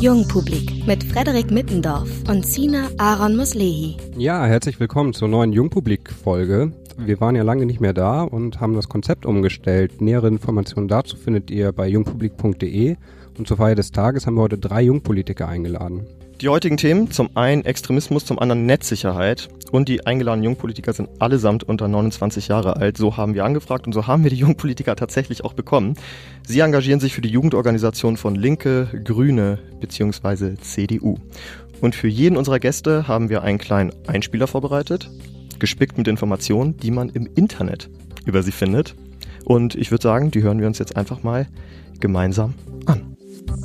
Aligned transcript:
Jungpublik 0.00 0.86
mit 0.86 1.02
Frederik 1.02 1.50
Mittendorf 1.50 2.08
und 2.28 2.46
Sina 2.46 2.88
Aaron 2.98 3.36
Muslehi. 3.36 3.96
Ja, 4.16 4.46
herzlich 4.46 4.78
willkommen 4.78 5.14
zur 5.14 5.26
neuen 5.26 5.52
Jungpublik-Folge. 5.52 6.72
Wir 6.96 7.20
waren 7.20 7.34
ja 7.34 7.42
lange 7.42 7.66
nicht 7.66 7.80
mehr 7.80 7.92
da 7.92 8.22
und 8.22 8.60
haben 8.60 8.74
das 8.74 8.88
Konzept 8.88 9.26
umgestellt. 9.26 10.00
Nähere 10.00 10.28
Informationen 10.28 10.86
dazu 10.86 11.16
findet 11.16 11.50
ihr 11.50 11.72
bei 11.72 11.88
jungpublik.de. 11.88 12.96
Und 13.36 13.48
zur 13.48 13.56
Feier 13.56 13.74
des 13.74 13.90
Tages 13.90 14.26
haben 14.26 14.36
wir 14.36 14.42
heute 14.42 14.58
drei 14.58 14.82
Jungpolitiker 14.82 15.48
eingeladen. 15.48 16.06
Die 16.40 16.48
heutigen 16.48 16.78
Themen, 16.78 17.10
zum 17.10 17.36
einen 17.36 17.66
Extremismus, 17.66 18.24
zum 18.24 18.38
anderen 18.38 18.64
Netzsicherheit 18.64 19.48
und 19.70 19.88
die 19.88 20.06
eingeladenen 20.06 20.44
Jungpolitiker 20.44 20.92
sind 20.92 21.08
allesamt 21.20 21.64
unter 21.64 21.88
29 21.88 22.48
Jahre 22.48 22.76
alt. 22.76 22.96
So 22.96 23.16
haben 23.16 23.34
wir 23.34 23.44
angefragt 23.44 23.86
und 23.86 23.92
so 23.92 24.06
haben 24.06 24.24
wir 24.24 24.30
die 24.30 24.36
Jungpolitiker 24.36 24.96
tatsächlich 24.96 25.44
auch 25.44 25.52
bekommen. 25.52 25.94
Sie 26.46 26.60
engagieren 26.60 27.00
sich 27.00 27.14
für 27.14 27.20
die 27.20 27.28
Jugendorganisation 27.28 28.16
von 28.16 28.34
Linke, 28.34 28.88
Grüne 29.04 29.58
bzw. 29.80 30.56
CDU. 30.56 31.18
Und 31.80 31.94
für 31.94 32.08
jeden 32.08 32.36
unserer 32.36 32.58
Gäste 32.58 33.08
haben 33.08 33.30
wir 33.30 33.42
einen 33.42 33.58
kleinen 33.58 33.92
Einspieler 34.06 34.46
vorbereitet, 34.46 35.10
gespickt 35.58 35.96
mit 35.96 36.08
Informationen, 36.08 36.76
die 36.76 36.90
man 36.90 37.08
im 37.08 37.28
Internet 37.34 37.88
über 38.26 38.42
sie 38.42 38.52
findet. 38.52 38.94
Und 39.44 39.74
ich 39.74 39.90
würde 39.90 40.02
sagen, 40.02 40.30
die 40.30 40.42
hören 40.42 40.60
wir 40.60 40.66
uns 40.66 40.78
jetzt 40.78 40.96
einfach 40.96 41.22
mal 41.22 41.46
gemeinsam 42.00 42.54
an. 42.86 43.09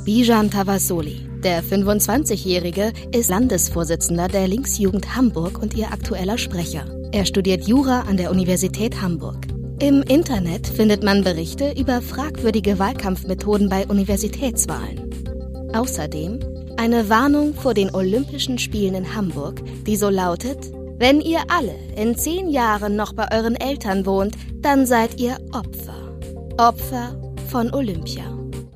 Bijan 0.04 0.50
Tavasoli, 0.50 1.28
der 1.42 1.62
25-Jährige, 1.62 2.92
ist 3.12 3.30
Landesvorsitzender 3.30 4.28
der 4.28 4.48
Linksjugend 4.48 5.16
Hamburg 5.16 5.60
und 5.60 5.74
ihr 5.74 5.92
aktueller 5.92 6.38
Sprecher. 6.38 6.84
Er 7.12 7.24
studiert 7.24 7.66
Jura 7.66 8.02
an 8.02 8.16
der 8.16 8.30
Universität 8.30 9.00
Hamburg. 9.02 9.46
Im 9.80 10.02
Internet 10.02 10.66
findet 10.66 11.02
man 11.02 11.24
Berichte 11.24 11.72
über 11.78 12.00
fragwürdige 12.00 12.78
Wahlkampfmethoden 12.78 13.68
bei 13.68 13.86
Universitätswahlen. 13.86 15.70
Außerdem 15.74 16.40
eine 16.76 17.08
Warnung 17.08 17.54
vor 17.54 17.74
den 17.74 17.94
Olympischen 17.94 18.58
Spielen 18.58 18.94
in 18.94 19.14
Hamburg, 19.14 19.62
die 19.86 19.96
so 19.96 20.08
lautet, 20.08 20.72
wenn 20.98 21.20
ihr 21.20 21.40
alle 21.48 21.74
in 21.96 22.16
zehn 22.16 22.48
Jahren 22.48 22.96
noch 22.96 23.12
bei 23.12 23.26
euren 23.36 23.56
Eltern 23.56 24.06
wohnt, 24.06 24.34
dann 24.62 24.86
seid 24.86 25.20
ihr 25.20 25.36
Opfer. 25.52 26.18
Opfer 26.58 27.20
von 27.48 27.72
Olympia. 27.74 28.24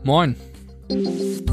Moin. 0.02 0.36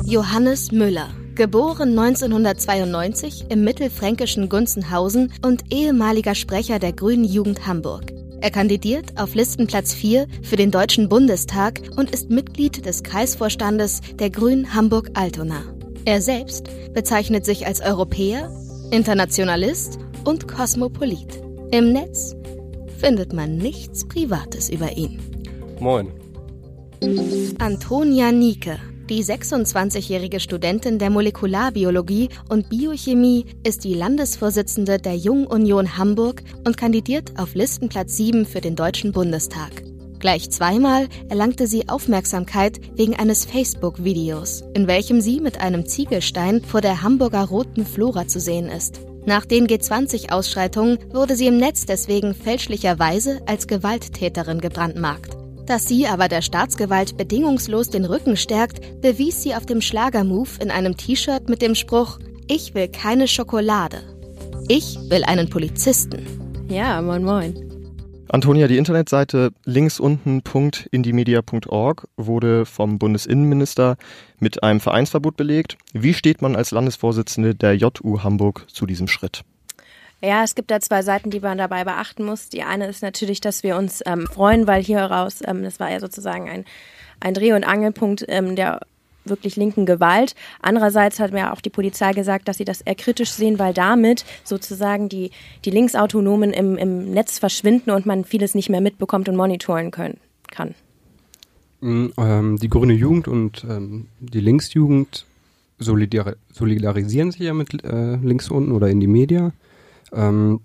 Johannes 0.06 0.72
Müller, 0.72 1.10
geboren 1.36 1.98
1992 1.98 3.46
im 3.50 3.64
mittelfränkischen 3.64 4.50
Gunzenhausen 4.50 5.32
und 5.46 5.72
ehemaliger 5.72 6.34
Sprecher 6.34 6.80
der 6.80 6.94
Grünen 6.94 7.24
Jugend 7.24 7.68
Hamburg. 7.68 8.14
Er 8.42 8.50
kandidiert 8.50 9.20
auf 9.20 9.36
Listenplatz 9.36 9.94
4 9.94 10.28
für 10.42 10.56
den 10.56 10.72
Deutschen 10.72 11.08
Bundestag 11.08 11.82
und 11.96 12.10
ist 12.12 12.32
Mitglied 12.32 12.86
des 12.86 13.04
Kreisvorstandes 13.04 14.02
der 14.16 14.32
Grünen 14.32 14.74
Hamburg-Altona. 14.74 15.62
Er 16.06 16.22
selbst 16.22 16.70
bezeichnet 16.94 17.46
sich 17.46 17.68
als 17.68 17.82
Europäer, 17.82 18.52
Internationalist 18.90 20.00
und 20.26 20.48
Kosmopolit. 20.48 21.44
Im 21.72 21.94
Netz 21.94 22.36
findet 22.98 23.34
man 23.34 23.58
nichts 23.58 24.08
Privates 24.08 24.70
über 24.70 24.98
ihn. 24.98 25.20
Moin. 25.80 26.12
Antonia 27.60 28.32
Nieke, 28.32 28.80
die 29.10 29.24
26-jährige 29.24 30.40
Studentin 30.40 31.00
der 31.00 31.10
Molekularbiologie 31.10 32.30
und 32.50 32.70
Biochemie, 32.70 33.46
ist 33.64 33.84
die 33.84 33.94
Landesvorsitzende 33.94 35.00
der 35.00 35.16
Jungen 35.16 35.48
Union 35.48 35.98
Hamburg 35.98 36.44
und 36.66 36.78
kandidiert 36.78 37.40
auf 37.40 37.56
Listenplatz 37.56 38.18
7 38.18 38.46
für 38.46 38.62
den 38.62 38.76
Deutschen 38.76 39.12
Bundestag. 39.12 39.84
Gleich 40.20 40.50
zweimal 40.50 41.08
erlangte 41.30 41.68
sie 41.68 41.90
Aufmerksamkeit 41.90 42.80
wegen 42.96 43.16
eines 43.16 43.46
Facebook-Videos, 43.46 44.64
in 44.74 44.88
welchem 44.88 45.22
sie 45.22 45.40
mit 45.40 45.60
einem 45.62 45.86
Ziegelstein 45.86 46.64
vor 46.64 46.82
der 46.82 47.04
Hamburger 47.04 47.46
Roten 47.46 47.86
Flora 47.86 48.28
zu 48.28 48.40
sehen 48.40 48.68
ist. 48.68 49.00
Nach 49.26 49.46
den 49.46 49.68
G20-Ausschreitungen 49.68 51.00
wurde 51.14 51.36
sie 51.36 51.48
im 51.48 51.58
Netz 51.58 51.86
deswegen 51.86 52.34
fälschlicherweise 52.34 53.42
als 53.46 53.68
Gewalttäterin 53.68 54.60
gebrandmarkt. 54.60 55.38
Dass 55.68 55.86
sie 55.86 56.08
aber 56.08 56.30
der 56.30 56.42
Staatsgewalt 56.42 57.18
bedingungslos 57.18 57.90
den 57.90 58.06
Rücken 58.06 58.38
stärkt, 58.38 59.02
bewies 59.02 59.44
sie 59.44 59.54
auf 59.54 59.66
dem 59.66 59.82
Schlagermove 59.82 60.62
in 60.62 60.72
einem 60.72 60.96
T-Shirt 60.96 61.50
mit 61.50 61.62
dem 61.62 61.76
Spruch 61.76 62.20
Ich 62.48 62.74
will 62.74 62.88
keine 62.88 63.28
Schokolade. 63.28 63.98
Ich 64.70 64.98
will 65.10 65.26
einen 65.26 65.50
Polizisten. 65.50 66.26
Ja, 66.70 67.02
moin 67.02 67.26
moin. 67.26 67.54
Antonia, 68.30 68.68
die 68.68 68.78
Internetseite 68.78 69.52
linksunten.indiemedia.org 69.66 72.08
wurde 72.16 72.66
vom 72.66 72.98
Bundesinnenminister 72.98 73.98
mit 74.40 74.64
einem 74.64 74.80
Vereinsverbot 74.80 75.36
belegt. 75.36 75.78
Wie 75.94 76.14
steht 76.14 76.42
man 76.42 76.56
als 76.56 76.72
Landesvorsitzende 76.72 77.56
der 77.56 77.76
JU 77.76 78.24
Hamburg 78.24 78.68
zu 78.70 78.86
diesem 78.86 79.10
Schritt? 79.10 79.44
Ja, 80.22 80.44
es 80.44 80.56
gibt 80.56 80.72
da 80.72 80.80
zwei 80.80 81.04
Seiten, 81.04 81.30
die 81.30 81.40
man 81.40 81.58
dabei 81.58 81.84
beachten 81.84 82.26
muss. 82.26 82.50
Die 82.50 82.64
eine 82.64 82.88
ist 82.88 83.04
natürlich, 83.04 83.40
dass 83.40 83.62
wir 83.62 83.78
uns 83.78 84.02
ähm, 84.06 84.26
freuen, 84.28 84.66
weil 84.66 84.84
hier 84.84 85.00
raus, 85.02 85.42
ähm, 85.46 85.64
das 85.64 85.80
war 85.80 85.92
ja 85.92 86.00
sozusagen 86.00 86.50
ein, 86.50 86.66
ein 87.20 87.34
Dreh- 87.34 87.54
und 87.54 87.64
Angelpunkt 87.64 88.26
ähm, 88.28 88.56
der 88.56 88.80
wirklich 89.30 89.56
linken 89.56 89.86
Gewalt. 89.86 90.36
Andererseits 90.62 91.20
hat 91.20 91.34
mir 91.34 91.54
auch 91.54 91.62
die 91.62 91.70
Polizei 91.70 92.14
gesagt, 92.14 92.48
dass 92.48 92.58
sie 92.58 92.66
das 92.66 92.82
eher 92.82 92.96
kritisch 92.96 93.32
sehen, 93.32 93.60
weil 93.60 93.74
damit 93.74 94.26
sozusagen 94.44 95.10
die, 95.10 95.32
die 95.66 95.70
Linksautonomen 95.70 96.52
im, 96.54 96.78
im 96.78 97.12
Netz 97.12 97.38
verschwinden 97.38 97.92
und 97.92 98.06
man 98.06 98.24
vieles 98.24 98.56
nicht 98.56 98.70
mehr 98.70 98.82
mitbekommt 98.82 99.30
und 99.30 99.36
monitoren 99.36 99.92
können, 99.92 100.18
kann. 100.50 100.76
Mm, 101.82 102.08
ähm, 102.18 102.58
die 102.58 102.70
Grüne 102.70 102.94
Jugend 102.94 103.28
und 103.28 103.66
ähm, 103.70 104.08
die 104.20 104.40
Linksjugend 104.40 105.26
solidar 105.78 106.36
solidarisieren 106.52 107.32
sich 107.32 107.42
ja 107.42 107.54
mit 107.54 107.84
äh, 107.84 108.16
links 108.16 108.50
unten 108.50 108.72
oder 108.72 108.88
in 108.90 109.00
die 109.00 109.08
Media 109.08 109.52
ähm, 110.14 110.62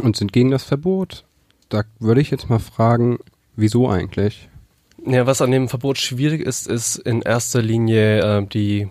und 0.00 0.16
sind 0.16 0.32
gegen 0.32 0.50
das 0.50 0.64
Verbot. 0.64 1.24
Da 1.68 1.84
würde 1.98 2.20
ich 2.20 2.30
jetzt 2.30 2.48
mal 2.48 2.58
fragen, 2.58 3.18
wieso 3.56 3.88
eigentlich? 3.88 4.48
Ja, 5.06 5.26
was 5.26 5.40
an 5.40 5.50
dem 5.50 5.68
Verbot 5.68 5.98
schwierig 5.98 6.42
ist, 6.42 6.66
ist 6.66 6.96
in 6.96 7.22
erster 7.22 7.62
Linie 7.62 8.38
äh, 8.38 8.46
die 8.46 8.88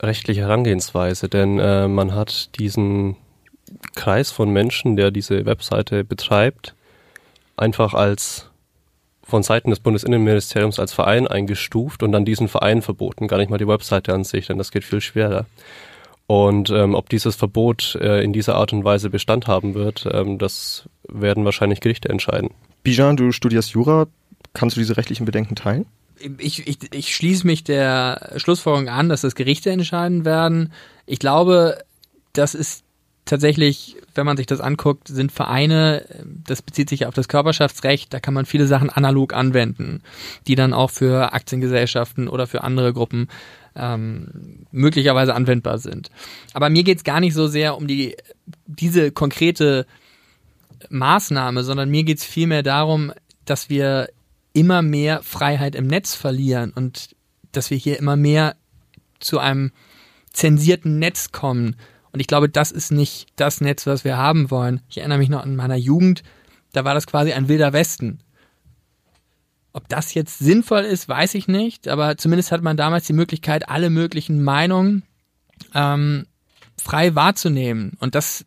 rechtliche 0.00 0.42
Herangehensweise, 0.42 1.28
denn 1.28 1.58
äh, 1.58 1.88
man 1.88 2.14
hat 2.14 2.58
diesen 2.58 3.16
Kreis 3.94 4.30
von 4.30 4.50
Menschen, 4.50 4.96
der 4.96 5.10
diese 5.10 5.46
Webseite 5.46 6.04
betreibt, 6.04 6.74
einfach 7.56 7.94
als 7.94 8.48
von 9.22 9.42
Seiten 9.42 9.70
des 9.70 9.80
Bundesinnenministeriums 9.80 10.78
als 10.78 10.92
Verein 10.92 11.26
eingestuft 11.26 12.02
und 12.02 12.12
dann 12.12 12.24
diesen 12.24 12.48
Verein 12.48 12.82
verboten, 12.82 13.28
gar 13.28 13.38
nicht 13.38 13.50
mal 13.50 13.58
die 13.58 13.68
Webseite 13.68 14.12
an 14.12 14.24
sich, 14.24 14.48
denn 14.48 14.58
das 14.58 14.72
geht 14.72 14.84
viel 14.84 15.00
schwerer. 15.00 15.46
Und 16.32 16.70
ähm, 16.70 16.94
ob 16.94 17.10
dieses 17.10 17.36
Verbot 17.36 17.94
äh, 18.00 18.24
in 18.24 18.32
dieser 18.32 18.54
Art 18.54 18.72
und 18.72 18.84
Weise 18.84 19.10
Bestand 19.10 19.48
haben 19.48 19.74
wird, 19.74 20.08
ähm, 20.10 20.38
das 20.38 20.88
werden 21.06 21.44
wahrscheinlich 21.44 21.80
Gerichte 21.80 22.08
entscheiden. 22.08 22.48
Bijan, 22.82 23.18
du 23.18 23.32
studierst 23.32 23.72
Jura. 23.72 24.06
Kannst 24.54 24.76
du 24.76 24.80
diese 24.80 24.96
rechtlichen 24.96 25.26
Bedenken 25.26 25.56
teilen? 25.56 25.84
Ich, 26.38 26.66
ich, 26.66 26.78
ich 26.94 27.14
schließe 27.14 27.46
mich 27.46 27.64
der 27.64 28.32
Schlussfolgerung 28.36 28.88
an, 28.88 29.10
dass 29.10 29.20
das 29.20 29.34
Gerichte 29.34 29.68
entscheiden 29.72 30.24
werden. 30.24 30.72
Ich 31.04 31.18
glaube, 31.18 31.84
das 32.32 32.54
ist 32.54 32.82
tatsächlich, 33.26 33.96
wenn 34.14 34.24
man 34.24 34.38
sich 34.38 34.46
das 34.46 34.60
anguckt, 34.60 35.08
sind 35.08 35.32
Vereine, 35.32 36.06
das 36.24 36.62
bezieht 36.62 36.88
sich 36.88 37.04
auf 37.04 37.12
das 37.12 37.28
Körperschaftsrecht, 37.28 38.12
da 38.14 38.20
kann 38.20 38.32
man 38.32 38.46
viele 38.46 38.66
Sachen 38.66 38.88
analog 38.88 39.34
anwenden, 39.34 40.02
die 40.46 40.54
dann 40.54 40.72
auch 40.72 40.90
für 40.90 41.34
Aktiengesellschaften 41.34 42.26
oder 42.26 42.46
für 42.46 42.64
andere 42.64 42.94
Gruppen 42.94 43.28
ähm, 43.76 44.66
möglicherweise 44.70 45.34
anwendbar 45.34 45.78
sind. 45.78 46.10
Aber 46.54 46.70
mir 46.70 46.82
geht's 46.82 47.04
gar 47.04 47.20
nicht 47.20 47.34
so 47.34 47.46
sehr 47.46 47.76
um 47.76 47.86
die 47.86 48.16
diese 48.66 49.12
konkrete 49.12 49.86
Maßnahme, 50.90 51.64
sondern 51.64 51.90
mir 51.90 52.04
geht's 52.04 52.24
vielmehr 52.24 52.62
darum, 52.62 53.12
dass 53.44 53.70
wir 53.70 54.08
immer 54.52 54.82
mehr 54.82 55.22
Freiheit 55.22 55.74
im 55.74 55.86
Netz 55.86 56.14
verlieren 56.14 56.72
und 56.74 57.16
dass 57.52 57.70
wir 57.70 57.78
hier 57.78 57.98
immer 57.98 58.16
mehr 58.16 58.56
zu 59.20 59.38
einem 59.38 59.72
zensierten 60.32 60.98
Netz 60.98 61.32
kommen. 61.32 61.76
Und 62.12 62.20
ich 62.20 62.26
glaube, 62.26 62.48
das 62.48 62.70
ist 62.70 62.92
nicht 62.92 63.28
das 63.36 63.60
Netz, 63.60 63.86
was 63.86 64.04
wir 64.04 64.16
haben 64.16 64.50
wollen. 64.50 64.80
Ich 64.88 64.98
erinnere 64.98 65.18
mich 65.18 65.28
noch 65.28 65.42
an 65.42 65.56
meiner 65.56 65.76
Jugend, 65.76 66.22
da 66.72 66.84
war 66.84 66.94
das 66.94 67.06
quasi 67.06 67.32
ein 67.32 67.48
wilder 67.48 67.72
Westen. 67.72 68.18
Ob 69.72 69.88
das 69.88 70.14
jetzt 70.14 70.38
sinnvoll 70.38 70.82
ist, 70.82 71.08
weiß 71.08 71.34
ich 71.34 71.48
nicht, 71.48 71.88
aber 71.88 72.16
zumindest 72.18 72.52
hat 72.52 72.62
man 72.62 72.76
damals 72.76 73.06
die 73.06 73.14
Möglichkeit, 73.14 73.68
alle 73.68 73.88
möglichen 73.88 74.42
Meinungen 74.42 75.02
ähm, 75.74 76.26
frei 76.76 77.14
wahrzunehmen. 77.14 77.92
Und 77.98 78.14
das 78.14 78.44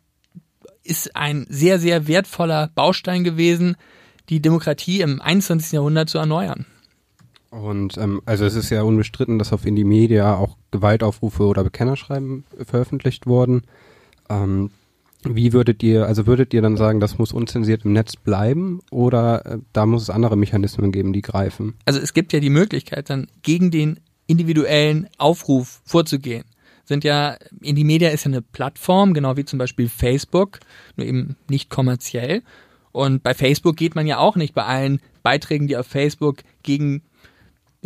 ist 0.84 1.16
ein 1.16 1.46
sehr, 1.48 1.78
sehr 1.80 2.06
wertvoller 2.06 2.70
Baustein 2.74 3.24
gewesen, 3.24 3.76
die 4.28 4.40
Demokratie 4.40 5.00
im 5.00 5.20
21. 5.20 5.72
Jahrhundert 5.72 6.08
zu 6.08 6.18
erneuern. 6.18 6.66
Und 7.50 7.96
ähm, 7.96 8.20
also 8.26 8.44
es 8.44 8.54
ist 8.54 8.70
ja 8.70 8.82
unbestritten, 8.82 9.38
dass 9.38 9.52
auf 9.52 9.64
Indie 9.64 9.84
Media 9.84 10.36
auch 10.36 10.56
Gewaltaufrufe 10.70 11.44
oder 11.44 11.64
Bekennerschreiben 11.64 12.44
veröffentlicht 12.64 13.26
wurden. 13.26 13.62
Ähm, 14.28 14.70
Wie 15.34 15.52
würdet 15.52 15.82
ihr, 15.82 16.06
also 16.06 16.26
würdet 16.26 16.54
ihr 16.54 16.62
dann 16.62 16.76
sagen, 16.76 17.00
das 17.00 17.18
muss 17.18 17.32
unzensiert 17.32 17.84
im 17.84 17.92
Netz 17.92 18.16
bleiben 18.16 18.80
oder 18.90 19.44
äh, 19.46 19.58
da 19.72 19.86
muss 19.86 20.02
es 20.02 20.10
andere 20.10 20.36
Mechanismen 20.36 20.92
geben, 20.92 21.12
die 21.12 21.22
greifen? 21.22 21.74
Also 21.84 22.00
es 22.00 22.14
gibt 22.14 22.32
ja 22.32 22.40
die 22.40 22.50
Möglichkeit, 22.50 23.10
dann 23.10 23.28
gegen 23.42 23.70
den 23.70 24.00
individuellen 24.26 25.08
Aufruf 25.18 25.80
vorzugehen. 25.84 26.44
Sind 26.84 27.02
ja, 27.02 27.36
Indie-Media 27.60 28.10
ist 28.10 28.24
ja 28.24 28.30
eine 28.30 28.42
Plattform, 28.42 29.12
genau 29.12 29.36
wie 29.36 29.44
zum 29.44 29.58
Beispiel 29.58 29.88
Facebook, 29.88 30.60
nur 30.96 31.06
eben 31.06 31.36
nicht 31.48 31.68
kommerziell. 31.68 32.42
Und 32.92 33.22
bei 33.22 33.34
Facebook 33.34 33.76
geht 33.76 33.94
man 33.94 34.06
ja 34.06 34.18
auch 34.18 34.36
nicht 34.36 34.54
bei 34.54 34.64
allen 34.64 35.00
Beiträgen, 35.22 35.66
die 35.66 35.76
auf 35.76 35.86
Facebook 35.86 36.38
gegen 36.62 37.02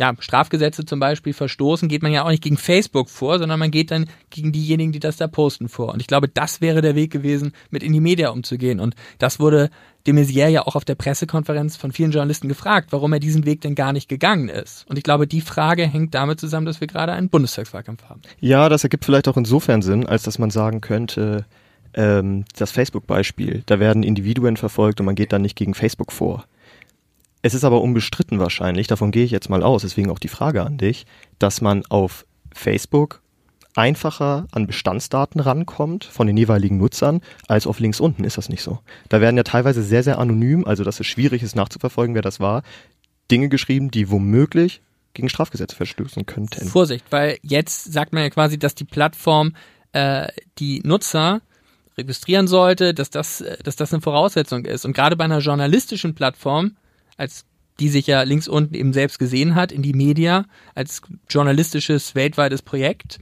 ja, 0.01 0.15
Strafgesetze 0.17 0.83
zum 0.83 0.99
Beispiel 0.99 1.31
verstoßen, 1.31 1.87
geht 1.87 2.01
man 2.01 2.11
ja 2.11 2.23
auch 2.23 2.31
nicht 2.31 2.41
gegen 2.41 2.57
Facebook 2.57 3.07
vor, 3.07 3.37
sondern 3.37 3.59
man 3.59 3.69
geht 3.69 3.91
dann 3.91 4.07
gegen 4.31 4.51
diejenigen, 4.51 4.91
die 4.91 4.99
das 4.99 5.17
da 5.17 5.27
posten 5.27 5.69
vor. 5.69 5.93
Und 5.93 5.99
ich 5.99 6.07
glaube, 6.07 6.27
das 6.27 6.59
wäre 6.59 6.81
der 6.81 6.95
Weg 6.95 7.11
gewesen, 7.11 7.51
mit 7.69 7.83
in 7.83 7.93
die 7.93 7.99
Media 7.99 8.29
umzugehen. 8.29 8.79
Und 8.79 8.95
das 9.19 9.39
wurde 9.39 9.69
de 10.07 10.15
Maizière 10.15 10.47
ja 10.47 10.65
auch 10.65 10.75
auf 10.75 10.85
der 10.85 10.95
Pressekonferenz 10.95 11.75
von 11.75 11.91
vielen 11.91 12.09
Journalisten 12.09 12.47
gefragt, 12.47 12.87
warum 12.89 13.13
er 13.13 13.19
diesen 13.19 13.45
Weg 13.45 13.61
denn 13.61 13.75
gar 13.75 13.93
nicht 13.93 14.09
gegangen 14.09 14.49
ist. 14.49 14.89
Und 14.89 14.97
ich 14.97 15.03
glaube, 15.03 15.27
die 15.27 15.41
Frage 15.41 15.85
hängt 15.85 16.15
damit 16.15 16.39
zusammen, 16.39 16.65
dass 16.65 16.81
wir 16.81 16.87
gerade 16.87 17.11
einen 17.11 17.29
Bundestagswahlkampf 17.29 18.05
haben. 18.05 18.21
Ja, 18.39 18.69
das 18.69 18.83
ergibt 18.83 19.05
vielleicht 19.05 19.27
auch 19.27 19.37
insofern 19.37 19.83
Sinn, 19.83 20.07
als 20.07 20.23
dass 20.23 20.39
man 20.39 20.49
sagen 20.49 20.81
könnte, 20.81 21.45
ähm, 21.93 22.45
das 22.57 22.71
Facebook-Beispiel, 22.71 23.61
da 23.67 23.79
werden 23.79 24.01
Individuen 24.01 24.57
verfolgt 24.57 24.99
und 24.99 25.05
man 25.05 25.13
geht 25.13 25.31
dann 25.31 25.43
nicht 25.43 25.55
gegen 25.55 25.75
Facebook 25.75 26.11
vor. 26.11 26.45
Es 27.41 27.53
ist 27.53 27.63
aber 27.63 27.81
unbestritten 27.81 28.39
wahrscheinlich, 28.39 28.87
davon 28.87 29.11
gehe 29.11 29.25
ich 29.25 29.31
jetzt 29.31 29.49
mal 29.49 29.63
aus, 29.63 29.81
deswegen 29.81 30.11
auch 30.11 30.19
die 30.19 30.27
Frage 30.27 30.63
an 30.63 30.77
dich, 30.77 31.05
dass 31.39 31.61
man 31.61 31.85
auf 31.87 32.25
Facebook 32.53 33.21
einfacher 33.75 34.47
an 34.51 34.67
Bestandsdaten 34.67 35.39
rankommt 35.39 36.03
von 36.03 36.27
den 36.27 36.37
jeweiligen 36.37 36.77
Nutzern 36.77 37.21
als 37.47 37.67
auf 37.67 37.79
links 37.79 37.99
unten. 37.99 38.23
Ist 38.23 38.37
das 38.37 38.49
nicht 38.49 38.61
so? 38.61 38.79
Da 39.09 39.21
werden 39.21 39.37
ja 39.37 39.43
teilweise 39.43 39.81
sehr, 39.81 40.03
sehr 40.03 40.19
anonym, 40.19 40.65
also 40.65 40.83
dass 40.83 40.99
es 40.99 41.07
schwierig 41.07 41.41
ist 41.41 41.55
nachzuverfolgen, 41.55 42.13
wer 42.15 42.21
das 42.21 42.39
war, 42.39 42.63
Dinge 43.31 43.49
geschrieben, 43.49 43.89
die 43.89 44.11
womöglich 44.11 44.81
gegen 45.13 45.29
Strafgesetze 45.29 45.75
verstößen 45.75 46.25
könnten. 46.25 46.67
Vorsicht, 46.67 47.05
weil 47.09 47.37
jetzt 47.41 47.91
sagt 47.91 48.13
man 48.13 48.23
ja 48.23 48.29
quasi, 48.29 48.59
dass 48.59 48.75
die 48.75 48.85
Plattform 48.85 49.55
äh, 49.93 50.27
die 50.57 50.81
Nutzer 50.83 51.41
registrieren 51.97 52.47
sollte, 52.47 52.93
dass 52.93 53.09
das, 53.09 53.41
äh, 53.41 53.57
dass 53.63 53.75
das 53.75 53.93
eine 53.93 54.01
Voraussetzung 54.01 54.65
ist. 54.65 54.85
Und 54.85 54.93
gerade 54.93 55.15
bei 55.15 55.25
einer 55.25 55.39
journalistischen 55.39 56.15
Plattform 56.15 56.75
als 57.17 57.45
die 57.79 57.89
sich 57.89 58.07
ja 58.07 58.21
links 58.23 58.47
unten 58.47 58.75
eben 58.75 58.93
selbst 58.93 59.17
gesehen 59.17 59.55
hat, 59.55 59.71
in 59.71 59.81
die 59.81 59.93
Media 59.93 60.45
als 60.75 61.01
journalistisches 61.29 62.15
weltweites 62.15 62.61
Projekt, 62.61 63.19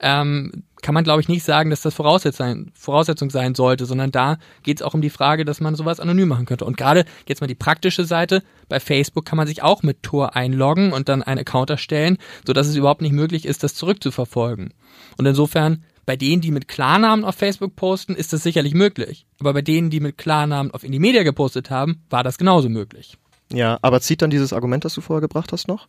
ähm, 0.00 0.64
kann 0.80 0.94
man, 0.94 1.04
glaube 1.04 1.20
ich, 1.20 1.28
nicht 1.28 1.42
sagen, 1.42 1.70
dass 1.70 1.82
das 1.82 1.94
Voraussetzung, 1.94 2.70
Voraussetzung 2.74 3.30
sein 3.30 3.54
sollte, 3.54 3.84
sondern 3.84 4.12
da 4.12 4.38
geht 4.62 4.78
es 4.78 4.82
auch 4.82 4.94
um 4.94 5.02
die 5.02 5.10
Frage, 5.10 5.44
dass 5.44 5.60
man 5.60 5.74
sowas 5.74 5.98
anonym 5.98 6.28
machen 6.28 6.46
könnte. 6.46 6.64
Und 6.64 6.76
gerade 6.76 7.04
jetzt 7.26 7.40
mal 7.40 7.48
die 7.48 7.56
praktische 7.56 8.04
Seite, 8.04 8.42
bei 8.68 8.78
Facebook 8.78 9.24
kann 9.24 9.36
man 9.36 9.48
sich 9.48 9.62
auch 9.62 9.82
mit 9.82 10.02
Tor 10.02 10.36
einloggen 10.36 10.92
und 10.92 11.08
dann 11.08 11.22
einen 11.22 11.40
Account 11.40 11.70
erstellen, 11.70 12.18
sodass 12.46 12.68
es 12.68 12.76
überhaupt 12.76 13.02
nicht 13.02 13.12
möglich 13.12 13.44
ist, 13.44 13.64
das 13.64 13.74
zurückzuverfolgen. 13.74 14.72
Und 15.16 15.26
insofern, 15.26 15.82
bei 16.06 16.16
denen, 16.16 16.40
die 16.40 16.52
mit 16.52 16.68
Klarnamen 16.68 17.24
auf 17.24 17.34
Facebook 17.34 17.74
posten, 17.74 18.14
ist 18.14 18.32
das 18.32 18.44
sicherlich 18.44 18.74
möglich. 18.74 19.26
Aber 19.40 19.52
bei 19.52 19.62
denen, 19.62 19.90
die 19.90 20.00
mit 20.00 20.16
Klarnamen 20.16 20.70
auf 20.70 20.84
Indie 20.84 21.00
Media 21.00 21.24
gepostet 21.24 21.70
haben, 21.70 22.02
war 22.08 22.22
das 22.22 22.38
genauso 22.38 22.68
möglich. 22.68 23.18
Ja, 23.52 23.78
aber 23.82 24.00
zieht 24.00 24.22
dann 24.22 24.30
dieses 24.30 24.52
Argument, 24.52 24.84
das 24.84 24.94
du 24.94 25.00
vorher 25.00 25.20
gebracht 25.20 25.52
hast, 25.52 25.68
noch? 25.68 25.88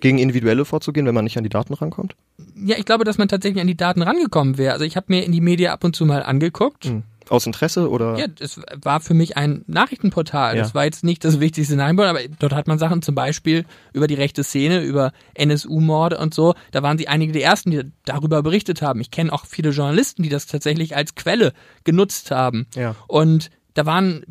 Gegen 0.00 0.18
Individuelle 0.18 0.64
vorzugehen, 0.64 1.06
wenn 1.06 1.14
man 1.14 1.24
nicht 1.24 1.38
an 1.38 1.44
die 1.44 1.50
Daten 1.50 1.72
rankommt? 1.72 2.16
Ja, 2.54 2.76
ich 2.78 2.84
glaube, 2.84 3.04
dass 3.04 3.16
man 3.16 3.28
tatsächlich 3.28 3.60
an 3.60 3.66
die 3.66 3.76
Daten 3.76 4.02
rangekommen 4.02 4.58
wäre. 4.58 4.74
Also 4.74 4.84
ich 4.84 4.96
habe 4.96 5.06
mir 5.08 5.24
in 5.24 5.32
die 5.32 5.40
Media 5.40 5.72
ab 5.72 5.84
und 5.84 5.96
zu 5.96 6.04
mal 6.04 6.22
angeguckt. 6.22 6.86
Mhm. 6.86 7.02
Aus 7.28 7.46
Interesse 7.46 7.90
oder? 7.90 8.16
Ja, 8.18 8.26
es 8.38 8.60
war 8.82 9.00
für 9.00 9.14
mich 9.14 9.36
ein 9.36 9.64
Nachrichtenportal. 9.66 10.56
Ja. 10.56 10.62
Das 10.62 10.74
war 10.76 10.84
jetzt 10.84 11.02
nicht 11.02 11.24
das 11.24 11.40
Wichtigste 11.40 11.74
in 11.74 11.80
Einborn, 11.80 12.08
aber 12.08 12.20
dort 12.38 12.52
hat 12.52 12.68
man 12.68 12.78
Sachen 12.78 13.02
zum 13.02 13.16
Beispiel 13.16 13.64
über 13.92 14.06
die 14.06 14.14
rechte 14.14 14.44
Szene, 14.44 14.82
über 14.82 15.12
NSU-Morde 15.34 16.18
und 16.18 16.34
so. 16.34 16.54
Da 16.70 16.84
waren 16.84 16.98
sie 16.98 17.08
einige 17.08 17.32
der 17.32 17.42
ersten, 17.42 17.72
die 17.72 17.82
darüber 18.04 18.42
berichtet 18.42 18.80
haben. 18.80 19.00
Ich 19.00 19.10
kenne 19.10 19.32
auch 19.32 19.44
viele 19.44 19.70
Journalisten, 19.70 20.22
die 20.22 20.28
das 20.28 20.46
tatsächlich 20.46 20.94
als 20.94 21.16
Quelle 21.16 21.52
genutzt 21.82 22.30
haben. 22.30 22.66
Ja. 22.76 22.94
Und 23.08 23.50
da 23.74 23.86
waren 23.86 24.24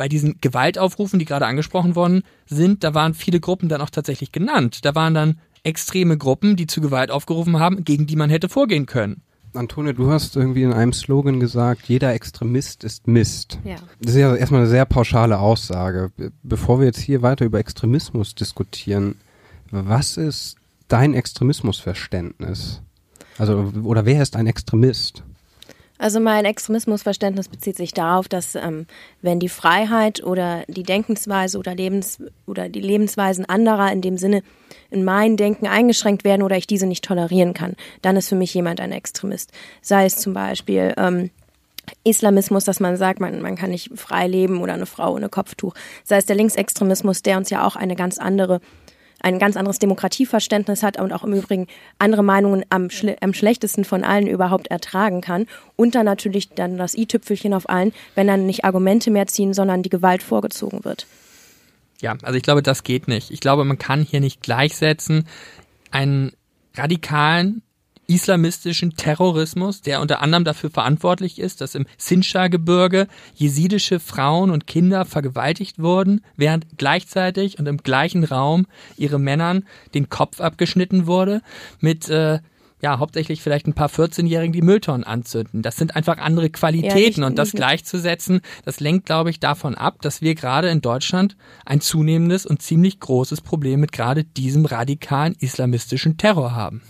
bei 0.00 0.08
diesen 0.08 0.40
Gewaltaufrufen, 0.40 1.18
die 1.18 1.26
gerade 1.26 1.44
angesprochen 1.44 1.94
worden 1.94 2.22
sind, 2.46 2.84
da 2.84 2.94
waren 2.94 3.12
viele 3.12 3.38
Gruppen 3.38 3.68
dann 3.68 3.82
auch 3.82 3.90
tatsächlich 3.90 4.32
genannt. 4.32 4.86
Da 4.86 4.94
waren 4.94 5.12
dann 5.12 5.38
extreme 5.62 6.16
Gruppen, 6.16 6.56
die 6.56 6.66
zu 6.66 6.80
Gewalt 6.80 7.10
aufgerufen 7.10 7.58
haben, 7.58 7.84
gegen 7.84 8.06
die 8.06 8.16
man 8.16 8.30
hätte 8.30 8.48
vorgehen 8.48 8.86
können. 8.86 9.20
Antonia, 9.52 9.92
du 9.92 10.10
hast 10.10 10.36
irgendwie 10.36 10.62
in 10.62 10.72
einem 10.72 10.94
Slogan 10.94 11.38
gesagt, 11.38 11.82
jeder 11.86 12.14
Extremist 12.14 12.82
ist 12.82 13.08
Mist. 13.08 13.58
Ja. 13.62 13.76
Das 14.00 14.12
ist 14.14 14.20
ja 14.20 14.34
erstmal 14.34 14.62
eine 14.62 14.70
sehr 14.70 14.86
pauschale 14.86 15.38
Aussage. 15.38 16.10
Be- 16.16 16.32
Bevor 16.42 16.78
wir 16.78 16.86
jetzt 16.86 17.00
hier 17.00 17.20
weiter 17.20 17.44
über 17.44 17.58
Extremismus 17.58 18.34
diskutieren, 18.34 19.16
was 19.70 20.16
ist 20.16 20.56
dein 20.88 21.12
Extremismusverständnis? 21.12 22.80
Also, 23.36 23.70
oder 23.82 24.06
wer 24.06 24.22
ist 24.22 24.34
ein 24.34 24.46
Extremist? 24.46 25.24
Also 26.00 26.18
mein 26.18 26.46
Extremismusverständnis 26.46 27.48
bezieht 27.48 27.76
sich 27.76 27.92
darauf, 27.92 28.26
dass 28.26 28.54
ähm, 28.54 28.86
wenn 29.20 29.38
die 29.38 29.50
Freiheit 29.50 30.24
oder 30.24 30.64
die 30.66 30.82
Denkensweise 30.82 31.58
oder 31.58 31.74
Lebens 31.74 32.22
oder 32.46 32.70
die 32.70 32.80
Lebensweisen 32.80 33.44
anderer 33.44 33.92
in 33.92 34.00
dem 34.00 34.16
Sinne 34.16 34.42
in 34.88 35.04
mein 35.04 35.36
Denken 35.36 35.66
eingeschränkt 35.66 36.24
werden 36.24 36.40
oder 36.40 36.56
ich 36.56 36.66
diese 36.66 36.86
nicht 36.86 37.04
tolerieren 37.04 37.52
kann, 37.52 37.76
dann 38.00 38.16
ist 38.16 38.30
für 38.30 38.34
mich 38.34 38.54
jemand 38.54 38.80
ein 38.80 38.92
Extremist. 38.92 39.52
Sei 39.82 40.06
es 40.06 40.16
zum 40.16 40.32
Beispiel 40.32 40.94
ähm, 40.96 41.28
Islamismus, 42.02 42.64
dass 42.64 42.80
man 42.80 42.96
sagt, 42.96 43.20
man, 43.20 43.42
man 43.42 43.56
kann 43.56 43.68
nicht 43.68 43.90
frei 43.94 44.26
leben 44.26 44.62
oder 44.62 44.72
eine 44.72 44.86
Frau 44.86 45.12
ohne 45.12 45.28
Kopftuch. 45.28 45.74
Sei 46.04 46.16
es 46.16 46.24
der 46.24 46.36
Linksextremismus, 46.36 47.20
der 47.20 47.36
uns 47.36 47.50
ja 47.50 47.66
auch 47.66 47.76
eine 47.76 47.94
ganz 47.94 48.16
andere 48.16 48.62
ein 49.20 49.38
ganz 49.38 49.56
anderes 49.56 49.78
Demokratieverständnis 49.78 50.82
hat 50.82 51.00
und 51.00 51.12
auch 51.12 51.24
im 51.24 51.32
Übrigen 51.32 51.66
andere 51.98 52.22
Meinungen 52.22 52.64
am, 52.70 52.90
schle 52.90 53.16
am 53.20 53.34
schlechtesten 53.34 53.84
von 53.84 54.04
allen 54.04 54.26
überhaupt 54.26 54.68
ertragen 54.68 55.20
kann. 55.20 55.46
Und 55.76 55.94
dann 55.94 56.06
natürlich 56.06 56.50
dann 56.50 56.76
das 56.76 56.94
i-Tüpfelchen 56.94 57.54
auf 57.54 57.68
allen, 57.68 57.92
wenn 58.14 58.26
dann 58.26 58.46
nicht 58.46 58.64
Argumente 58.64 59.10
mehr 59.10 59.26
ziehen, 59.26 59.54
sondern 59.54 59.82
die 59.82 59.90
Gewalt 59.90 60.22
vorgezogen 60.22 60.84
wird. 60.84 61.06
Ja, 62.00 62.16
also 62.22 62.36
ich 62.36 62.42
glaube, 62.42 62.62
das 62.62 62.82
geht 62.82 63.08
nicht. 63.08 63.30
Ich 63.30 63.40
glaube, 63.40 63.64
man 63.64 63.78
kann 63.78 64.02
hier 64.02 64.20
nicht 64.20 64.42
gleichsetzen 64.42 65.26
einen 65.90 66.32
radikalen 66.74 67.62
islamistischen 68.10 68.96
Terrorismus, 68.96 69.80
der 69.82 70.00
unter 70.00 70.20
anderem 70.20 70.44
dafür 70.44 70.70
verantwortlich 70.70 71.38
ist, 71.38 71.60
dass 71.60 71.74
im 71.74 71.86
Sinjar-Gebirge 71.96 73.06
jesidische 73.34 74.00
Frauen 74.00 74.50
und 74.50 74.66
Kinder 74.66 75.04
vergewaltigt 75.04 75.78
wurden, 75.78 76.22
während 76.36 76.66
gleichzeitig 76.76 77.58
und 77.58 77.66
im 77.66 77.78
gleichen 77.78 78.24
Raum 78.24 78.66
ihre 78.96 79.18
Männern 79.18 79.64
den 79.94 80.08
Kopf 80.08 80.40
abgeschnitten 80.40 81.06
wurde, 81.06 81.40
mit 81.80 82.08
äh, 82.08 82.40
ja, 82.82 82.98
hauptsächlich 82.98 83.42
vielleicht 83.42 83.66
ein 83.66 83.74
paar 83.74 83.90
14-Jährigen, 83.90 84.52
die 84.54 84.62
Mülltonnen 84.62 85.04
anzünden. 85.04 85.60
Das 85.60 85.76
sind 85.76 85.96
einfach 85.96 86.16
andere 86.16 86.48
Qualitäten 86.48 87.20
Ja, 87.20 87.26
nicht- 87.26 87.30
und 87.30 87.38
das 87.38 87.48
nicht- 87.52 87.56
gleichzusetzen, 87.58 88.40
das 88.64 88.80
lenkt, 88.80 89.04
glaube 89.06 89.28
ich, 89.30 89.38
davon 89.38 89.74
ab, 89.74 90.00
dass 90.00 90.22
wir 90.22 90.34
gerade 90.34 90.70
in 90.70 90.80
Deutschland 90.80 91.36
ein 91.66 91.80
zunehmendes 91.82 92.46
und 92.46 92.62
ziemlich 92.62 92.98
großes 92.98 93.42
Problem 93.42 93.80
mit 93.80 93.92
gerade 93.92 94.24
diesem 94.24 94.64
radikalen 94.64 95.34
islamistischen 95.38 96.16
Terror 96.16 96.54
haben. 96.54 96.80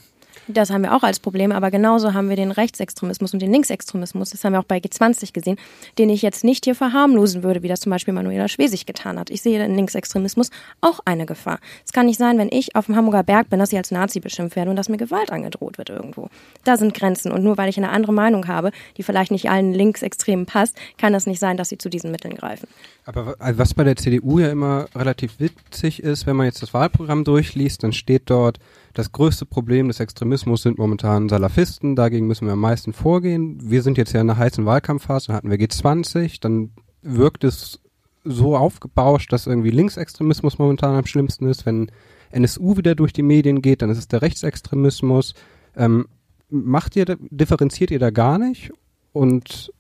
Das 0.48 0.70
haben 0.70 0.82
wir 0.82 0.94
auch 0.94 1.02
als 1.02 1.20
Problem, 1.20 1.52
aber 1.52 1.70
genauso 1.70 2.14
haben 2.14 2.28
wir 2.28 2.36
den 2.36 2.50
Rechtsextremismus 2.50 3.32
und 3.32 3.40
den 3.40 3.52
Linksextremismus. 3.52 4.30
Das 4.30 4.44
haben 4.44 4.52
wir 4.52 4.60
auch 4.60 4.64
bei 4.64 4.78
G20 4.78 5.32
gesehen, 5.32 5.58
den 5.98 6.10
ich 6.10 6.22
jetzt 6.22 6.44
nicht 6.44 6.64
hier 6.64 6.74
verharmlosen 6.74 7.42
würde, 7.42 7.62
wie 7.62 7.68
das 7.68 7.80
zum 7.80 7.90
Beispiel 7.90 8.14
Manuela 8.14 8.48
Schwesig 8.48 8.86
getan 8.86 9.18
hat. 9.18 9.30
Ich 9.30 9.42
sehe 9.42 9.58
den 9.58 9.74
Linksextremismus 9.74 10.50
auch 10.80 11.00
eine 11.04 11.26
Gefahr. 11.26 11.60
Es 11.84 11.92
kann 11.92 12.06
nicht 12.06 12.18
sein, 12.18 12.38
wenn 12.38 12.48
ich 12.50 12.74
auf 12.76 12.86
dem 12.86 12.96
Hamburger 12.96 13.22
Berg 13.22 13.50
bin, 13.50 13.58
dass 13.58 13.72
ich 13.72 13.78
als 13.78 13.90
Nazi 13.90 14.20
beschimpft 14.20 14.56
werde 14.56 14.70
und 14.70 14.76
dass 14.76 14.88
mir 14.88 14.96
Gewalt 14.96 15.30
angedroht 15.30 15.78
wird 15.78 15.90
irgendwo. 15.90 16.28
Da 16.64 16.76
sind 16.76 16.94
Grenzen 16.94 17.32
und 17.32 17.44
nur 17.44 17.56
weil 17.56 17.68
ich 17.68 17.76
eine 17.76 17.90
andere 17.90 18.12
Meinung 18.12 18.48
habe, 18.48 18.70
die 18.96 19.02
vielleicht 19.02 19.30
nicht 19.30 19.50
allen 19.50 19.72
Linksextremen 19.72 20.46
passt, 20.46 20.76
kann 20.98 21.14
es 21.14 21.26
nicht 21.26 21.38
sein, 21.38 21.56
dass 21.56 21.68
sie 21.68 21.78
zu 21.78 21.88
diesen 21.88 22.10
Mitteln 22.10 22.34
greifen. 22.34 22.68
Aber 23.04 23.36
also 23.38 23.58
was 23.58 23.74
bei 23.74 23.84
der 23.84 23.96
CDU 23.96 24.38
ja 24.38 24.50
immer 24.50 24.86
relativ 24.94 25.38
witzig 25.38 26.02
ist, 26.02 26.26
wenn 26.26 26.36
man 26.36 26.46
jetzt 26.46 26.62
das 26.62 26.74
Wahlprogramm 26.74 27.24
durchliest, 27.24 27.82
dann 27.82 27.92
steht 27.92 28.22
dort, 28.26 28.58
das 28.94 29.12
größte 29.12 29.46
Problem 29.46 29.88
des 29.88 30.00
Extremismus 30.00 30.62
sind 30.62 30.78
momentan 30.78 31.28
Salafisten, 31.28 31.96
dagegen 31.96 32.26
müssen 32.26 32.46
wir 32.46 32.54
am 32.54 32.60
meisten 32.60 32.92
vorgehen. 32.92 33.58
Wir 33.62 33.82
sind 33.82 33.98
jetzt 33.98 34.12
ja 34.12 34.20
in 34.20 34.30
einer 34.30 34.38
heißen 34.38 34.66
Wahlkampfphase, 34.66 35.28
dann 35.28 35.36
hatten 35.36 35.50
wir 35.50 35.58
G20, 35.58 36.40
dann 36.40 36.70
wirkt 37.02 37.44
es 37.44 37.80
so 38.24 38.56
aufgebauscht, 38.56 39.32
dass 39.32 39.46
irgendwie 39.46 39.70
Linksextremismus 39.70 40.58
momentan 40.58 40.94
am 40.94 41.06
schlimmsten 41.06 41.48
ist. 41.48 41.66
Wenn 41.66 41.90
NSU 42.30 42.76
wieder 42.76 42.94
durch 42.94 43.12
die 43.12 43.22
Medien 43.22 43.62
geht, 43.62 43.82
dann 43.82 43.90
ist 43.90 43.98
es 43.98 44.08
der 44.08 44.22
Rechtsextremismus. 44.22 45.34
Ähm, 45.76 46.06
macht 46.50 46.96
ihr, 46.96 47.04
differenziert 47.30 47.90
ihr 47.90 47.98
da 47.98 48.10
gar 48.10 48.38
nicht? 48.38 48.72
Und 49.12 49.72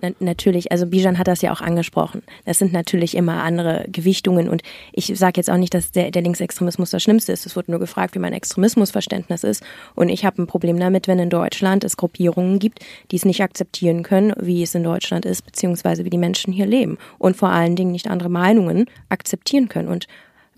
Na, 0.00 0.10
natürlich, 0.18 0.72
also 0.72 0.86
Bijan 0.86 1.18
hat 1.18 1.28
das 1.28 1.42
ja 1.42 1.52
auch 1.52 1.60
angesprochen. 1.60 2.22
Das 2.44 2.58
sind 2.58 2.72
natürlich 2.72 3.16
immer 3.16 3.42
andere 3.42 3.86
Gewichtungen 3.88 4.48
und 4.48 4.62
ich 4.92 5.06
sage 5.16 5.34
jetzt 5.36 5.50
auch 5.50 5.56
nicht, 5.56 5.74
dass 5.74 5.92
der, 5.92 6.10
der 6.10 6.22
Linksextremismus 6.22 6.90
das 6.90 7.02
Schlimmste 7.02 7.32
ist. 7.32 7.46
Es 7.46 7.56
wurde 7.56 7.70
nur 7.70 7.80
gefragt, 7.80 8.14
wie 8.14 8.18
mein 8.18 8.32
Extremismusverständnis 8.32 9.44
ist 9.44 9.62
und 9.94 10.08
ich 10.08 10.24
habe 10.24 10.42
ein 10.42 10.46
Problem 10.46 10.78
damit, 10.78 11.06
wenn 11.06 11.18
in 11.18 11.30
Deutschland 11.30 11.84
es 11.84 11.96
Gruppierungen 11.96 12.58
gibt, 12.58 12.80
die 13.10 13.16
es 13.16 13.24
nicht 13.24 13.42
akzeptieren 13.42 14.02
können, 14.02 14.32
wie 14.40 14.62
es 14.62 14.74
in 14.74 14.82
Deutschland 14.82 15.24
ist, 15.24 15.44
beziehungsweise 15.44 16.04
wie 16.04 16.10
die 16.10 16.18
Menschen 16.18 16.52
hier 16.52 16.66
leben 16.66 16.98
und 17.18 17.36
vor 17.36 17.50
allen 17.50 17.76
Dingen 17.76 17.92
nicht 17.92 18.08
andere 18.08 18.28
Meinungen 18.28 18.86
akzeptieren 19.08 19.68
können 19.68 19.88
und 19.88 20.06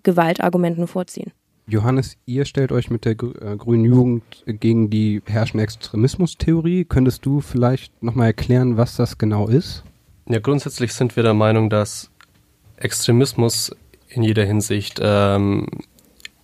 Gewaltargumenten 0.03 0.87
vorziehen. 0.87 1.33
Johannes, 1.69 2.17
ihr 2.27 2.45
stellt 2.45 2.71
euch 2.71 2.91
mit 2.91 3.05
der 3.05 3.13
äh, 3.13 3.57
Grünen 3.57 3.85
Jugend 3.85 4.23
gegen 4.47 4.89
die 4.89 5.21
herrschende 5.27 5.65
Extremismustheorie. 5.65 6.85
Könntest 6.85 7.27
du 7.27 7.41
vielleicht 7.41 8.05
nochmal 8.05 8.29
erklären, 8.29 8.77
was 8.77 8.95
das 8.95 9.19
genau 9.19 9.49
ist? 9.49 9.83
Ja, 10.29 10.39
grundsätzlich 10.39 10.93
sind 10.95 11.17
wir 11.17 11.25
der 11.25 11.35
Meinung, 11.35 11.69
dass 11.69 12.13
Extremismus 12.77 13.75
in 14.09 14.23
jeder 14.23 14.45
Hinsicht 14.45 15.01
ähm, 15.03 15.67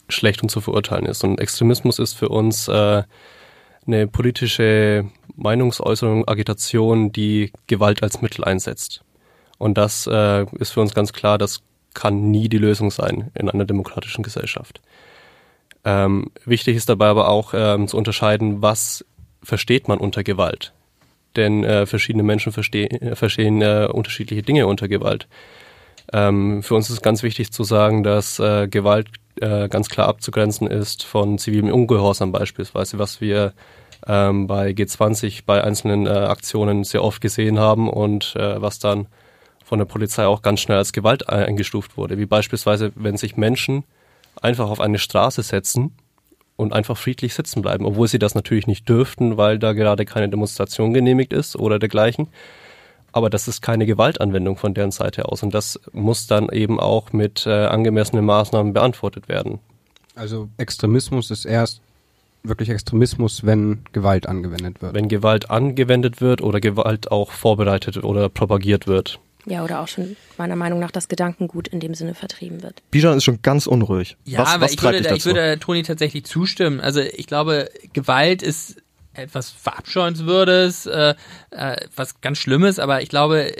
schlecht 0.08 0.42
und 0.42 0.48
zu 0.48 0.60
verurteilen 0.60 1.06
ist. 1.06 1.22
Und 1.22 1.38
Extremismus 1.38 2.00
ist 2.00 2.14
für 2.14 2.28
uns 2.28 2.66
äh, 2.66 3.04
eine 3.86 4.08
politische 4.08 5.04
Meinungsäußerung, 5.36 6.26
Agitation, 6.26 7.12
die 7.12 7.52
Gewalt 7.68 8.02
als 8.02 8.22
Mittel 8.22 8.44
einsetzt. 8.44 9.04
Und 9.58 9.78
das 9.78 10.08
äh, 10.08 10.46
ist 10.58 10.72
für 10.72 10.80
uns 10.80 10.94
ganz 10.94 11.12
klar, 11.12 11.38
das 11.38 11.62
kann 11.94 12.32
nie 12.32 12.48
die 12.48 12.58
Lösung 12.58 12.90
sein 12.90 13.30
in 13.34 13.48
einer 13.48 13.64
demokratischen 13.64 14.24
Gesellschaft. 14.24 14.80
Ähm, 15.84 16.30
wichtig 16.44 16.76
ist 16.76 16.88
dabei 16.88 17.08
aber 17.08 17.28
auch 17.28 17.54
ähm, 17.54 17.88
zu 17.88 17.96
unterscheiden, 17.96 18.62
was 18.62 19.04
versteht 19.42 19.88
man 19.88 19.98
unter 19.98 20.22
Gewalt. 20.22 20.72
Denn 21.36 21.64
äh, 21.64 21.86
verschiedene 21.86 22.22
Menschen 22.22 22.52
verstehen, 22.52 22.90
äh, 23.02 23.16
verstehen 23.16 23.62
äh, 23.62 23.88
unterschiedliche 23.90 24.42
Dinge 24.42 24.66
unter 24.66 24.88
Gewalt. 24.88 25.26
Ähm, 26.12 26.62
für 26.62 26.74
uns 26.74 26.90
ist 26.90 27.02
ganz 27.02 27.22
wichtig 27.22 27.52
zu 27.52 27.64
sagen, 27.64 28.02
dass 28.02 28.38
äh, 28.38 28.68
Gewalt 28.68 29.08
äh, 29.40 29.68
ganz 29.68 29.88
klar 29.88 30.08
abzugrenzen 30.08 30.66
ist 30.66 31.04
von 31.04 31.38
zivilem 31.38 31.72
Ungehorsam 31.72 32.32
beispielsweise, 32.32 32.98
was 32.98 33.20
wir 33.20 33.54
ähm, 34.06 34.46
bei 34.46 34.70
G20 34.70 35.42
bei 35.46 35.64
einzelnen 35.64 36.06
äh, 36.06 36.10
Aktionen 36.10 36.84
sehr 36.84 37.02
oft 37.02 37.20
gesehen 37.20 37.58
haben 37.58 37.88
und 37.88 38.36
äh, 38.36 38.60
was 38.60 38.78
dann 38.78 39.06
von 39.64 39.78
der 39.78 39.86
Polizei 39.86 40.26
auch 40.26 40.42
ganz 40.42 40.60
schnell 40.60 40.76
als 40.76 40.92
Gewalt 40.92 41.30
eingestuft 41.30 41.96
wurde, 41.96 42.18
wie 42.18 42.26
beispielsweise, 42.26 42.92
wenn 42.94 43.16
sich 43.16 43.38
Menschen 43.38 43.84
einfach 44.40 44.70
auf 44.70 44.80
eine 44.80 44.98
Straße 44.98 45.42
setzen 45.42 45.96
und 46.56 46.72
einfach 46.72 46.96
friedlich 46.96 47.34
sitzen 47.34 47.62
bleiben, 47.62 47.84
obwohl 47.84 48.08
sie 48.08 48.18
das 48.18 48.34
natürlich 48.34 48.66
nicht 48.66 48.88
dürften, 48.88 49.36
weil 49.36 49.58
da 49.58 49.72
gerade 49.72 50.04
keine 50.04 50.28
Demonstration 50.28 50.92
genehmigt 50.92 51.32
ist 51.32 51.56
oder 51.56 51.78
dergleichen. 51.78 52.28
Aber 53.12 53.28
das 53.28 53.46
ist 53.46 53.60
keine 53.60 53.84
Gewaltanwendung 53.84 54.56
von 54.56 54.72
deren 54.72 54.90
Seite 54.90 55.26
aus 55.26 55.42
und 55.42 55.52
das 55.52 55.78
muss 55.92 56.26
dann 56.26 56.48
eben 56.48 56.80
auch 56.80 57.12
mit 57.12 57.46
äh, 57.46 57.66
angemessenen 57.66 58.24
Maßnahmen 58.24 58.72
beantwortet 58.72 59.28
werden. 59.28 59.58
Also 60.14 60.48
Extremismus 60.56 61.30
ist 61.30 61.44
erst 61.44 61.82
wirklich 62.42 62.70
Extremismus, 62.70 63.44
wenn 63.44 63.84
Gewalt 63.92 64.26
angewendet 64.26 64.82
wird. 64.82 64.94
Wenn 64.94 65.08
Gewalt 65.08 65.50
angewendet 65.50 66.20
wird 66.20 66.42
oder 66.42 66.60
Gewalt 66.60 67.10
auch 67.10 67.30
vorbereitet 67.30 68.02
oder 68.02 68.28
propagiert 68.28 68.86
wird. 68.86 69.20
Ja, 69.46 69.64
oder 69.64 69.80
auch 69.80 69.88
schon 69.88 70.16
meiner 70.38 70.56
Meinung 70.56 70.78
nach 70.78 70.90
das 70.90 71.08
Gedankengut 71.08 71.68
in 71.68 71.80
dem 71.80 71.94
Sinne 71.94 72.14
vertrieben 72.14 72.62
wird. 72.62 72.82
Bijan 72.90 73.16
ist 73.16 73.24
schon 73.24 73.42
ganz 73.42 73.66
unruhig. 73.66 74.16
Ja, 74.24 74.40
was, 74.40 74.48
aber 74.50 74.64
was 74.64 74.72
ich, 74.72 74.82
würde, 74.82 75.02
dazu? 75.02 75.14
ich 75.16 75.24
würde 75.24 75.58
Toni 75.58 75.82
tatsächlich 75.82 76.24
zustimmen. 76.24 76.80
Also 76.80 77.00
ich 77.00 77.26
glaube, 77.26 77.68
Gewalt 77.92 78.42
ist 78.42 78.82
etwas 79.14 79.50
Verabscheuenswürdes, 79.50 80.86
äh, 80.86 81.14
äh, 81.50 81.76
was 81.94 82.20
ganz 82.20 82.38
Schlimmes, 82.38 82.78
aber 82.78 83.02
ich 83.02 83.08
glaube, 83.08 83.52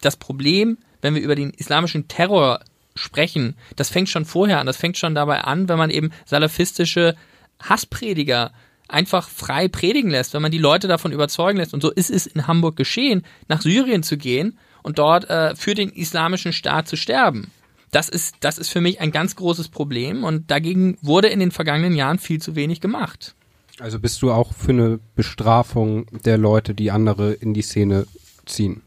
das 0.00 0.16
Problem, 0.16 0.78
wenn 1.02 1.14
wir 1.14 1.22
über 1.22 1.34
den 1.34 1.50
islamischen 1.50 2.08
Terror 2.08 2.60
sprechen, 2.94 3.56
das 3.76 3.90
fängt 3.90 4.08
schon 4.08 4.24
vorher 4.24 4.60
an. 4.60 4.66
Das 4.66 4.76
fängt 4.76 4.98
schon 4.98 5.14
dabei 5.14 5.42
an, 5.42 5.68
wenn 5.68 5.78
man 5.78 5.90
eben 5.90 6.10
salafistische 6.26 7.16
Hassprediger 7.60 8.52
einfach 8.88 9.28
frei 9.28 9.68
predigen 9.68 10.10
lässt, 10.10 10.34
wenn 10.34 10.42
man 10.42 10.50
die 10.50 10.58
Leute 10.58 10.88
davon 10.88 11.12
überzeugen 11.12 11.58
lässt. 11.58 11.72
Und 11.72 11.80
so 11.80 11.90
ist 11.90 12.10
es 12.10 12.26
in 12.26 12.46
Hamburg 12.46 12.76
geschehen, 12.76 13.24
nach 13.48 13.62
Syrien 13.62 14.02
zu 14.02 14.16
gehen 14.18 14.58
und 14.82 14.98
dort 14.98 15.28
äh, 15.30 15.54
für 15.56 15.74
den 15.74 15.90
islamischen 15.90 16.52
Staat 16.52 16.88
zu 16.88 16.96
sterben. 16.96 17.50
Das 17.90 18.08
ist, 18.08 18.36
das 18.40 18.58
ist 18.58 18.70
für 18.70 18.80
mich 18.80 19.00
ein 19.00 19.10
ganz 19.10 19.36
großes 19.36 19.68
Problem 19.68 20.24
und 20.24 20.50
dagegen 20.50 20.96
wurde 21.02 21.28
in 21.28 21.40
den 21.40 21.50
vergangenen 21.50 21.94
Jahren 21.94 22.18
viel 22.18 22.40
zu 22.40 22.56
wenig 22.56 22.80
gemacht. 22.80 23.34
Also 23.78 23.98
bist 23.98 24.22
du 24.22 24.32
auch 24.32 24.52
für 24.54 24.72
eine 24.72 25.00
Bestrafung 25.14 26.06
der 26.24 26.38
Leute, 26.38 26.74
die 26.74 26.90
andere 26.90 27.32
in 27.32 27.52
die 27.52 27.62
Szene 27.62 28.06
ziehen? 28.46 28.82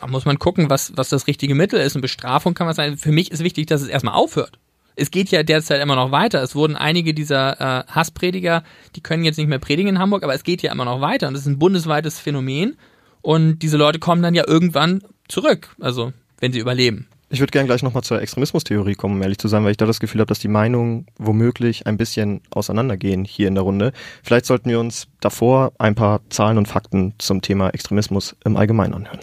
Da 0.00 0.06
muss 0.06 0.24
man 0.24 0.38
gucken, 0.38 0.70
was, 0.70 0.96
was 0.96 1.08
das 1.08 1.26
richtige 1.26 1.54
Mittel 1.54 1.80
ist. 1.80 1.94
Und 1.94 2.02
Bestrafung 2.02 2.54
kann 2.54 2.66
man 2.66 2.74
sagen. 2.74 2.96
Für 2.96 3.12
mich 3.12 3.30
ist 3.30 3.44
wichtig, 3.44 3.66
dass 3.66 3.82
es 3.82 3.88
erstmal 3.88 4.14
aufhört. 4.14 4.58
Es 4.94 5.10
geht 5.10 5.30
ja 5.30 5.42
derzeit 5.42 5.80
immer 5.80 5.96
noch 5.96 6.12
weiter. 6.12 6.42
Es 6.42 6.54
wurden 6.54 6.76
einige 6.76 7.14
dieser 7.14 7.60
äh, 7.60 7.84
Hassprediger, 7.88 8.62
die 8.94 9.00
können 9.00 9.24
jetzt 9.24 9.38
nicht 9.38 9.48
mehr 9.48 9.58
predigen 9.58 9.88
in 9.88 9.98
Hamburg, 9.98 10.22
aber 10.22 10.34
es 10.34 10.44
geht 10.44 10.62
ja 10.62 10.72
immer 10.72 10.84
noch 10.84 11.00
weiter. 11.00 11.28
Und 11.28 11.34
das 11.34 11.42
ist 11.42 11.48
ein 11.48 11.58
bundesweites 11.58 12.18
Phänomen. 12.18 12.76
Und 13.22 13.60
diese 13.60 13.76
Leute 13.76 13.98
kommen 13.98 14.22
dann 14.22 14.34
ja 14.34 14.44
irgendwann 14.46 15.02
zurück, 15.28 15.74
also 15.80 16.12
wenn 16.40 16.52
sie 16.52 16.58
überleben. 16.58 17.06
Ich 17.32 17.40
würde 17.40 17.50
gerne 17.50 17.66
gleich 17.66 17.82
nochmal 17.82 18.02
zur 18.02 18.20
Extremismustheorie 18.20 18.94
kommen, 18.94 19.14
um 19.14 19.22
ehrlich 19.22 19.38
zu 19.38 19.48
sein, 19.48 19.64
weil 19.64 19.70
ich 19.70 19.78
da 19.78 19.86
das 19.86 20.00
Gefühl 20.00 20.20
habe, 20.20 20.28
dass 20.28 20.38
die 20.38 20.48
Meinungen 20.48 21.06
womöglich 21.16 21.86
ein 21.86 21.96
bisschen 21.96 22.42
auseinandergehen 22.50 23.24
hier 23.24 23.48
in 23.48 23.54
der 23.54 23.64
Runde. 23.64 23.92
Vielleicht 24.22 24.44
sollten 24.44 24.68
wir 24.68 24.78
uns 24.78 25.06
davor 25.22 25.72
ein 25.78 25.94
paar 25.94 26.20
Zahlen 26.28 26.58
und 26.58 26.68
Fakten 26.68 27.14
zum 27.16 27.40
Thema 27.40 27.70
Extremismus 27.70 28.36
im 28.44 28.58
Allgemeinen 28.58 28.92
anhören. 28.92 29.20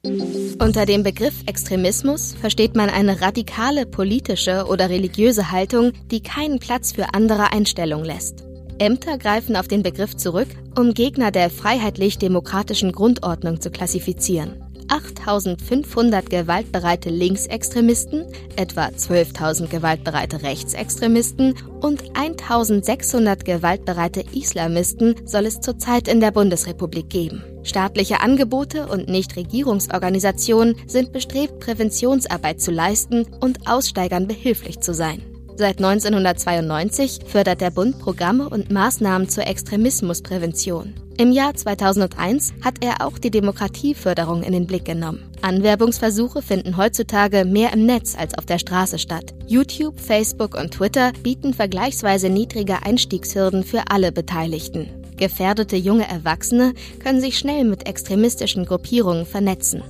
Unter 0.60 0.88
dem 0.88 1.04
Begriff 1.04 1.44
Extremismus 1.46 2.34
versteht 2.34 2.76
man 2.76 2.90
eine 2.90 3.22
radikale 3.22 3.86
politische 3.86 4.66
oder 4.66 4.90
religiöse 4.90 5.52
Haltung, 5.52 5.92
die 6.10 6.24
keinen 6.24 6.58
Platz 6.58 6.94
für 6.94 7.14
andere 7.14 7.52
Einstellungen 7.52 8.06
lässt. 8.06 8.49
Ämter 8.80 9.18
greifen 9.18 9.56
auf 9.56 9.68
den 9.68 9.84
Begriff 9.84 10.16
zurück, 10.16 10.48
um 10.78 10.94
Gegner 10.94 11.32
der 11.32 11.50
freiheitlich-demokratischen 11.50 12.92
Grundordnung 12.92 13.62
zu 13.62 13.70
klassifizieren. 13.70 14.64
8500 14.90 16.30
gewaltbereite 16.30 17.10
Linksextremisten, 17.10 18.26
etwa 18.56 18.88
12.000 18.88 19.68
gewaltbereite 19.68 20.42
Rechtsextremisten 20.42 21.56
und 21.82 22.04
1600 22.16 23.46
gewaltbereite 23.46 24.24
Islamisten 24.34 25.16
soll 25.26 25.46
es 25.46 25.62
zurzeit 25.62 26.08
in 26.08 26.20
der 26.22 26.32
Bundesrepublik 26.32 27.10
geben. 27.10 27.44
Staatliche 27.64 28.22
Angebote 28.22 28.88
und 28.88 29.10
Nichtregierungsorganisationen 29.10 30.76
sind 30.88 31.12
bestrebt, 31.12 31.60
Präventionsarbeit 31.60 32.60
zu 32.60 32.72
leisten 32.72 33.28
und 33.42 33.70
Aussteigern 33.70 34.28
behilflich 34.28 34.80
zu 34.80 34.94
sein. 34.94 35.22
Seit 35.60 35.80
1992 35.84 37.20
fördert 37.26 37.60
der 37.60 37.70
Bund 37.70 38.00
Programme 38.00 38.48
und 38.48 38.72
Maßnahmen 38.72 39.28
zur 39.28 39.46
Extremismusprävention. 39.46 40.94
Im 41.18 41.34
Jahr 41.34 41.54
2001 41.54 42.54
hat 42.64 42.76
er 42.82 43.06
auch 43.06 43.18
die 43.20 43.30
Demokratieförderung 43.30 44.42
in 44.44 44.54
den 44.54 44.68
Blick 44.68 44.86
genommen. 44.86 45.30
Anwerbungsversuche 45.42 46.42
finden 46.42 46.78
heutzutage 46.78 47.44
mehr 47.44 47.74
im 47.74 47.86
Netz 47.86 48.16
als 48.18 48.38
auf 48.38 48.46
der 48.46 48.58
Straße 48.58 49.00
statt. 49.00 49.34
YouTube, 49.48 50.00
Facebook 50.00 50.56
und 50.56 50.76
Twitter 50.76 51.12
bieten 51.24 51.54
vergleichsweise 51.54 52.30
niedrige 52.30 52.82
Einstiegshürden 52.84 53.66
für 53.66 53.82
alle 53.90 54.14
Beteiligten. 54.14 54.88
Gefährdete 55.18 55.76
junge 55.76 56.08
Erwachsene 56.08 56.74
können 57.04 57.20
sich 57.20 57.38
schnell 57.38 57.66
mit 57.66 57.86
extremistischen 57.86 58.66
Gruppierungen 58.66 59.26
vernetzen. 59.26 59.84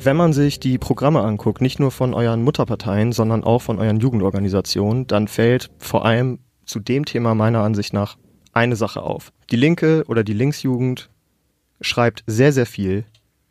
Wenn 0.00 0.16
man 0.16 0.32
sich 0.32 0.60
die 0.60 0.78
Programme 0.78 1.22
anguckt, 1.22 1.60
nicht 1.60 1.80
nur 1.80 1.90
von 1.90 2.14
euren 2.14 2.42
Mutterparteien, 2.44 3.12
sondern 3.12 3.42
auch 3.42 3.60
von 3.60 3.80
euren 3.80 3.98
Jugendorganisationen, 3.98 5.08
dann 5.08 5.26
fällt 5.26 5.70
vor 5.78 6.04
allem 6.04 6.38
zu 6.64 6.78
dem 6.78 7.04
Thema 7.04 7.34
meiner 7.34 7.62
Ansicht 7.62 7.92
nach 7.92 8.16
eine 8.52 8.76
Sache 8.76 9.02
auf. 9.02 9.32
Die 9.50 9.56
Linke 9.56 10.04
oder 10.06 10.22
die 10.22 10.34
Linksjugend 10.34 11.10
schreibt 11.80 12.22
sehr, 12.26 12.52
sehr 12.52 12.66
viel 12.66 13.04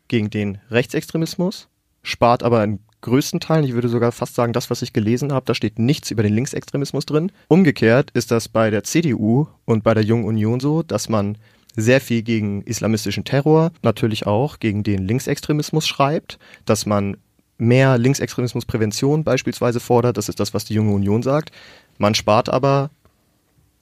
gegen 0.08 0.30
den 0.30 0.58
Rechtsextremismus, 0.70 1.68
spart 2.02 2.42
aber 2.42 2.64
in 2.64 2.80
größten 3.02 3.40
Teilen, 3.40 3.64
ich 3.64 3.74
würde 3.74 3.88
sogar 3.88 4.10
fast 4.10 4.34
sagen, 4.34 4.54
das, 4.54 4.70
was 4.70 4.82
ich 4.82 4.92
gelesen 4.92 5.32
habe, 5.32 5.44
da 5.46 5.54
steht 5.54 5.78
nichts 5.78 6.10
über 6.10 6.22
den 6.22 6.34
Linksextremismus 6.34 7.06
drin. 7.06 7.30
Umgekehrt 7.48 8.10
ist 8.12 8.30
das 8.30 8.48
bei 8.48 8.70
der 8.70 8.84
CDU 8.84 9.46
und 9.66 9.84
bei 9.84 9.94
der 9.94 10.02
Jungen 10.02 10.24
Union 10.24 10.60
so, 10.60 10.82
dass 10.82 11.08
man 11.08 11.36
sehr 11.80 12.00
viel 12.00 12.22
gegen 12.22 12.62
islamistischen 12.62 13.24
Terror, 13.24 13.70
natürlich 13.82 14.26
auch 14.26 14.58
gegen 14.58 14.82
den 14.82 15.06
Linksextremismus 15.06 15.86
schreibt, 15.86 16.38
dass 16.64 16.86
man 16.86 17.16
mehr 17.56 17.98
Linksextremismusprävention 17.98 19.24
beispielsweise 19.24 19.80
fordert, 19.80 20.16
das 20.16 20.28
ist 20.28 20.40
das, 20.40 20.54
was 20.54 20.64
die 20.64 20.74
Junge 20.74 20.92
Union 20.92 21.22
sagt. 21.22 21.50
Man 21.96 22.14
spart 22.14 22.48
aber 22.48 22.90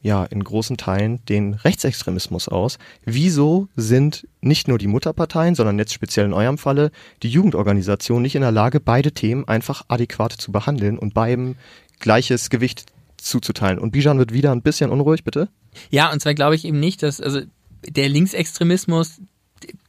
ja 0.02 0.24
in 0.24 0.44
großen 0.44 0.76
Teilen 0.76 1.24
den 1.26 1.54
Rechtsextremismus 1.54 2.48
aus. 2.48 2.78
Wieso 3.04 3.68
sind 3.76 4.28
nicht 4.40 4.68
nur 4.68 4.78
die 4.78 4.86
Mutterparteien, 4.86 5.54
sondern 5.54 5.78
jetzt 5.78 5.94
speziell 5.94 6.26
in 6.26 6.32
eurem 6.32 6.58
Falle 6.58 6.90
die 7.22 7.30
Jugendorganisationen 7.30 8.22
nicht 8.22 8.34
in 8.34 8.42
der 8.42 8.52
Lage, 8.52 8.78
beide 8.78 9.12
Themen 9.12 9.48
einfach 9.48 9.84
adäquat 9.88 10.32
zu 10.32 10.52
behandeln 10.52 10.98
und 10.98 11.14
beidem 11.14 11.56
gleiches 11.98 12.50
Gewicht 12.50 12.86
zuzuteilen? 13.16 13.78
Und 13.78 13.92
Bijan 13.92 14.18
wird 14.18 14.32
wieder 14.32 14.52
ein 14.52 14.62
bisschen 14.62 14.90
unruhig, 14.90 15.24
bitte? 15.24 15.48
Ja, 15.90 16.12
und 16.12 16.20
zwar 16.20 16.34
glaube 16.34 16.54
ich 16.54 16.64
eben 16.64 16.80
nicht, 16.80 17.02
dass, 17.02 17.20
also 17.20 17.40
der 17.84 18.08
Linksextremismus, 18.08 19.20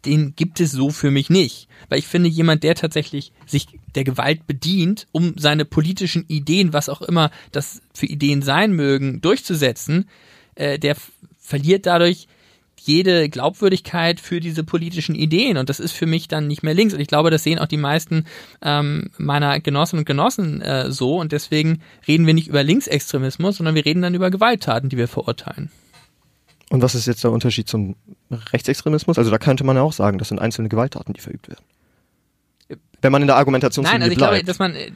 den 0.06 0.36
gibt 0.36 0.60
es 0.60 0.72
so 0.72 0.90
für 0.90 1.12
mich 1.12 1.30
nicht. 1.30 1.68
Weil 1.90 2.00
ich 2.00 2.08
finde, 2.08 2.30
jemand, 2.30 2.64
der 2.64 2.76
tatsächlich 2.76 3.32
sich 3.46 3.68
der 3.96 4.04
Gewalt 4.04 4.48
bedient, 4.48 5.08
um 5.12 5.34
seine 5.38 5.66
politischen 5.66 6.26
Ideen, 6.28 6.74
was 6.74 6.90
auch 6.90 7.02
immer 7.02 7.32
das 7.52 7.82
für 7.94 8.06
Ideen 8.06 8.42
sein 8.42 8.72
mögen, 8.74 9.22
durchzusetzen, 9.22 10.10
äh, 10.56 10.80
der 10.80 10.96
verliert 11.40 11.86
dadurch 11.86 12.28
jede 12.80 13.28
Glaubwürdigkeit 13.30 14.20
für 14.20 14.40
diese 14.40 14.64
politischen 14.64 15.16
Ideen 15.16 15.58
und 15.58 15.68
das 15.68 15.80
ist 15.80 15.92
für 15.92 16.06
mich 16.06 16.28
dann 16.28 16.48
nicht 16.48 16.64
mehr 16.64 16.74
links 16.74 16.94
und 16.94 17.00
ich 17.00 17.08
glaube, 17.08 17.32
das 17.32 17.44
sehen 17.44 17.60
auch 17.60 17.68
die 17.68 17.78
meisten 17.78 18.26
ähm, 18.62 19.10
meiner 19.18 19.60
Genossinnen 19.60 20.02
und 20.02 20.06
Genossen 20.06 20.62
äh, 20.62 20.92
so 20.92 21.20
und 21.20 21.32
deswegen 21.32 21.82
reden 22.08 22.26
wir 22.26 22.34
nicht 22.34 22.48
über 22.48 22.64
Linksextremismus, 22.64 23.58
sondern 23.58 23.76
wir 23.76 23.86
reden 23.86 24.02
dann 24.02 24.16
über 24.16 24.32
Gewalttaten, 24.32 24.90
die 24.90 24.98
wir 24.98 25.08
verurteilen. 25.08 25.70
Und 26.70 26.82
was 26.82 26.96
ist 26.96 27.06
jetzt 27.06 27.24
der 27.24 27.32
Unterschied 27.32 27.70
zum 27.70 27.96
Rechtsextremismus? 28.30 29.18
Also 29.18 29.32
da 29.32 29.38
könnte 29.38 29.64
man 29.64 29.78
ja 29.78 29.84
auch 29.84 29.94
sagen, 29.94 30.18
das 30.18 30.30
sind 30.30 30.40
einzelne 30.40 30.70
Gewalttaten, 30.70 31.14
die 31.14 31.22
verübt 31.22 31.48
werden. 31.48 31.64
Wenn 33.02 33.12
man 33.12 33.22
in 33.22 33.28
der 33.28 33.38
Argumentationslinie 33.38 34.00
Nein, 34.00 34.02
also 34.04 34.12
ich 34.12 34.18
bleibt. 34.18 34.34
glaube, 34.34 34.46
dass 34.46 34.60
man 34.60 34.76
äh, 34.76 34.92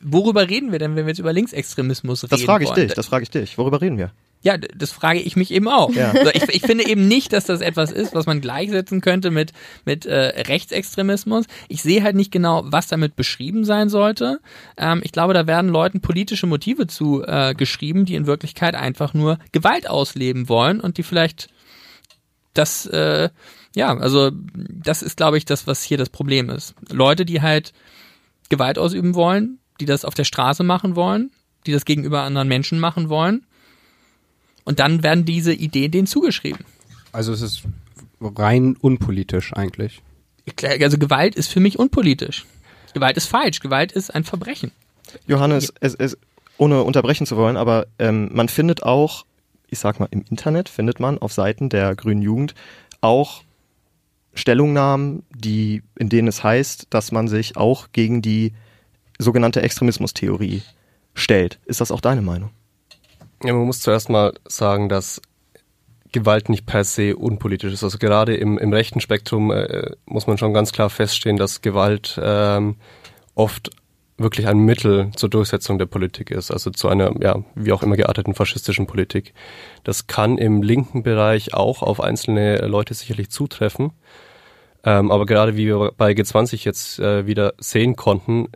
worüber 0.00 0.48
reden 0.48 0.70
wir 0.72 0.78
denn, 0.78 0.94
wenn 0.94 1.06
wir 1.06 1.10
jetzt 1.10 1.18
über 1.18 1.32
Linksextremismus 1.32 2.24
reden? 2.24 2.30
das 2.30 2.42
frage 2.42 2.64
ich 2.64 2.70
wollen? 2.70 2.86
dich, 2.86 2.94
das 2.94 3.06
frage 3.06 3.24
ich 3.24 3.30
dich. 3.30 3.58
Worüber 3.58 3.80
reden 3.80 3.98
wir? 3.98 4.12
Ja, 4.44 4.58
das 4.58 4.92
frage 4.92 5.20
ich 5.20 5.36
mich 5.36 5.50
eben 5.50 5.68
auch. 5.68 5.90
Ja. 5.94 6.12
Ich, 6.34 6.42
ich 6.50 6.62
finde 6.62 6.86
eben 6.86 7.08
nicht, 7.08 7.32
dass 7.32 7.46
das 7.46 7.62
etwas 7.62 7.90
ist, 7.90 8.14
was 8.14 8.26
man 8.26 8.42
gleichsetzen 8.42 9.00
könnte 9.00 9.30
mit, 9.30 9.54
mit 9.86 10.04
äh, 10.04 10.42
Rechtsextremismus. 10.42 11.46
Ich 11.68 11.82
sehe 11.82 12.02
halt 12.02 12.14
nicht 12.14 12.30
genau, 12.30 12.62
was 12.66 12.86
damit 12.86 13.16
beschrieben 13.16 13.64
sein 13.64 13.88
sollte. 13.88 14.40
Ähm, 14.76 15.00
ich 15.02 15.12
glaube, 15.12 15.32
da 15.32 15.46
werden 15.46 15.70
Leuten 15.70 16.02
politische 16.02 16.46
Motive 16.46 16.86
zu 16.86 17.24
äh, 17.26 17.54
geschrieben, 17.54 18.04
die 18.04 18.16
in 18.16 18.26
Wirklichkeit 18.26 18.74
einfach 18.74 19.14
nur 19.14 19.38
Gewalt 19.52 19.88
ausleben 19.88 20.50
wollen 20.50 20.78
und 20.78 20.98
die 20.98 21.04
vielleicht 21.04 21.48
das, 22.52 22.84
äh, 22.84 23.30
ja, 23.74 23.96
also 23.96 24.30
das 24.54 25.02
ist, 25.02 25.16
glaube 25.16 25.38
ich, 25.38 25.46
das, 25.46 25.66
was 25.66 25.82
hier 25.82 25.96
das 25.96 26.10
Problem 26.10 26.50
ist. 26.50 26.74
Leute, 26.90 27.24
die 27.24 27.40
halt 27.40 27.72
Gewalt 28.50 28.78
ausüben 28.78 29.14
wollen, 29.14 29.58
die 29.80 29.86
das 29.86 30.04
auf 30.04 30.12
der 30.12 30.24
Straße 30.24 30.64
machen 30.64 30.96
wollen, 30.96 31.30
die 31.66 31.72
das 31.72 31.86
gegenüber 31.86 32.22
anderen 32.22 32.48
Menschen 32.48 32.78
machen 32.78 33.08
wollen. 33.08 33.46
Und 34.64 34.80
dann 34.80 35.02
werden 35.02 35.24
diese 35.24 35.52
Ideen 35.52 35.90
denen 35.90 36.06
zugeschrieben. 36.06 36.64
Also 37.12 37.32
es 37.32 37.42
ist 37.42 37.62
rein 38.20 38.76
unpolitisch 38.80 39.52
eigentlich. 39.52 40.02
Also 40.62 40.98
Gewalt 40.98 41.34
ist 41.34 41.52
für 41.52 41.60
mich 41.60 41.78
unpolitisch. 41.78 42.46
Gewalt 42.94 43.16
ist 43.16 43.26
falsch. 43.26 43.60
Gewalt 43.60 43.92
ist 43.92 44.14
ein 44.14 44.24
Verbrechen. 44.24 44.72
Johannes, 45.26 45.72
es, 45.80 45.94
es, 45.94 46.16
ohne 46.58 46.82
unterbrechen 46.82 47.26
zu 47.26 47.36
wollen, 47.36 47.56
aber 47.56 47.86
ähm, 47.98 48.30
man 48.32 48.48
findet 48.48 48.82
auch, 48.82 49.26
ich 49.68 49.78
sag 49.78 50.00
mal, 50.00 50.08
im 50.10 50.24
Internet 50.28 50.68
findet 50.68 51.00
man 51.00 51.18
auf 51.18 51.32
Seiten 51.32 51.68
der 51.68 51.94
Grünen 51.94 52.22
Jugend 52.22 52.54
auch 53.00 53.42
Stellungnahmen, 54.34 55.22
die, 55.34 55.82
in 55.96 56.08
denen 56.08 56.28
es 56.28 56.42
heißt, 56.42 56.88
dass 56.90 57.12
man 57.12 57.28
sich 57.28 57.56
auch 57.56 57.88
gegen 57.92 58.22
die 58.22 58.52
sogenannte 59.18 59.62
Extremismustheorie 59.62 60.62
stellt. 61.14 61.60
Ist 61.66 61.80
das 61.80 61.92
auch 61.92 62.00
deine 62.00 62.22
Meinung? 62.22 62.50
Ja, 63.44 63.52
man 63.52 63.66
muss 63.66 63.80
zuerst 63.80 64.08
mal 64.08 64.32
sagen, 64.46 64.88
dass 64.88 65.20
Gewalt 66.12 66.48
nicht 66.48 66.64
per 66.64 66.84
se 66.84 67.16
unpolitisch 67.16 67.72
ist. 67.72 67.84
Also 67.84 67.98
gerade 67.98 68.34
im, 68.36 68.56
im 68.56 68.72
rechten 68.72 69.00
Spektrum 69.00 69.50
äh, 69.50 69.90
muss 70.06 70.26
man 70.26 70.38
schon 70.38 70.54
ganz 70.54 70.72
klar 70.72 70.88
feststehen, 70.88 71.36
dass 71.36 71.60
Gewalt 71.60 72.18
ähm, 72.22 72.76
oft 73.34 73.70
wirklich 74.16 74.46
ein 74.46 74.58
Mittel 74.58 75.10
zur 75.16 75.28
Durchsetzung 75.28 75.78
der 75.78 75.86
Politik 75.86 76.30
ist, 76.30 76.52
also 76.52 76.70
zu 76.70 76.88
einer, 76.88 77.12
ja, 77.20 77.42
wie 77.54 77.72
auch 77.72 77.82
immer 77.82 77.96
gearteten 77.96 78.34
faschistischen 78.34 78.86
Politik. 78.86 79.34
Das 79.82 80.06
kann 80.06 80.38
im 80.38 80.62
linken 80.62 81.02
Bereich 81.02 81.52
auch 81.52 81.82
auf 81.82 82.00
einzelne 82.00 82.58
Leute 82.66 82.94
sicherlich 82.94 83.30
zutreffen. 83.30 83.92
Ähm, 84.84 85.10
aber 85.10 85.26
gerade 85.26 85.56
wie 85.56 85.66
wir 85.66 85.92
bei 85.96 86.12
G20 86.12 86.64
jetzt 86.64 86.98
äh, 87.00 87.26
wieder 87.26 87.54
sehen 87.58 87.96
konnten, 87.96 88.48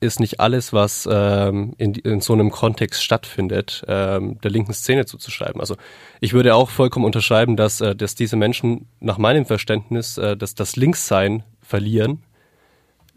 ist 0.00 0.20
nicht 0.20 0.40
alles, 0.40 0.72
was 0.72 1.08
ähm, 1.10 1.74
in, 1.78 1.94
in 1.94 2.20
so 2.20 2.34
einem 2.34 2.50
Kontext 2.50 3.02
stattfindet, 3.02 3.84
ähm, 3.88 4.38
der 4.42 4.50
linken 4.50 4.74
Szene 4.74 5.06
zuzuschreiben. 5.06 5.60
Also 5.60 5.76
ich 6.20 6.32
würde 6.32 6.54
auch 6.54 6.68
vollkommen 6.70 7.06
unterschreiben, 7.06 7.56
dass, 7.56 7.80
äh, 7.80 7.96
dass 7.96 8.14
diese 8.14 8.36
Menschen 8.36 8.88
nach 9.00 9.18
meinem 9.18 9.46
Verständnis 9.46 10.18
äh, 10.18 10.36
dass 10.36 10.54
das 10.54 10.76
Linkssein 10.76 11.44
verlieren. 11.62 12.22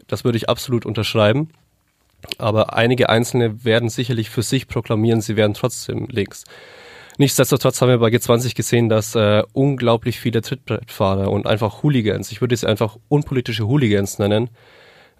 Das 0.06 0.24
würde 0.24 0.38
ich 0.38 0.48
absolut 0.48 0.86
unterschreiben. 0.86 1.50
Aber 2.38 2.74
einige 2.74 3.08
Einzelne 3.08 3.64
werden 3.64 3.88
sicherlich 3.88 4.30
für 4.30 4.42
sich 4.42 4.66
proklamieren, 4.68 5.20
sie 5.20 5.36
wären 5.36 5.54
trotzdem 5.54 6.06
links. 6.10 6.44
Nichtsdestotrotz 7.18 7.80
haben 7.80 7.88
wir 7.88 7.98
bei 7.98 8.08
G20 8.08 8.54
gesehen, 8.54 8.88
dass 8.88 9.14
äh, 9.14 9.42
unglaublich 9.52 10.18
viele 10.18 10.40
Trittbrettfahrer 10.40 11.30
und 11.30 11.46
einfach 11.46 11.82
Hooligans, 11.82 12.32
ich 12.32 12.40
würde 12.40 12.56
sie 12.56 12.66
einfach 12.66 12.96
unpolitische 13.08 13.66
Hooligans 13.66 14.18
nennen, 14.18 14.48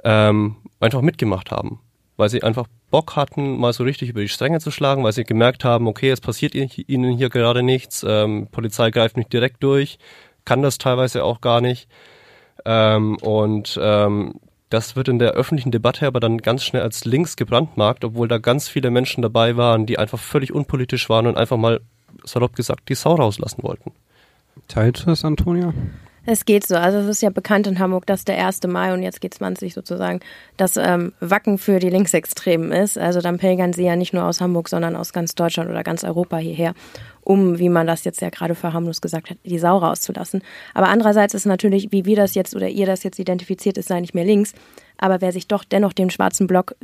ähm, 0.05 0.57
einfach 0.79 1.01
mitgemacht 1.03 1.51
haben. 1.51 1.81
Weil 2.17 2.29
sie 2.29 2.43
einfach 2.43 2.67
Bock 2.91 3.17
hatten, 3.17 3.59
mal 3.59 3.73
so 3.73 3.85
richtig 3.85 4.11
über 4.11 4.21
die 4.21 4.29
Stränge 4.29 4.61
zu 4.61 4.71
schlagen, 4.71 5.05
weil 5.05 5.13
sie 5.13 5.25
gemerkt 5.25 5.65
haben, 5.65 5.87
okay, 5.87 6.11
es 6.11 6.21
passiert 6.21 6.55
ihnen 6.55 7.17
hier 7.17 7.31
gerade 7.31 7.63
nichts, 7.63 8.05
ähm, 8.07 8.49
Polizei 8.51 8.91
greift 8.91 9.17
nicht 9.17 9.33
direkt 9.33 9.63
durch, 9.63 9.99
kann 10.45 10.63
das 10.63 10.79
teilweise 10.79 11.25
auch 11.25 11.41
gar 11.41 11.61
nicht. 11.61 11.89
Ähm, 12.65 13.17
und 13.23 13.79
ähm, 13.81 14.35
das 14.71 14.97
wird 14.97 15.09
in 15.09 15.19
der 15.19 15.33
öffentlichen 15.33 15.73
Debatte 15.73 16.07
aber 16.07 16.21
dann 16.21 16.39
ganz 16.39 16.65
schnell 16.65 16.83
als 16.83 17.05
links 17.05 17.37
gebrandmarkt, 17.37 18.05
obwohl 18.05 18.29
da 18.29 18.39
ganz 18.39 18.69
viele 18.69 18.91
Menschen 18.91 19.23
dabei 19.23 19.57
waren, 19.57 19.87
die 19.87 19.99
einfach 19.99 20.19
völlig 20.19 20.53
unpolitisch 20.53 21.09
waren 21.09 21.27
und 21.27 21.37
einfach 21.37 21.57
mal, 21.57 21.81
salopp 22.25 22.55
gesagt, 22.55 22.89
die 22.89 22.95
Sau 22.95 23.15
rauslassen 23.15 23.63
wollten. 23.63 23.93
Teilt 24.69 25.07
das, 25.07 25.25
Antonia? 25.25 25.73
Es 26.27 26.45
geht 26.45 26.67
so. 26.67 26.77
Also 26.77 26.99
es 26.99 27.07
ist 27.07 27.23
ja 27.23 27.31
bekannt 27.31 27.67
in 27.67 27.79
Hamburg, 27.79 28.07
dass 28.07 28.25
der 28.25 28.45
1. 28.45 28.61
Mai 28.67 28.93
und 28.93 29.03
jetzt 29.03 29.23
G20 29.23 29.73
sozusagen 29.73 30.21
das 30.57 30.77
ähm, 30.77 31.13
Wacken 31.21 31.57
für 31.57 31.79
die 31.79 31.89
Linksextremen 31.89 32.73
ist. 32.73 32.99
Also 32.99 33.21
dann 33.21 33.39
pilgern 33.39 33.73
sie 33.73 33.85
ja 33.85 33.97
nicht 33.97 34.13
nur 34.13 34.25
aus 34.25 34.41
Hamburg, 34.41 34.69
sondern 34.69 34.97
aus 34.97 35.13
ganz 35.13 35.35
Deutschland 35.35 35.71
oder 35.71 35.83
ganz 35.83 36.05
Europa 36.05 36.37
hierher, 36.37 36.75
um, 37.23 37.59
wie 37.59 37.71
man 37.71 37.87
das 37.87 38.05
jetzt 38.05 38.21
ja 38.21 38.29
gerade 38.29 38.55
für 38.55 38.73
harmlos 38.73 39.01
gesagt 39.01 39.31
hat, 39.31 39.39
die 39.45 39.59
Sau 39.59 39.79
rauszulassen. 39.79 40.43
Aber 40.75 40.89
andererseits 40.89 41.35
ist 41.35 41.47
natürlich, 41.47 41.89
wie 41.91 42.05
wir 42.05 42.17
das 42.17 42.35
jetzt 42.35 42.55
oder 42.55 42.69
ihr 42.69 42.87
das 42.87 43.03
jetzt 43.03 43.19
identifiziert, 43.19 43.79
ist 43.79 43.89
sei 43.89 44.01
nicht 44.01 44.15
mehr 44.15 44.25
links. 44.25 44.53
Aber 44.99 45.21
wer 45.23 45.33
sich 45.33 45.49
doch 45.49 45.65
dennoch 45.65 45.95
dem 45.95 46.11
schwarzen 46.11 46.47
Block 46.47 46.75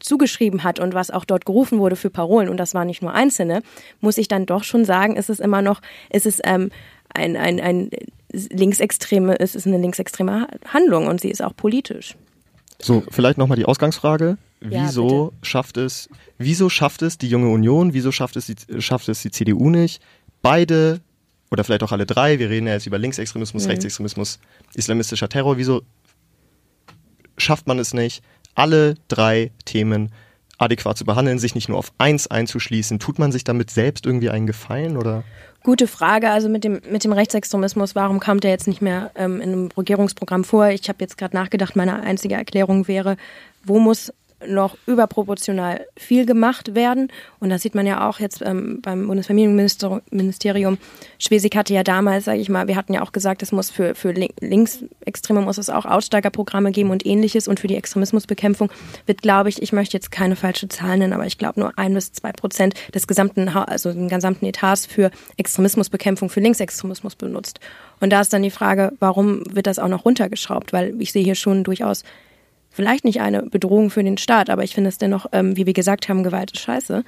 zugeschrieben 0.00 0.64
hat 0.64 0.80
und 0.80 0.94
was 0.94 1.12
auch 1.12 1.24
dort 1.24 1.46
gerufen 1.46 1.78
wurde 1.78 1.94
für 1.94 2.10
Parolen, 2.10 2.48
und 2.48 2.56
das 2.56 2.74
waren 2.74 2.88
nicht 2.88 3.02
nur 3.02 3.14
einzelne, 3.14 3.62
muss 4.00 4.18
ich 4.18 4.26
dann 4.26 4.46
doch 4.46 4.64
schon 4.64 4.84
sagen, 4.84 5.16
ist 5.16 5.30
es 5.30 5.38
immer 5.38 5.62
noch, 5.62 5.80
ist 6.10 6.26
es 6.26 6.40
ähm, 6.44 6.70
ein, 7.14 7.36
ein, 7.36 7.60
ein 7.60 7.90
linksextreme, 8.32 9.38
es 9.38 9.54
ist 9.54 9.66
eine 9.66 9.78
linksextreme 9.78 10.48
Handlung 10.66 11.06
und 11.06 11.20
sie 11.20 11.30
ist 11.30 11.42
auch 11.42 11.54
politisch. 11.56 12.16
So, 12.80 13.02
vielleicht 13.10 13.38
nochmal 13.38 13.56
die 13.56 13.64
Ausgangsfrage. 13.64 14.38
Ja, 14.60 14.86
Wieso 14.86 15.32
schafft 15.42 15.76
es, 15.76 16.08
wieso 16.38 16.68
schafft 16.68 17.02
es 17.02 17.18
die 17.18 17.28
junge 17.28 17.48
Union, 17.48 17.94
wieso 17.94 18.12
schafft 18.12 18.36
es 18.36 18.46
die, 18.46 18.54
schafft 18.80 19.08
es 19.08 19.22
die 19.22 19.30
CDU 19.30 19.70
nicht, 19.70 20.00
beide 20.40 21.00
oder 21.50 21.64
vielleicht 21.64 21.82
auch 21.82 21.92
alle 21.92 22.06
drei, 22.06 22.38
wir 22.38 22.48
reden 22.48 22.66
ja 22.66 22.74
jetzt 22.74 22.86
über 22.86 22.98
Linksextremismus, 22.98 23.64
Mhm. 23.64 23.70
Rechtsextremismus, 23.70 24.38
islamistischer 24.74 25.28
Terror, 25.28 25.58
wieso 25.58 25.82
schafft 27.36 27.66
man 27.66 27.78
es 27.78 27.92
nicht, 27.92 28.22
alle 28.54 28.94
drei 29.08 29.50
Themen 29.64 30.12
adäquat 30.62 30.96
zu 30.96 31.04
behandeln, 31.04 31.38
sich 31.38 31.54
nicht 31.54 31.68
nur 31.68 31.78
auf 31.78 31.92
eins 31.98 32.26
einzuschließen? 32.26 32.98
Tut 32.98 33.18
man 33.18 33.32
sich 33.32 33.44
damit 33.44 33.70
selbst 33.70 34.06
irgendwie 34.06 34.30
einen 34.30 34.46
Gefallen 34.46 34.96
oder? 34.96 35.24
Gute 35.62 35.86
Frage. 35.86 36.30
Also 36.30 36.48
mit 36.48 36.64
dem, 36.64 36.80
mit 36.90 37.04
dem 37.04 37.12
Rechtsextremismus, 37.12 37.94
warum 37.94 38.18
kam 38.18 38.40
der 38.40 38.50
jetzt 38.50 38.66
nicht 38.66 38.82
mehr 38.82 39.12
ähm, 39.14 39.40
in 39.40 39.52
einem 39.52 39.68
Regierungsprogramm 39.76 40.44
vor? 40.44 40.68
Ich 40.68 40.88
habe 40.88 40.98
jetzt 41.00 41.16
gerade 41.18 41.36
nachgedacht, 41.36 41.76
meine 41.76 42.02
einzige 42.02 42.34
Erklärung 42.34 42.88
wäre, 42.88 43.16
wo 43.64 43.78
muss 43.78 44.12
noch 44.46 44.76
überproportional 44.86 45.86
viel 45.96 46.26
gemacht 46.26 46.74
werden. 46.74 47.08
Und 47.40 47.50
das 47.50 47.62
sieht 47.62 47.74
man 47.74 47.86
ja 47.86 48.08
auch 48.08 48.20
jetzt 48.20 48.42
ähm, 48.42 48.80
beim 48.82 49.06
Bundesfamilienministerium. 49.06 50.78
Schwesig 51.18 51.56
hatte 51.56 51.74
ja 51.74 51.82
damals, 51.82 52.24
sage 52.24 52.38
ich 52.38 52.48
mal, 52.48 52.68
wir 52.68 52.76
hatten 52.76 52.92
ja 52.92 53.02
auch 53.02 53.12
gesagt, 53.12 53.42
es 53.42 53.52
muss 53.52 53.70
für, 53.70 53.94
für 53.94 54.12
Lin- 54.12 54.32
Linksextreme 54.40 55.40
muss 55.40 55.58
es 55.58 55.70
auch 55.70 55.84
Aussteigerprogramme 55.84 56.72
geben 56.72 56.90
und 56.90 57.06
ähnliches. 57.06 57.48
Und 57.48 57.60
für 57.60 57.68
die 57.68 57.76
Extremismusbekämpfung 57.76 58.70
wird, 59.06 59.22
glaube 59.22 59.48
ich, 59.48 59.62
ich 59.62 59.72
möchte 59.72 59.96
jetzt 59.96 60.10
keine 60.10 60.36
falsche 60.36 60.68
Zahl 60.68 60.98
nennen, 60.98 61.12
aber 61.12 61.26
ich 61.26 61.38
glaube 61.38 61.60
nur 61.60 61.78
ein 61.78 61.94
bis 61.94 62.12
zwei 62.12 62.32
Prozent 62.32 62.74
des 62.94 63.06
gesamten, 63.06 63.48
also 63.48 63.92
den 63.92 64.08
gesamten 64.08 64.46
Etats 64.46 64.86
für 64.86 65.10
Extremismusbekämpfung, 65.36 66.28
für 66.28 66.40
Linksextremismus 66.40 67.16
benutzt. 67.16 67.60
Und 68.00 68.10
da 68.10 68.20
ist 68.20 68.32
dann 68.32 68.42
die 68.42 68.50
Frage, 68.50 68.92
warum 68.98 69.42
wird 69.54 69.66
das 69.66 69.78
auch 69.78 69.88
noch 69.88 70.04
runtergeschraubt? 70.04 70.72
Weil 70.72 71.00
ich 71.00 71.12
sehe 71.12 71.22
hier 71.22 71.36
schon 71.36 71.62
durchaus 71.62 72.02
vielleicht 72.72 73.04
nicht 73.04 73.20
eine 73.20 73.42
Bedrohung 73.42 73.90
für 73.90 74.02
den 74.02 74.18
Staat, 74.18 74.50
aber 74.50 74.64
ich 74.64 74.74
finde 74.74 74.88
es 74.88 74.98
dennoch, 74.98 75.26
ähm, 75.32 75.56
wie 75.56 75.66
wir 75.66 75.74
gesagt 75.74 76.08
haben, 76.08 76.22
Gewalt 76.22 76.52
ist 76.52 76.60
scheiße. 76.60 77.04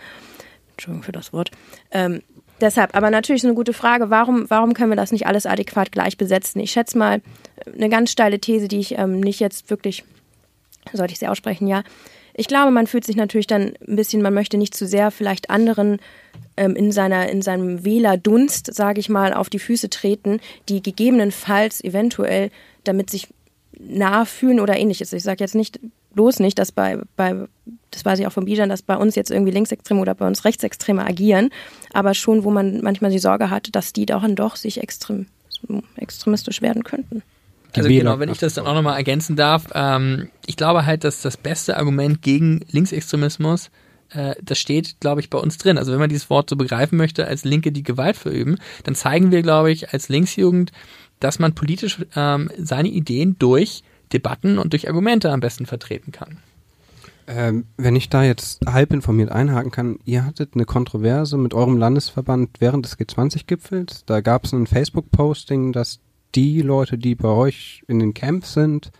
Entschuldigung 0.72 1.02
für 1.02 1.12
das 1.12 1.32
Wort. 1.32 1.50
Ähm, 1.90 2.22
deshalb, 2.60 2.94
aber 2.94 3.10
natürlich 3.10 3.42
ist 3.42 3.46
eine 3.46 3.54
gute 3.54 3.72
Frage, 3.72 4.10
warum, 4.10 4.48
warum 4.48 4.74
können 4.74 4.90
wir 4.90 4.96
das 4.96 5.12
nicht 5.12 5.26
alles 5.26 5.46
adäquat 5.46 5.92
gleich 5.92 6.16
besetzen? 6.16 6.60
Ich 6.60 6.72
schätze 6.72 6.98
mal, 6.98 7.22
eine 7.72 7.88
ganz 7.88 8.10
steile 8.10 8.38
These, 8.38 8.68
die 8.68 8.80
ich 8.80 8.98
ähm, 8.98 9.20
nicht 9.20 9.40
jetzt 9.40 9.70
wirklich, 9.70 10.04
sollte 10.92 11.12
ich 11.12 11.18
sie 11.18 11.28
aussprechen, 11.28 11.66
ja. 11.66 11.82
Ich 12.36 12.48
glaube, 12.48 12.72
man 12.72 12.88
fühlt 12.88 13.04
sich 13.04 13.14
natürlich 13.14 13.46
dann 13.46 13.74
ein 13.86 13.94
bisschen, 13.94 14.20
man 14.20 14.34
möchte 14.34 14.56
nicht 14.58 14.74
zu 14.74 14.88
sehr 14.88 15.12
vielleicht 15.12 15.50
anderen 15.50 16.00
ähm, 16.56 16.74
in 16.74 16.90
seiner 16.90 17.28
in 17.28 17.42
seinem 17.42 17.84
Wählerdunst, 17.84 18.74
sage 18.74 18.98
ich 18.98 19.08
mal, 19.08 19.32
auf 19.32 19.48
die 19.48 19.60
Füße 19.60 19.88
treten, 19.88 20.40
die 20.68 20.82
gegebenenfalls 20.82 21.82
eventuell 21.84 22.50
damit 22.82 23.08
sich 23.08 23.28
nahe 23.80 24.26
fühlen 24.26 24.60
oder 24.60 24.76
ähnliches. 24.76 25.12
Ich 25.12 25.22
sage 25.22 25.42
jetzt 25.42 25.54
nicht 25.54 25.80
bloß 26.14 26.40
nicht, 26.40 26.58
dass 26.58 26.72
bei, 26.72 26.98
bei 27.16 27.46
das 27.90 28.04
weiß 28.04 28.18
ich 28.18 28.26
auch 28.26 28.32
von 28.32 28.44
Bijan, 28.44 28.68
dass 28.68 28.82
bei 28.82 28.96
uns 28.96 29.14
jetzt 29.14 29.30
irgendwie 29.30 29.52
Linksextreme 29.52 30.00
oder 30.00 30.14
bei 30.14 30.26
uns 30.26 30.44
Rechtsextreme 30.44 31.04
agieren, 31.04 31.50
aber 31.92 32.14
schon, 32.14 32.44
wo 32.44 32.50
man 32.50 32.80
manchmal 32.82 33.10
die 33.10 33.18
Sorge 33.18 33.50
hat, 33.50 33.68
dass 33.72 33.92
die 33.92 34.06
dann 34.06 34.36
doch 34.36 34.56
sich 34.56 34.82
extrem, 34.82 35.26
extremistisch 35.96 36.62
werden 36.62 36.84
könnten. 36.84 37.22
Also 37.76 37.88
genau, 37.88 38.20
wenn 38.20 38.28
ich 38.28 38.38
das 38.38 38.54
dann 38.54 38.66
auch 38.66 38.74
nochmal 38.74 38.96
ergänzen 38.96 39.34
darf, 39.34 39.66
ähm, 39.74 40.28
ich 40.46 40.56
glaube 40.56 40.86
halt, 40.86 41.02
dass 41.02 41.22
das 41.22 41.36
beste 41.36 41.76
Argument 41.76 42.22
gegen 42.22 42.60
Linksextremismus 42.70 43.70
äh, 44.10 44.34
das 44.42 44.58
steht, 44.58 45.00
glaube 45.00 45.20
ich, 45.20 45.30
bei 45.30 45.38
uns 45.38 45.58
drin. 45.58 45.78
Also 45.78 45.92
wenn 45.92 45.98
man 45.98 46.08
dieses 46.08 46.30
Wort 46.30 46.48
so 46.50 46.56
begreifen 46.56 46.96
möchte, 46.96 47.26
als 47.26 47.44
Linke 47.44 47.72
die 47.72 47.82
Gewalt 47.82 48.16
verüben, 48.16 48.58
dann 48.84 48.94
zeigen 48.94 49.32
wir, 49.32 49.42
glaube 49.42 49.72
ich, 49.72 49.92
als 49.92 50.08
Linksjugend, 50.08 50.72
dass 51.20 51.38
man 51.38 51.54
politisch 51.54 52.04
ähm, 52.16 52.50
seine 52.58 52.88
Ideen 52.88 53.36
durch 53.38 53.82
Debatten 54.12 54.58
und 54.58 54.72
durch 54.72 54.88
Argumente 54.88 55.30
am 55.30 55.40
besten 55.40 55.66
vertreten 55.66 56.12
kann. 56.12 56.38
Ähm, 57.26 57.64
wenn 57.78 57.96
ich 57.96 58.10
da 58.10 58.22
jetzt 58.22 58.66
halb 58.66 58.92
informiert 58.92 59.30
einhaken 59.30 59.70
kann, 59.70 59.98
ihr 60.04 60.26
hattet 60.26 60.50
eine 60.54 60.66
Kontroverse 60.66 61.38
mit 61.38 61.54
eurem 61.54 61.78
Landesverband 61.78 62.60
während 62.60 62.84
des 62.84 62.98
G20-Gipfels. 62.98 64.04
Da 64.04 64.20
gab 64.20 64.44
es 64.44 64.52
ein 64.52 64.66
Facebook-Posting, 64.66 65.72
dass 65.72 66.00
die 66.34 66.60
Leute, 66.60 66.98
die 66.98 67.14
bei 67.14 67.28
euch 67.28 67.82
in 67.88 67.98
den 67.98 68.12
Camps 68.12 68.52
sind, 68.52 68.90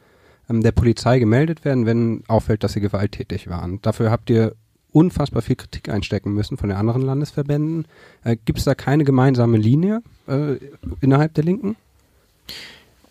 ähm, 0.49 0.63
der 0.63 0.73
Polizei 0.73 1.19
gemeldet 1.19 1.65
werden, 1.65 1.85
wenn 1.85 2.23
auffällt, 2.27 2.65
dass 2.65 2.73
sie 2.73 2.81
gewalttätig 2.81 3.49
waren. 3.49 3.81
Dafür 3.83 4.11
habt 4.11 4.31
ihr 4.31 4.55
unfassbar 4.91 5.43
viel 5.43 5.57
Kritik 5.57 5.89
einstecken 5.89 6.33
müssen 6.33 6.57
von 6.57 6.69
den 6.69 6.79
anderen 6.79 7.03
Landesverbänden. 7.03 7.87
Äh, 8.23 8.37
Gibt 8.45 8.59
es 8.59 8.65
da 8.65 8.75
keine 8.75 9.05
gemeinsame 9.05 9.59
Linie 9.59 10.03
äh, 10.29 10.57
innerhalb 11.01 11.35
der 11.35 11.45
Linken? 11.45 11.77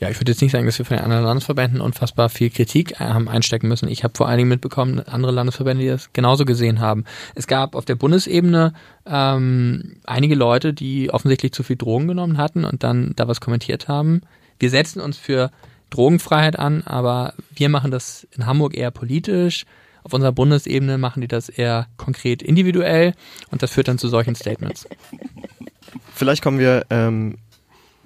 Ja, 0.04 0.10
ich 0.10 0.20
würde 0.20 0.34
jetzt 0.34 0.42
nicht 0.42 0.52
sagen, 0.52 0.66
dass 0.66 0.78
wir 0.78 0.86
von 0.86 0.98
den 0.98 1.04
anderen 1.06 1.24
Landesverbänden 1.24 1.80
unfassbar 1.80 2.28
viel 2.28 2.50
Kritik 2.50 3.00
äh, 3.00 3.06
haben 3.06 3.30
einstecken 3.30 3.70
müssen. 3.70 3.88
Ich 3.88 4.04
habe 4.04 4.14
vor 4.18 4.28
allen 4.28 4.38
Dingen 4.38 4.50
mitbekommen, 4.50 5.00
andere 5.00 5.32
Landesverbände, 5.32 5.82
die 5.82 5.90
das 5.90 6.12
genauso 6.12 6.44
gesehen 6.44 6.82
haben. 6.82 7.06
Es 7.36 7.48
gab 7.48 7.74
auf 7.74 7.86
der 7.86 7.96
Bundesebene 7.96 8.74
ähm, 9.06 9.96
einige 10.04 10.36
Leute, 10.36 10.74
die 10.74 11.10
offensichtlich 11.10 11.54
zu 11.54 11.64
viel 11.64 11.78
Drogen 11.78 12.10
genommen 12.10 12.38
hatten 12.38 12.66
und 12.66 12.84
dann 12.84 13.14
da 13.16 13.30
was 13.30 13.40
kommentiert 13.40 13.88
haben. 13.88 14.24
Wir 14.60 14.70
setzen 14.70 15.00
uns 15.00 15.18
für 15.18 15.52
Drogenfreiheit 15.90 16.60
an, 16.60 16.82
aber 16.84 17.34
wir 17.56 17.70
machen 17.70 17.90
das 17.90 18.28
in 18.36 18.46
Hamburg 18.46 18.76
eher 18.76 18.92
politisch. 18.92 19.66
Auf 20.04 20.12
unserer 20.12 20.34
Bundesebene 20.34 20.98
machen 20.98 21.22
die 21.22 21.30
das 21.30 21.48
eher 21.48 21.88
konkret 21.96 22.42
individuell 22.42 23.14
und 23.52 23.64
das 23.64 23.72
führt 23.72 23.88
dann 23.88 23.98
zu 23.98 24.10
solchen 24.10 24.36
Statements. 24.36 24.86
Vielleicht 26.14 26.44
kommen 26.44 26.60
wir 26.60 26.86
ähm, 26.90 27.38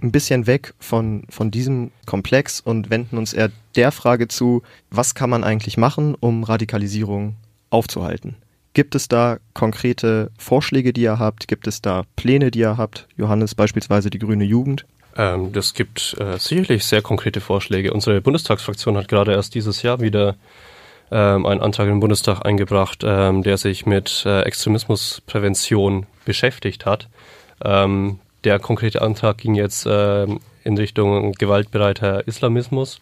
ein 0.02 0.12
bisschen 0.12 0.48
weg 0.48 0.74
von, 0.80 1.24
von 1.30 1.52
diesem 1.52 1.92
Komplex 2.06 2.60
und 2.60 2.90
wenden 2.90 3.18
uns 3.18 3.34
eher 3.34 3.52
der 3.76 3.92
Frage 3.92 4.28
zu, 4.28 4.62
was 4.92 5.16
kann 5.16 5.30
man 5.30 5.44
eigentlich 5.44 5.78
machen, 5.78 6.16
um 6.20 6.44
Radikalisierung 6.44 7.36
aufzuhalten? 7.70 8.36
Gibt 8.74 8.94
es 8.94 9.08
da 9.08 9.40
konkrete 9.54 10.30
Vorschläge, 10.38 10.94
die 10.94 11.02
ihr 11.02 11.18
habt? 11.18 11.48
Gibt 11.48 11.68
es 11.68 11.82
da 11.82 12.04
Pläne, 12.16 12.52
die 12.52 12.60
ihr 12.60 12.78
habt? 12.78 13.08
Johannes, 13.18 13.56
beispielsweise 13.56 14.10
die 14.12 14.20
Grüne 14.20 14.44
Jugend? 14.44 14.86
Ähm, 15.16 15.52
das 15.52 15.74
gibt 15.74 16.16
äh, 16.20 16.38
sicherlich 16.38 16.86
sehr 16.86 17.02
konkrete 17.02 17.42
Vorschläge. 17.42 17.92
Unsere 17.92 18.22
Bundestagsfraktion 18.22 18.96
hat 18.96 19.08
gerade 19.08 19.32
erst 19.32 19.56
dieses 19.56 19.82
Jahr 19.82 20.00
wieder 20.00 20.36
ähm, 21.10 21.46
einen 21.46 21.62
Antrag 21.62 21.88
im 21.88 22.00
Bundestag 22.00 22.46
eingebracht, 22.46 23.04
ähm, 23.04 23.42
der 23.42 23.58
sich 23.58 23.86
mit 23.88 24.24
äh, 24.28 24.42
Extremismusprävention 24.42 26.06
beschäftigt 26.26 26.86
hat. 26.86 27.10
Ähm, 27.64 28.20
der 28.44 28.60
konkrete 28.60 29.02
Antrag 29.02 29.38
ging 29.38 29.56
jetzt 29.56 29.86
äh, 29.86 30.28
in 30.64 30.78
Richtung 30.78 31.32
gewaltbereiter 31.34 32.28
Islamismus. 32.28 33.02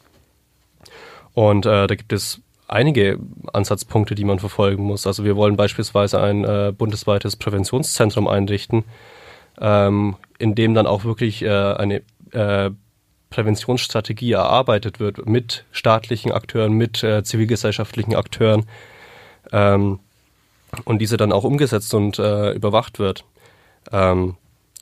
Und 1.34 1.66
äh, 1.66 1.88
da 1.88 1.96
gibt 1.96 2.14
es 2.14 2.42
einige 2.68 3.20
Ansatzpunkte, 3.54 4.16
die 4.16 4.24
man 4.24 4.40
verfolgen 4.40 4.84
muss. 4.84 5.06
Also 5.06 5.24
wir 5.24 5.36
wollen 5.36 5.58
beispielsweise 5.58 6.22
ein 6.22 6.44
äh, 6.44 6.74
bundesweites 6.76 7.36
Präventionszentrum 7.36 8.28
einrichten, 8.28 8.84
ähm, 9.60 10.16
in 10.40 10.56
dem 10.56 10.74
dann 10.74 10.88
auch 10.88 11.04
wirklich 11.04 11.44
äh, 11.44 11.50
eine 11.50 12.02
äh, 12.32 12.72
Präventionsstrategie 13.30 14.32
erarbeitet 14.32 15.00
wird 15.00 15.28
mit 15.28 15.66
staatlichen 15.72 16.32
Akteuren, 16.32 16.74
mit 16.74 17.04
äh, 17.04 17.24
zivilgesellschaftlichen 17.24 18.16
Akteuren 18.16 18.66
ähm, 19.52 20.00
und 20.86 21.00
diese 21.00 21.18
dann 21.18 21.32
auch 21.32 21.44
umgesetzt 21.44 21.94
und 21.94 22.18
äh, 22.20 22.52
überwacht 22.52 23.00
wird. 23.00 23.26
Ähm, 23.92 24.36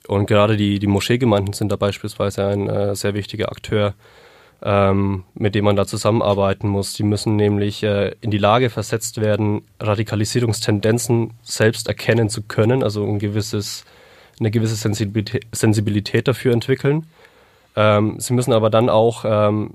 und 0.08 0.26
gerade 0.26 0.58
die, 0.58 0.80
die 0.80 0.88
Moscheegemeinden 0.88 1.54
sind 1.54 1.72
da 1.72 1.76
beispielsweise 1.76 2.46
ein 2.46 2.70
äh, 2.70 2.96
sehr 2.96 3.14
wichtiger 3.14 3.52
Akteur, 3.52 3.94
ähm, 4.62 5.24
mit 5.34 5.56
dem 5.56 5.66
man 5.66 5.76
da 5.76 5.86
zusammenarbeiten 5.86 6.68
muss. 6.68 6.94
Die 6.94 7.04
müssen 7.04 7.36
nämlich 7.36 7.84
äh, 7.84 8.16
in 8.22 8.32
die 8.32 8.38
Lage 8.38 8.70
versetzt 8.70 9.22
werden, 9.22 9.62
Radikalisierungstendenzen 9.80 11.32
selbst 11.44 11.88
erkennen 11.88 12.30
zu 12.30 12.44
können, 12.44 12.84
also 12.84 13.06
ein 13.06 13.20
gewisses, 13.20 13.86
eine 14.40 14.52
gewisse 14.52 14.76
Sensibilität, 14.76 15.46
Sensibilität 15.52 16.28
dafür 16.28 16.54
entwickeln. 16.54 17.08
Ähm, 17.76 18.20
sie 18.20 18.34
müssen 18.34 18.54
aber 18.54 18.70
dann 18.70 18.90
auch 18.90 19.24
ähm, 19.26 19.72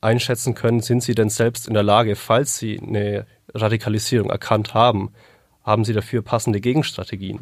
einschätzen 0.00 0.54
können, 0.54 0.80
sind 0.80 1.02
sie 1.02 1.14
denn 1.14 1.28
selbst 1.28 1.68
in 1.68 1.74
der 1.74 1.82
Lage, 1.82 2.16
falls 2.16 2.58
sie 2.58 2.80
eine 2.80 3.26
Radikalisierung 3.54 4.30
erkannt 4.30 4.74
haben, 4.74 5.12
haben 5.64 5.84
sie 5.84 5.92
dafür 5.92 6.22
passende 6.22 6.60
Gegenstrategien. 6.60 7.40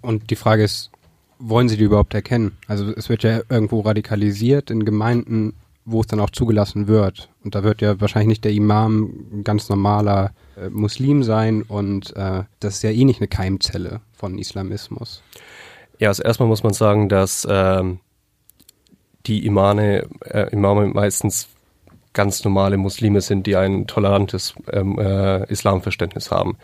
Und 0.00 0.30
die 0.30 0.36
Frage 0.36 0.64
ist, 0.64 0.90
wollen 1.38 1.68
sie 1.68 1.76
die 1.76 1.84
überhaupt 1.84 2.14
erkennen? 2.14 2.56
Also 2.66 2.92
es 2.94 3.08
wird 3.08 3.22
ja 3.22 3.40
irgendwo 3.48 3.80
radikalisiert 3.80 4.70
in 4.70 4.84
Gemeinden, 4.84 5.54
wo 5.84 6.00
es 6.00 6.06
dann 6.06 6.20
auch 6.20 6.30
zugelassen 6.30 6.88
wird. 6.88 7.28
Und 7.44 7.54
da 7.54 7.62
wird 7.62 7.80
ja 7.80 8.00
wahrscheinlich 8.00 8.28
nicht 8.28 8.44
der 8.44 8.52
Imam 8.52 9.28
ein 9.32 9.44
ganz 9.44 9.68
normaler 9.68 10.32
äh, 10.56 10.68
Muslim 10.68 11.22
sein 11.22 11.62
und 11.62 12.14
äh, 12.16 12.42
das 12.60 12.76
ist 12.76 12.82
ja 12.82 12.90
eh 12.90 13.04
nicht 13.04 13.20
eine 13.20 13.28
Keimzelle 13.28 14.00
von 14.12 14.38
Islamismus. 14.38 15.22
Ja, 15.98 16.08
also 16.08 16.22
erstmal 16.22 16.48
muss 16.48 16.62
man 16.62 16.72
sagen, 16.72 17.08
dass 17.08 17.46
ähm, 17.48 18.00
die 19.26 19.46
Imame, 19.46 20.08
äh, 20.24 20.50
Imame 20.52 20.88
meistens 20.88 21.48
ganz 22.12 22.42
normale 22.44 22.76
Muslime 22.76 23.20
sind, 23.20 23.46
die 23.46 23.56
ein 23.56 23.86
tolerantes 23.86 24.54
ähm, 24.72 24.98
äh, 24.98 25.44
Islamverständnis 25.50 26.30
haben. 26.30 26.56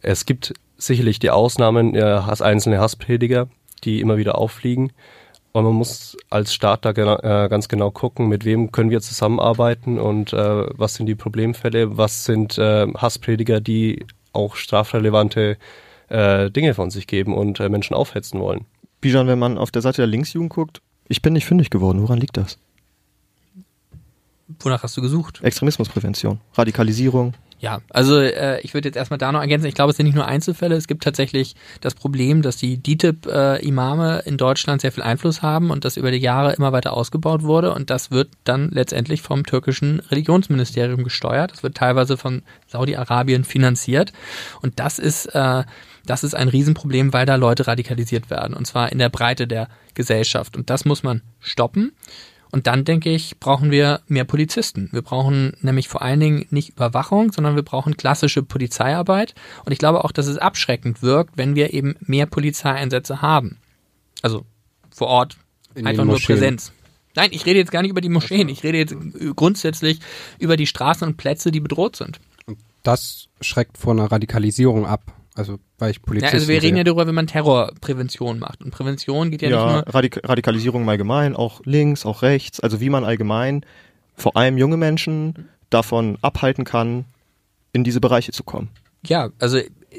Es 0.00 0.24
gibt 0.24 0.54
sicherlich 0.78 1.18
die 1.18 1.30
Ausnahmen, 1.30 1.94
äh, 1.94 2.22
einzelne 2.40 2.78
Hassprediger, 2.78 3.48
die 3.84 4.00
immer 4.00 4.16
wieder 4.16 4.38
auffliegen. 4.38 4.92
Und 5.52 5.64
man 5.64 5.74
muss 5.74 6.16
als 6.30 6.52
Staat 6.52 6.84
da 6.84 6.90
gena 6.90 7.44
äh, 7.44 7.48
ganz 7.48 7.68
genau 7.68 7.92
gucken, 7.92 8.28
mit 8.28 8.44
wem 8.44 8.72
können 8.72 8.90
wir 8.90 9.00
zusammenarbeiten 9.00 10.00
und 10.00 10.32
äh, 10.32 10.66
was 10.76 10.94
sind 10.94 11.06
die 11.06 11.14
Problemfälle, 11.14 11.96
was 11.96 12.24
sind 12.24 12.58
äh, 12.58 12.88
Hassprediger, 12.92 13.60
die 13.60 14.04
auch 14.32 14.56
strafrelevante 14.56 15.56
äh, 16.08 16.50
Dinge 16.50 16.74
von 16.74 16.90
sich 16.90 17.06
geben 17.06 17.34
und 17.34 17.60
äh, 17.60 17.68
Menschen 17.68 17.94
aufhetzen 17.94 18.40
wollen. 18.40 18.64
Bijan, 19.00 19.28
wenn 19.28 19.38
man 19.38 19.56
auf 19.56 19.70
der 19.70 19.82
Seite 19.82 19.98
der 19.98 20.06
Linksjugend 20.08 20.50
guckt, 20.50 20.82
ich 21.06 21.22
bin 21.22 21.34
nicht 21.34 21.46
fündig 21.46 21.70
geworden. 21.70 22.02
Woran 22.02 22.18
liegt 22.18 22.36
das? 22.36 22.58
Wonach 24.60 24.82
hast 24.82 24.96
du 24.96 25.02
gesucht? 25.02 25.40
Extremismusprävention, 25.42 26.40
Radikalisierung. 26.54 27.34
Ja, 27.64 27.80
also 27.88 28.20
äh, 28.20 28.60
ich 28.60 28.74
würde 28.74 28.88
jetzt 28.88 28.96
erstmal 28.96 29.16
da 29.16 29.32
noch 29.32 29.40
ergänzen, 29.40 29.66
ich 29.66 29.74
glaube, 29.74 29.92
es 29.92 29.96
sind 29.96 30.04
nicht 30.04 30.14
nur 30.14 30.26
Einzelfälle, 30.26 30.74
es 30.74 30.86
gibt 30.86 31.02
tatsächlich 31.02 31.56
das 31.80 31.94
Problem, 31.94 32.42
dass 32.42 32.58
die 32.58 32.76
DITIB-Imame 32.76 34.22
äh, 34.22 34.28
in 34.28 34.36
Deutschland 34.36 34.82
sehr 34.82 34.92
viel 34.92 35.02
Einfluss 35.02 35.40
haben 35.40 35.70
und 35.70 35.86
das 35.86 35.96
über 35.96 36.10
die 36.10 36.18
Jahre 36.18 36.52
immer 36.52 36.72
weiter 36.72 36.92
ausgebaut 36.92 37.42
wurde 37.42 37.72
und 37.72 37.88
das 37.88 38.10
wird 38.10 38.28
dann 38.44 38.68
letztendlich 38.70 39.22
vom 39.22 39.46
türkischen 39.46 40.00
Religionsministerium 40.00 41.04
gesteuert. 41.04 41.52
Das 41.52 41.62
wird 41.62 41.74
teilweise 41.74 42.18
von 42.18 42.42
Saudi-Arabien 42.66 43.44
finanziert 43.44 44.12
und 44.60 44.78
das 44.78 44.98
ist, 44.98 45.24
äh, 45.34 45.64
das 46.04 46.22
ist 46.22 46.34
ein 46.34 46.48
Riesenproblem, 46.48 47.14
weil 47.14 47.24
da 47.24 47.36
Leute 47.36 47.66
radikalisiert 47.66 48.28
werden 48.28 48.52
und 48.52 48.66
zwar 48.66 48.92
in 48.92 48.98
der 48.98 49.08
Breite 49.08 49.46
der 49.46 49.68
Gesellschaft 49.94 50.54
und 50.54 50.68
das 50.68 50.84
muss 50.84 51.02
man 51.02 51.22
stoppen. 51.40 51.92
Und 52.50 52.66
dann 52.66 52.84
denke 52.84 53.10
ich, 53.10 53.38
brauchen 53.40 53.70
wir 53.70 54.00
mehr 54.06 54.24
Polizisten. 54.24 54.88
Wir 54.92 55.02
brauchen 55.02 55.54
nämlich 55.60 55.88
vor 55.88 56.02
allen 56.02 56.20
Dingen 56.20 56.46
nicht 56.50 56.70
Überwachung, 56.70 57.32
sondern 57.32 57.56
wir 57.56 57.62
brauchen 57.62 57.96
klassische 57.96 58.42
Polizeiarbeit. 58.42 59.34
Und 59.64 59.72
ich 59.72 59.78
glaube 59.78 60.04
auch, 60.04 60.12
dass 60.12 60.26
es 60.26 60.38
abschreckend 60.38 61.02
wirkt, 61.02 61.36
wenn 61.36 61.54
wir 61.54 61.74
eben 61.74 61.96
mehr 62.00 62.26
Polizeieinsätze 62.26 63.22
haben. 63.22 63.58
Also 64.22 64.46
vor 64.94 65.08
Ort 65.08 65.36
In 65.74 65.86
einfach 65.86 66.04
nur 66.04 66.20
Präsenz. 66.20 66.72
Nein, 67.16 67.30
ich 67.32 67.46
rede 67.46 67.58
jetzt 67.58 67.70
gar 67.70 67.82
nicht 67.82 67.90
über 67.90 68.00
die 68.00 68.08
Moscheen. 68.08 68.48
Ich 68.48 68.62
rede 68.62 68.78
jetzt 68.78 68.94
grundsätzlich 69.36 70.00
über 70.38 70.56
die 70.56 70.66
Straßen 70.66 71.06
und 71.06 71.16
Plätze, 71.16 71.52
die 71.52 71.60
bedroht 71.60 71.96
sind. 71.96 72.20
Und 72.46 72.58
das 72.82 73.28
schreckt 73.40 73.78
vor 73.78 73.92
einer 73.92 74.10
Radikalisierung 74.10 74.86
ab. 74.86 75.12
Also 75.34 75.58
weil 75.78 75.90
ich 75.90 76.00
Polizist 76.00 76.32
ja, 76.32 76.38
also 76.38 76.48
wir 76.48 76.62
reden 76.62 76.76
ja 76.76 76.84
darüber, 76.84 77.06
wenn 77.06 77.14
man 77.14 77.26
Terrorprävention 77.26 78.38
macht. 78.38 78.62
Und 78.62 78.70
Prävention 78.70 79.30
geht 79.30 79.42
ja, 79.42 79.50
ja 79.50 79.64
nicht 79.64 79.86
nur. 79.86 79.94
Radik 79.94 80.20
Radikalisierung 80.22 80.82
im 80.82 80.88
Allgemeinen, 80.88 81.34
auch 81.34 81.60
links, 81.64 82.06
auch 82.06 82.22
rechts. 82.22 82.60
Also 82.60 82.80
wie 82.80 82.88
man 82.88 83.04
allgemein 83.04 83.66
vor 84.14 84.36
allem 84.36 84.58
junge 84.58 84.76
Menschen 84.76 85.48
davon 85.70 86.18
abhalten 86.22 86.64
kann, 86.64 87.04
in 87.72 87.82
diese 87.82 88.00
Bereiche 88.00 88.30
zu 88.30 88.44
kommen. 88.44 88.70
Ja, 89.04 89.30
also 89.40 89.58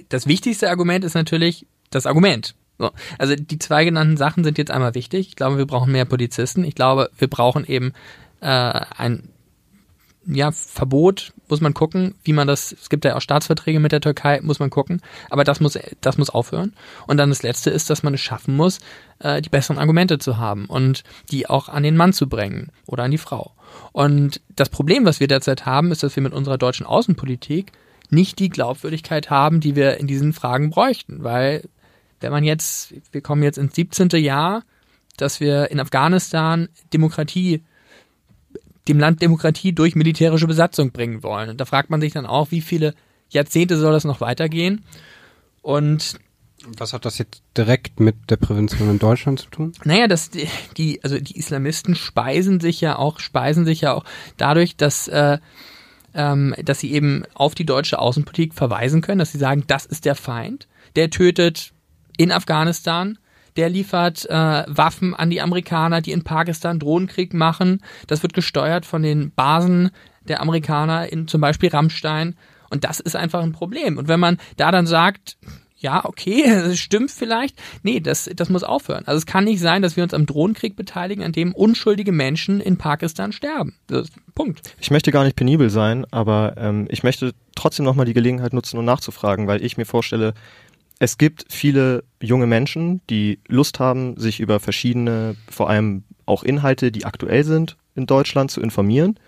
das 0.09 0.25
wichtigste 0.25 0.69
Argument 0.69 1.03
ist 1.03 1.13
natürlich 1.13 1.67
das 1.89 2.05
Argument. 2.05 2.55
So. 2.77 2.91
Also 3.17 3.35
die 3.35 3.59
zwei 3.59 3.85
genannten 3.85 4.17
Sachen 4.17 4.43
sind 4.43 4.57
jetzt 4.57 4.71
einmal 4.71 4.95
wichtig. 4.95 5.27
Ich 5.27 5.35
glaube, 5.35 5.57
wir 5.57 5.67
brauchen 5.67 5.91
mehr 5.91 6.05
Polizisten. 6.05 6.63
Ich 6.63 6.75
glaube, 6.75 7.09
wir 7.17 7.27
brauchen 7.27 7.65
eben 7.65 7.93
äh, 8.41 8.47
ein 8.47 9.29
ja, 10.25 10.51
Verbot, 10.51 11.33
muss 11.49 11.61
man 11.61 11.73
gucken, 11.73 12.15
wie 12.23 12.33
man 12.33 12.47
das, 12.47 12.71
es 12.71 12.89
gibt 12.89 13.05
ja 13.05 13.15
auch 13.15 13.21
Staatsverträge 13.21 13.79
mit 13.79 13.91
der 13.91 14.01
Türkei, 14.01 14.39
muss 14.41 14.59
man 14.59 14.69
gucken, 14.69 15.01
aber 15.29 15.43
das 15.43 15.59
muss, 15.59 15.77
das 16.01 16.17
muss 16.17 16.29
aufhören. 16.29 16.73
Und 17.07 17.17
dann 17.17 17.29
das 17.29 17.43
Letzte 17.43 17.69
ist, 17.69 17.89
dass 17.89 18.03
man 18.03 18.13
es 18.13 18.21
schaffen 18.21 18.55
muss, 18.55 18.79
äh, 19.19 19.41
die 19.41 19.49
besseren 19.49 19.77
Argumente 19.77 20.17
zu 20.17 20.37
haben 20.37 20.65
und 20.65 21.03
die 21.31 21.49
auch 21.49 21.69
an 21.69 21.83
den 21.83 21.97
Mann 21.97 22.13
zu 22.13 22.27
bringen 22.27 22.71
oder 22.85 23.03
an 23.03 23.11
die 23.11 23.17
Frau. 23.17 23.53
Und 23.91 24.41
das 24.55 24.69
Problem, 24.69 25.05
was 25.05 25.19
wir 25.19 25.27
derzeit 25.27 25.65
haben, 25.65 25.91
ist, 25.91 26.03
dass 26.03 26.15
wir 26.15 26.23
mit 26.23 26.33
unserer 26.33 26.57
deutschen 26.57 26.85
Außenpolitik 26.85 27.71
nicht 28.09 28.39
die 28.39 28.49
Glaubwürdigkeit 28.49 29.29
haben, 29.29 29.59
die 29.59 29.75
wir 29.75 29.97
in 29.97 30.07
diesen 30.07 30.33
Fragen 30.33 30.69
bräuchten, 30.69 31.23
weil 31.23 31.63
wenn 32.19 32.31
man 32.31 32.43
jetzt, 32.43 32.93
wir 33.11 33.21
kommen 33.21 33.43
jetzt 33.43 33.57
ins 33.57 33.75
17. 33.75 34.09
Jahr, 34.21 34.63
dass 35.17 35.39
wir 35.39 35.71
in 35.71 35.79
Afghanistan 35.79 36.69
Demokratie, 36.93 37.63
dem 38.87 38.99
Land 38.99 39.21
Demokratie 39.21 39.73
durch 39.73 39.95
militärische 39.95 40.47
Besatzung 40.47 40.91
bringen 40.91 41.23
wollen. 41.23 41.49
Und 41.49 41.59
da 41.59 41.65
fragt 41.65 41.89
man 41.89 42.01
sich 42.01 42.13
dann 42.13 42.25
auch, 42.25 42.51
wie 42.51 42.61
viele 42.61 42.93
Jahrzehnte 43.29 43.77
soll 43.77 43.93
das 43.93 44.03
noch 44.03 44.21
weitergehen? 44.21 44.85
Und 45.61 46.19
was 46.77 46.93
hat 46.93 47.05
das 47.05 47.17
jetzt 47.17 47.43
direkt 47.57 47.99
mit 47.99 48.15
der 48.29 48.37
Prävention 48.37 48.89
in 48.89 48.99
Deutschland 48.99 49.39
zu 49.39 49.49
tun? 49.49 49.73
Naja, 49.83 50.07
dass 50.07 50.29
die, 50.29 50.47
die 50.77 51.03
also 51.03 51.19
die 51.19 51.37
Islamisten 51.37 51.95
speisen 51.95 52.59
sich 52.59 52.81
ja 52.81 52.97
auch, 52.97 53.19
speisen 53.19 53.65
sich 53.65 53.81
ja 53.81 53.93
auch 53.93 54.03
dadurch, 54.37 54.75
dass 54.75 55.07
äh, 55.07 55.37
ähm, 56.15 56.55
dass 56.63 56.79
sie 56.79 56.93
eben 56.93 57.23
auf 57.33 57.55
die 57.55 57.65
deutsche 57.65 57.99
Außenpolitik 57.99 58.53
verweisen 58.53 59.01
können, 59.01 59.19
dass 59.19 59.31
sie 59.31 59.37
sagen, 59.37 59.65
das 59.67 59.85
ist 59.85 60.05
der 60.05 60.15
Feind, 60.15 60.67
der 60.95 61.09
tötet 61.09 61.73
in 62.17 62.31
Afghanistan, 62.31 63.17
der 63.55 63.69
liefert 63.69 64.25
äh, 64.29 64.63
Waffen 64.67 65.13
an 65.13 65.29
die 65.29 65.41
Amerikaner, 65.41 66.01
die 66.01 66.11
in 66.11 66.23
Pakistan 66.23 66.79
Drohnenkrieg 66.79 67.33
machen. 67.33 67.81
Das 68.07 68.23
wird 68.23 68.33
gesteuert 68.33 68.85
von 68.85 69.01
den 69.01 69.31
Basen 69.31 69.91
der 70.27 70.41
Amerikaner 70.41 71.11
in 71.11 71.27
zum 71.27 71.41
Beispiel 71.41 71.69
Rammstein. 71.69 72.35
Und 72.69 72.83
das 72.83 72.99
ist 72.99 73.15
einfach 73.15 73.43
ein 73.43 73.51
Problem. 73.51 73.97
Und 73.97 74.07
wenn 74.07 74.19
man 74.19 74.37
da 74.57 74.71
dann 74.71 74.87
sagt, 74.87 75.37
ja, 75.77 76.03
okay, 76.03 76.43
das 76.47 76.79
stimmt 76.79 77.11
vielleicht. 77.11 77.55
Nee, 77.83 77.99
das, 77.99 78.29
das 78.35 78.49
muss 78.49 78.63
aufhören. 78.63 79.03
Also 79.05 79.19
es 79.19 79.25
kann 79.25 79.43
nicht 79.43 79.59
sein, 79.59 79.81
dass 79.81 79.95
wir 79.95 80.03
uns 80.03 80.13
am 80.13 80.25
Drohnenkrieg 80.25 80.75
beteiligen, 80.75 81.23
an 81.23 81.31
dem 81.31 81.53
unschuldige 81.53 82.11
Menschen 82.11 82.59
in 82.59 82.77
Pakistan 82.77 83.31
sterben. 83.31 83.75
Punkt. 84.33 84.75
Ich 84.79 84.91
möchte 84.91 85.11
gar 85.11 85.23
nicht 85.23 85.35
penibel 85.35 85.69
sein, 85.69 86.05
aber 86.11 86.55
ähm, 86.57 86.87
ich 86.89 87.03
möchte 87.03 87.33
trotzdem 87.55 87.85
nochmal 87.85 88.05
die 88.05 88.13
Gelegenheit 88.13 88.53
nutzen, 88.53 88.77
um 88.77 88.85
nachzufragen, 88.85 89.47
weil 89.47 89.63
ich 89.63 89.77
mir 89.77 89.85
vorstelle, 89.85 90.33
es 90.99 91.17
gibt 91.17 91.45
viele 91.49 92.03
junge 92.21 92.47
Menschen, 92.47 93.01
die 93.09 93.39
Lust 93.47 93.79
haben, 93.79 94.17
sich 94.17 94.39
über 94.39 94.59
verschiedene, 94.59 95.35
vor 95.49 95.69
allem 95.69 96.03
auch 96.25 96.43
Inhalte, 96.43 96.91
die 96.91 97.05
aktuell 97.05 97.43
sind 97.43 97.77
in 97.95 98.05
Deutschland, 98.05 98.51
zu 98.51 98.61
informieren. 98.61 99.19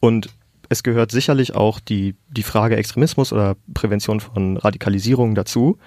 Und 0.00 0.30
es 0.68 0.82
gehört 0.82 1.10
sicherlich 1.10 1.54
auch 1.54 1.80
die, 1.80 2.14
die 2.28 2.42
Frage 2.42 2.76
Extremismus 2.76 3.32
oder 3.32 3.56
Prävention 3.74 4.20
von 4.20 4.56
Radikalisierung 4.56 5.34
dazu. 5.34 5.78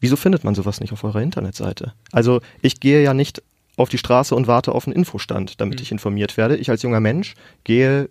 Wieso 0.00 0.16
findet 0.16 0.44
man 0.44 0.54
sowas 0.54 0.80
nicht 0.80 0.92
auf 0.92 1.02
eurer 1.02 1.22
Internetseite? 1.22 1.94
Also 2.12 2.40
ich 2.62 2.80
gehe 2.80 3.02
ja 3.02 3.14
nicht 3.14 3.42
auf 3.76 3.88
die 3.88 3.98
Straße 3.98 4.34
und 4.34 4.46
warte 4.46 4.72
auf 4.72 4.86
einen 4.86 4.96
Infostand, 4.96 5.60
damit 5.60 5.78
mhm. 5.78 5.82
ich 5.82 5.92
informiert 5.92 6.36
werde. 6.36 6.56
Ich 6.56 6.70
als 6.70 6.82
junger 6.82 7.00
Mensch 7.00 7.34
gehe 7.64 8.08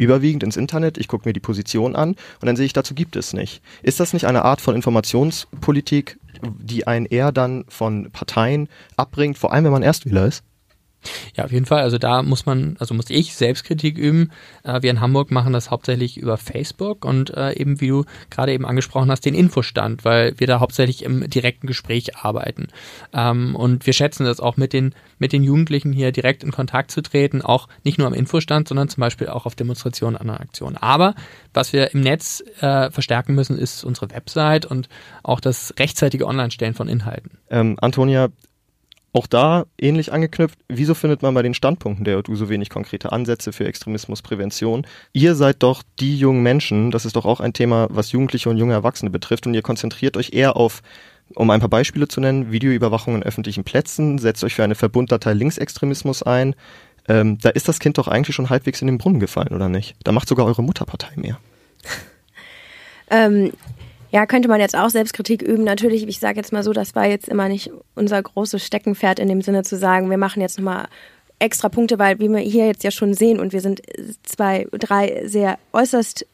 überwiegend 0.00 0.42
ins 0.42 0.56
Internet, 0.56 0.98
ich 0.98 1.08
gucke 1.08 1.28
mir 1.28 1.32
die 1.32 1.40
Position 1.40 1.94
an 1.94 2.10
und 2.40 2.46
dann 2.46 2.56
sehe 2.56 2.66
ich, 2.66 2.72
dazu 2.72 2.94
gibt 2.94 3.16
es 3.16 3.32
nicht. 3.32 3.62
Ist 3.82 4.00
das 4.00 4.12
nicht 4.12 4.24
eine 4.24 4.44
Art 4.44 4.60
von 4.60 4.74
Informationspolitik, 4.74 6.18
die 6.42 6.86
einen 6.86 7.06
eher 7.06 7.32
dann 7.32 7.64
von 7.68 8.10
Parteien 8.10 8.68
abbringt, 8.96 9.36
vor 9.36 9.52
allem 9.52 9.64
wenn 9.64 9.72
man 9.72 9.82
Erstwähler 9.82 10.26
ist? 10.26 10.42
Ja, 11.36 11.44
auf 11.44 11.52
jeden 11.52 11.66
Fall. 11.66 11.82
Also 11.82 11.98
da 11.98 12.22
muss 12.22 12.46
man, 12.46 12.76
also 12.78 12.94
muss 12.94 13.08
ich 13.08 13.34
Selbstkritik 13.34 13.96
üben. 13.96 14.30
Äh, 14.64 14.82
wir 14.82 14.90
in 14.90 15.00
Hamburg 15.00 15.30
machen 15.30 15.52
das 15.52 15.70
hauptsächlich 15.70 16.18
über 16.18 16.36
Facebook 16.36 17.04
und 17.04 17.30
äh, 17.30 17.52
eben, 17.54 17.80
wie 17.80 17.88
du 17.88 18.04
gerade 18.30 18.52
eben 18.52 18.66
angesprochen 18.66 19.10
hast, 19.10 19.24
den 19.24 19.34
Infostand, 19.34 20.04
weil 20.04 20.38
wir 20.38 20.46
da 20.46 20.60
hauptsächlich 20.60 21.04
im 21.04 21.28
direkten 21.28 21.66
Gespräch 21.66 22.16
arbeiten. 22.16 22.68
Ähm, 23.12 23.56
und 23.56 23.86
wir 23.86 23.92
schätzen 23.92 24.24
das 24.24 24.40
auch 24.40 24.56
mit 24.56 24.72
den, 24.72 24.94
mit 25.18 25.32
den 25.32 25.42
Jugendlichen 25.42 25.92
hier 25.92 26.12
direkt 26.12 26.44
in 26.44 26.52
Kontakt 26.52 26.90
zu 26.90 27.00
treten, 27.02 27.42
auch 27.42 27.68
nicht 27.84 27.98
nur 27.98 28.06
am 28.06 28.14
Infostand, 28.14 28.68
sondern 28.68 28.88
zum 28.88 29.00
Beispiel 29.00 29.28
auch 29.28 29.46
auf 29.46 29.54
Demonstrationen, 29.54 30.16
anderen 30.16 30.40
Aktionen. 30.40 30.76
Aber 30.76 31.14
was 31.54 31.72
wir 31.72 31.94
im 31.94 32.00
Netz 32.00 32.42
äh, 32.60 32.90
verstärken 32.90 33.34
müssen, 33.34 33.58
ist 33.58 33.84
unsere 33.84 34.10
Website 34.10 34.66
und 34.66 34.88
auch 35.22 35.40
das 35.40 35.74
rechtzeitige 35.78 36.26
Online-Stellen 36.26 36.74
von 36.74 36.88
Inhalten. 36.88 37.38
Ähm, 37.50 37.76
Antonia, 37.80 38.28
auch 39.12 39.26
da 39.26 39.66
ähnlich 39.78 40.12
angeknüpft, 40.12 40.58
wieso 40.68 40.94
findet 40.94 41.22
man 41.22 41.34
bei 41.34 41.42
den 41.42 41.54
Standpunkten 41.54 42.04
der 42.04 42.14
JU 42.14 42.36
so 42.36 42.48
wenig 42.48 42.70
konkrete 42.70 43.12
Ansätze 43.12 43.52
für 43.52 43.66
Extremismusprävention? 43.66 44.86
Ihr 45.12 45.34
seid 45.34 45.62
doch 45.62 45.82
die 45.98 46.16
jungen 46.16 46.42
Menschen, 46.42 46.90
das 46.90 47.04
ist 47.04 47.16
doch 47.16 47.24
auch 47.24 47.40
ein 47.40 47.52
Thema, 47.52 47.88
was 47.90 48.12
Jugendliche 48.12 48.48
und 48.50 48.56
junge 48.56 48.74
Erwachsene 48.74 49.10
betrifft 49.10 49.46
und 49.46 49.54
ihr 49.54 49.62
konzentriert 49.62 50.16
euch 50.16 50.32
eher 50.32 50.56
auf, 50.56 50.82
um 51.34 51.50
ein 51.50 51.60
paar 51.60 51.68
Beispiele 51.68 52.08
zu 52.08 52.20
nennen, 52.20 52.52
Videoüberwachung 52.52 53.14
in 53.14 53.22
öffentlichen 53.22 53.64
Plätzen, 53.64 54.18
setzt 54.18 54.44
euch 54.44 54.54
für 54.54 54.64
eine 54.64 54.74
Verbunddatei 54.74 55.32
Linksextremismus 55.32 56.22
ein. 56.22 56.54
Ähm, 57.08 57.38
da 57.38 57.50
ist 57.50 57.68
das 57.68 57.78
Kind 57.78 57.98
doch 57.98 58.08
eigentlich 58.08 58.36
schon 58.36 58.50
halbwegs 58.50 58.80
in 58.80 58.86
den 58.86 58.98
Brunnen 58.98 59.20
gefallen, 59.20 59.54
oder 59.54 59.68
nicht? 59.68 59.96
Da 60.04 60.12
macht 60.12 60.28
sogar 60.28 60.46
eure 60.46 60.62
Mutterpartei 60.62 61.10
mehr. 61.16 61.38
ähm, 63.10 63.52
ja, 64.10 64.26
könnte 64.26 64.48
man 64.48 64.60
jetzt 64.60 64.76
auch 64.76 64.90
Selbstkritik 64.90 65.42
üben. 65.42 65.64
Natürlich, 65.64 66.06
ich 66.06 66.18
sage 66.18 66.36
jetzt 66.36 66.52
mal 66.52 66.62
so, 66.62 66.72
das 66.72 66.94
war 66.94 67.06
jetzt 67.06 67.28
immer 67.28 67.48
nicht 67.48 67.70
unser 67.94 68.22
großes 68.22 68.64
Steckenpferd 68.64 69.18
in 69.18 69.28
dem 69.28 69.42
Sinne 69.42 69.62
zu 69.62 69.76
sagen, 69.76 70.10
wir 70.10 70.18
machen 70.18 70.42
jetzt 70.42 70.58
nochmal 70.58 70.88
extra 71.38 71.68
Punkte, 71.68 71.98
weil 71.98 72.18
wie 72.18 72.28
wir 72.28 72.38
hier 72.38 72.66
jetzt 72.66 72.84
ja 72.84 72.90
schon 72.90 73.14
sehen 73.14 73.40
und 73.40 73.52
wir 73.52 73.60
sind 73.60 73.82
zwei, 74.22 74.66
drei 74.72 75.22
sehr 75.26 75.58
äußerst 75.72 76.26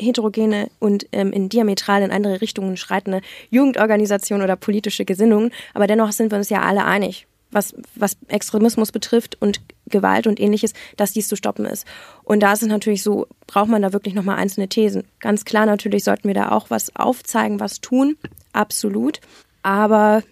heterogene 0.00 0.70
und 0.80 1.06
ähm, 1.12 1.32
in 1.32 1.48
diametral 1.48 2.02
in 2.02 2.10
andere 2.10 2.40
Richtungen 2.40 2.76
schreitende 2.76 3.20
Jugendorganisationen 3.50 4.42
oder 4.42 4.56
politische 4.56 5.04
Gesinnungen, 5.04 5.50
aber 5.72 5.86
dennoch 5.86 6.12
sind 6.12 6.32
wir 6.32 6.38
uns 6.38 6.48
ja 6.48 6.62
alle 6.62 6.84
einig 6.84 7.26
was, 7.54 7.74
was 7.94 8.16
Extremismus 8.28 8.92
betrifft 8.92 9.40
und 9.40 9.60
Gewalt 9.86 10.26
und 10.26 10.40
ähnliches, 10.40 10.72
dass 10.96 11.12
dies 11.12 11.28
zu 11.28 11.36
stoppen 11.36 11.64
ist. 11.64 11.86
Und 12.24 12.40
da 12.40 12.52
ist 12.52 12.62
es 12.62 12.68
natürlich 12.68 13.02
so, 13.02 13.26
braucht 13.46 13.68
man 13.68 13.82
da 13.82 13.92
wirklich 13.92 14.14
nochmal 14.14 14.36
einzelne 14.36 14.68
Thesen. 14.68 15.04
Ganz 15.20 15.44
klar, 15.44 15.66
natürlich 15.66 16.04
sollten 16.04 16.28
wir 16.28 16.34
da 16.34 16.50
auch 16.50 16.70
was 16.70 16.94
aufzeigen, 16.96 17.60
was 17.60 17.80
tun. 17.80 18.16
Absolut. 18.52 19.20
Aber 19.62 20.22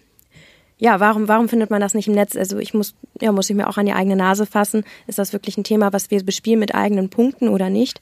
ja, 0.77 0.99
warum, 0.99 1.27
warum 1.27 1.49
findet 1.49 1.69
man 1.69 1.81
das 1.81 1.93
nicht 1.93 2.07
im 2.07 2.13
Netz? 2.13 2.35
Also 2.35 2.57
ich 2.57 2.73
muss, 2.73 2.93
ja, 3.21 3.31
muss 3.31 3.49
ich 3.49 3.55
mir 3.55 3.69
auch 3.69 3.77
an 3.77 3.85
die 3.85 3.93
eigene 3.93 4.15
Nase 4.15 4.45
fassen. 4.45 4.83
Ist 5.07 5.19
das 5.19 5.33
wirklich 5.33 5.57
ein 5.57 5.63
Thema, 5.63 5.93
was 5.93 6.11
wir 6.11 6.23
bespielen 6.23 6.59
mit 6.59 6.75
eigenen 6.75 7.09
Punkten 7.09 7.47
oder 7.47 7.69
nicht? 7.69 8.01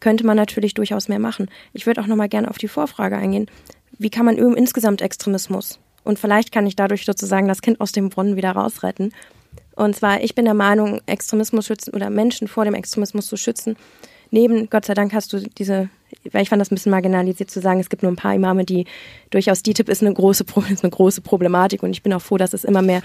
Könnte 0.00 0.26
man 0.26 0.36
natürlich 0.36 0.74
durchaus 0.74 1.08
mehr 1.08 1.18
machen. 1.18 1.50
Ich 1.72 1.86
würde 1.86 2.00
auch 2.00 2.06
nochmal 2.06 2.28
gerne 2.28 2.48
auf 2.48 2.58
die 2.58 2.68
Vorfrage 2.68 3.16
eingehen. 3.16 3.50
Wie 3.98 4.10
kann 4.10 4.26
man 4.26 4.36
insgesamt 4.36 5.02
Extremismus 5.02 5.80
und 6.08 6.18
vielleicht 6.18 6.52
kann 6.52 6.66
ich 6.66 6.74
dadurch 6.74 7.04
sozusagen 7.04 7.48
das 7.48 7.60
Kind 7.60 7.82
aus 7.82 7.92
dem 7.92 8.08
Brunnen 8.08 8.34
wieder 8.34 8.52
rausretten. 8.52 9.12
Und 9.76 9.94
zwar, 9.94 10.22
ich 10.22 10.34
bin 10.34 10.46
der 10.46 10.54
Meinung, 10.54 11.02
Extremismus 11.04 11.66
schützen 11.66 11.92
oder 11.92 12.08
Menschen 12.08 12.48
vor 12.48 12.64
dem 12.64 12.72
Extremismus 12.72 13.26
zu 13.26 13.36
schützen. 13.36 13.76
Neben, 14.30 14.70
Gott 14.70 14.86
sei 14.86 14.94
Dank 14.94 15.12
hast 15.12 15.34
du 15.34 15.40
diese, 15.40 15.90
weil 16.32 16.42
ich 16.42 16.48
fand 16.48 16.60
das 16.60 16.70
ein 16.70 16.76
bisschen 16.76 16.92
marginalisiert 16.92 17.50
zu 17.50 17.60
sagen, 17.60 17.78
es 17.78 17.90
gibt 17.90 18.02
nur 18.02 18.10
ein 18.10 18.16
paar 18.16 18.34
Imame, 18.34 18.64
die 18.64 18.86
durchaus 19.28 19.62
DTIP 19.62 19.90
ist 19.90 20.02
eine 20.02 20.14
große, 20.14 20.46
ist 20.70 20.82
eine 20.82 20.90
große 20.90 21.20
Problematik 21.20 21.82
und 21.82 21.90
ich 21.90 22.02
bin 22.02 22.14
auch 22.14 22.22
froh, 22.22 22.38
dass 22.38 22.54
es 22.54 22.64
immer 22.64 22.80
mehr 22.80 23.02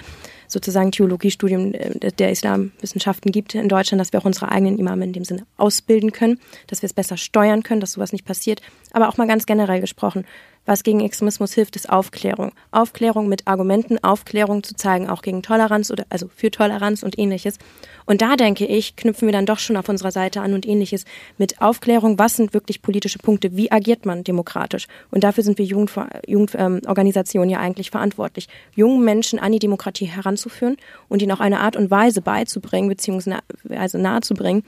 sozusagen 0.48 0.94
Theologiestudien 0.94 1.74
äh, 1.74 2.12
der 2.14 2.32
Islamwissenschaften 2.32 3.34
gibt 3.34 3.54
in 3.54 3.68
Deutschland, 3.68 4.00
dass 4.00 4.14
wir 4.14 4.22
auch 4.22 4.26
unsere 4.26 4.50
eigenen 4.50 4.80
Imame 4.80 5.04
in 5.04 5.12
dem 5.12 5.26
Sinne 5.26 5.46
ausbilden 5.58 6.14
können, 6.14 6.40
dass 6.68 6.82
wir 6.82 6.88
es 6.88 6.94
besser 6.94 7.18
steuern 7.18 7.64
können, 7.64 7.82
dass 7.82 7.94
sowas 7.94 8.14
nicht 8.14 8.24
passiert. 8.24 8.62
Aber 8.94 9.10
auch 9.10 9.18
mal 9.18 9.28
ganz 9.28 9.46
generell 9.46 9.82
gesprochen, 9.82 10.26
was 10.66 10.84
gegen 10.84 11.02
Extremismus 11.02 11.54
hilft, 11.54 11.76
ist 11.76 11.90
Aufklärung. 11.90 12.52
Aufklärung 12.72 13.28
mit 13.28 13.48
Argumenten, 13.48 14.02
Aufklärung 14.04 14.64
zu 14.64 14.76
zeigen, 14.76 15.10
auch 15.10 15.22
gegen 15.22 15.44
Toleranz 15.44 15.92
oder 15.92 16.06
also 16.10 16.30
für 16.34 16.52
Toleranz 16.52 17.04
und 17.04 17.20
ähnliches. 17.20 17.58
Und 18.06 18.22
da 18.22 18.36
denke 18.36 18.66
ich, 18.66 18.96
knüpfen 18.96 19.28
wir 19.28 19.34
dann 19.34 19.46
doch 19.46 19.60
schon 19.60 19.78
auf 19.78 19.90
unserer 19.90 20.12
Seite 20.12 20.42
an 20.42 20.54
und 20.54 20.66
ähnliches 20.66 21.06
mit 21.38 21.62
Aufklärung. 21.62 22.18
Was 22.20 22.36
sind 22.36 22.54
wirklich 22.54 22.82
politische 22.82 23.20
Punkte? 23.20 23.56
Wie 23.56 23.72
agiert 23.72 24.06
man 24.06 24.24
demokratisch? 24.24 24.88
Und 25.12 25.24
dafür 25.24 25.44
sind 25.44 25.58
wir 25.58 25.66
Jugendorganisationen 25.66 27.50
ähm, 27.50 27.54
ja 27.54 27.60
eigentlich 27.60 27.92
verantwortlich, 27.92 28.48
jungen 28.76 29.04
Menschen 29.04 29.40
an 29.40 29.52
die 29.52 29.60
Demokratie 29.60 30.06
heranzuführen 30.06 30.78
und 31.10 31.22
ihnen 31.22 31.32
auch 31.32 31.40
eine 31.40 31.60
Art 31.60 31.76
und 31.76 31.92
Weise 31.92 32.22
beizubringen, 32.22 32.90
beziehungsweise 32.90 33.42
also 33.70 33.98
nahezubringen, 33.98 34.64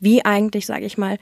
wie 0.00 0.24
eigentlich, 0.24 0.66
sage 0.66 0.84
ich 0.84 0.98
mal, 0.98 1.18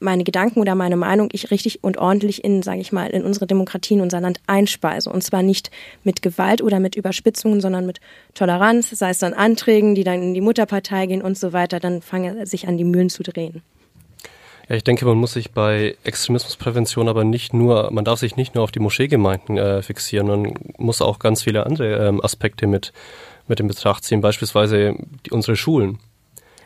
meine 0.00 0.24
Gedanken 0.24 0.60
oder 0.60 0.74
meine 0.74 0.96
Meinung 0.96 1.28
ich 1.32 1.50
richtig 1.50 1.82
und 1.82 1.98
ordentlich 1.98 2.44
in, 2.44 2.62
sage 2.62 2.80
ich 2.80 2.92
mal, 2.92 3.10
in 3.10 3.24
unsere 3.24 3.46
Demokratie, 3.46 3.94
in 3.94 4.00
unser 4.00 4.20
Land 4.20 4.40
einspeise. 4.46 5.10
Und 5.10 5.22
zwar 5.22 5.42
nicht 5.42 5.70
mit 6.04 6.22
Gewalt 6.22 6.62
oder 6.62 6.80
mit 6.80 6.96
Überspitzungen, 6.96 7.60
sondern 7.60 7.86
mit 7.86 8.00
Toleranz, 8.34 8.90
sei 8.90 9.10
es 9.10 9.18
dann 9.18 9.34
Anträgen, 9.34 9.94
die 9.94 10.04
dann 10.04 10.22
in 10.22 10.34
die 10.34 10.40
Mutterpartei 10.40 11.06
gehen 11.06 11.22
und 11.22 11.36
so 11.36 11.52
weiter, 11.52 11.80
dann 11.80 12.02
fange 12.02 12.46
sich 12.46 12.68
an, 12.68 12.76
die 12.76 12.84
Mühlen 12.84 13.10
zu 13.10 13.22
drehen. 13.22 13.62
Ja, 14.68 14.76
ich 14.76 14.84
denke, 14.84 15.06
man 15.06 15.16
muss 15.16 15.32
sich 15.32 15.52
bei 15.52 15.96
Extremismusprävention 16.04 17.08
aber 17.08 17.24
nicht 17.24 17.54
nur, 17.54 17.90
man 17.90 18.04
darf 18.04 18.18
sich 18.18 18.36
nicht 18.36 18.54
nur 18.54 18.64
auf 18.64 18.70
die 18.70 18.80
Moscheegemeinden 18.80 19.56
äh, 19.56 19.82
fixieren, 19.82 20.26
man 20.26 20.54
muss 20.76 21.00
auch 21.00 21.18
ganz 21.18 21.42
viele 21.42 21.64
andere 21.64 22.06
ähm, 22.06 22.22
Aspekte 22.22 22.66
mit, 22.66 22.92
mit 23.48 23.60
in 23.60 23.66
Betracht 23.66 24.04
ziehen, 24.04 24.20
beispielsweise 24.20 24.94
die, 25.24 25.30
unsere 25.30 25.56
Schulen. 25.56 25.98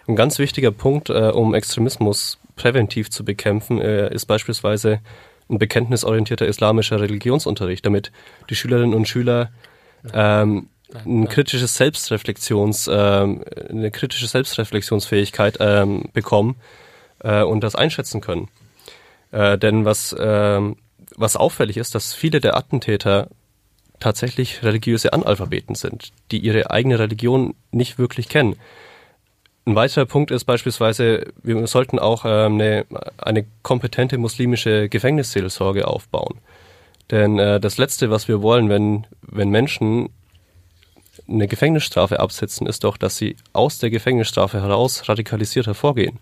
Ein 0.09 0.17
ganz 0.17 0.41
wichtiger 0.41 0.73
Punkt, 0.73 1.11
äh, 1.11 1.31
um 1.33 1.55
Extremismus 1.55 2.39
präventiv 2.63 3.11
zu 3.11 3.25
bekämpfen, 3.25 3.81
äh, 3.81 4.15
ist 4.15 4.27
beispielsweise 4.27 5.01
ein 5.51 5.59
bekenntnisorientierter 5.59 6.47
islamischer 6.47 7.01
Religionsunterricht, 7.01 7.85
damit 7.85 8.13
die 8.51 8.55
Schülerinnen 8.55 8.95
und 8.95 9.09
Schüler 9.09 9.51
ähm, 10.15 10.69
ein 11.05 11.29
kritisches 11.29 11.75
Selbstreflexions, 11.77 12.89
ähm, 12.93 13.45
eine 13.69 13.91
kritische 13.91 14.29
Selbstreflexionsfähigkeit 14.29 15.57
ähm, 15.59 16.05
bekommen 16.13 16.55
äh, 17.25 17.43
und 17.43 17.65
das 17.65 17.75
einschätzen 17.75 18.21
können. 18.21 18.49
Äh, 19.33 19.59
denn 19.59 19.85
was, 19.85 20.15
ähm, 20.17 20.77
was 21.17 21.35
auffällig 21.35 21.79
ist, 21.79 21.97
dass 21.97 22.15
viele 22.15 22.41
der 22.41 22.57
Attentäter 22.57 23.29
tatsächlich 23.99 24.63
religiöse 24.63 25.13
Analphabeten 25.13 25.75
sind, 25.75 26.13
die 26.31 26.39
ihre 26.39 26.71
eigene 26.71 27.01
Religion 27.01 27.55
nicht 27.73 27.99
wirklich 27.99 28.29
kennen. 28.29 28.55
Ein 29.65 29.77
weiterer 29.77 30.07
Punkt 30.07 30.33
ist 30.33 30.45
beispielsweise, 30.45 31.33
wir 31.43 31.67
sollten 31.69 31.99
auch 31.99 32.25
ähm, 32.25 32.55
eine, 32.55 32.87
eine 33.19 33.47
kompetente 33.63 34.19
muslimische 34.19 34.89
Gefängnisseelsorge 34.89 35.87
aufbauen. 35.87 36.39
Denn 37.11 37.39
äh, 37.39 37.61
das 37.61 37.79
Letzte, 37.79 38.11
was 38.11 38.27
wir 38.27 38.43
wollen, 38.43 38.69
wenn, 38.69 39.07
wenn 39.23 39.51
Menschen 39.51 40.09
eine 41.29 41.47
Gefängnisstrafe 41.47 42.19
absitzen, 42.19 42.67
ist 42.67 42.85
doch, 42.85 42.97
dass 42.97 43.17
sie 43.17 43.37
aus 43.53 43.79
der 43.79 43.91
Gefängnisstrafe 43.91 44.61
heraus 44.61 45.09
radikalisiert 45.09 45.67
hervorgehen. 45.67 46.19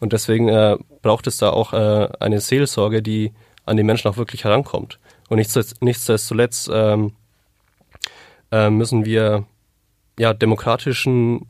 Und 0.00 0.12
deswegen 0.12 0.48
äh, 0.48 0.76
braucht 1.02 1.26
es 1.26 1.38
da 1.38 1.50
auch 1.50 1.72
äh, 1.72 2.08
eine 2.20 2.40
Seelsorge, 2.40 3.02
die 3.02 3.32
an 3.64 3.76
die 3.76 3.82
Menschen 3.82 4.08
auch 4.08 4.16
wirklich 4.16 4.44
herankommt. 4.44 4.98
Und 5.28 5.38
nichtsdestotrotz 5.38 6.70
ähm, 6.72 7.12
äh, 8.50 8.70
müssen 8.70 9.04
wir 9.04 9.44
ja 10.18 10.32
demokratischen, 10.32 11.46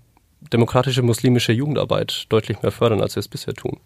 demokratische 0.52 1.02
muslimische 1.02 1.52
Jugendarbeit 1.52 2.26
deutlich 2.28 2.62
mehr 2.62 2.72
fördern, 2.72 3.00
als 3.00 3.16
wir 3.16 3.20
es 3.20 3.28
bisher 3.28 3.54
tun. 3.54 3.78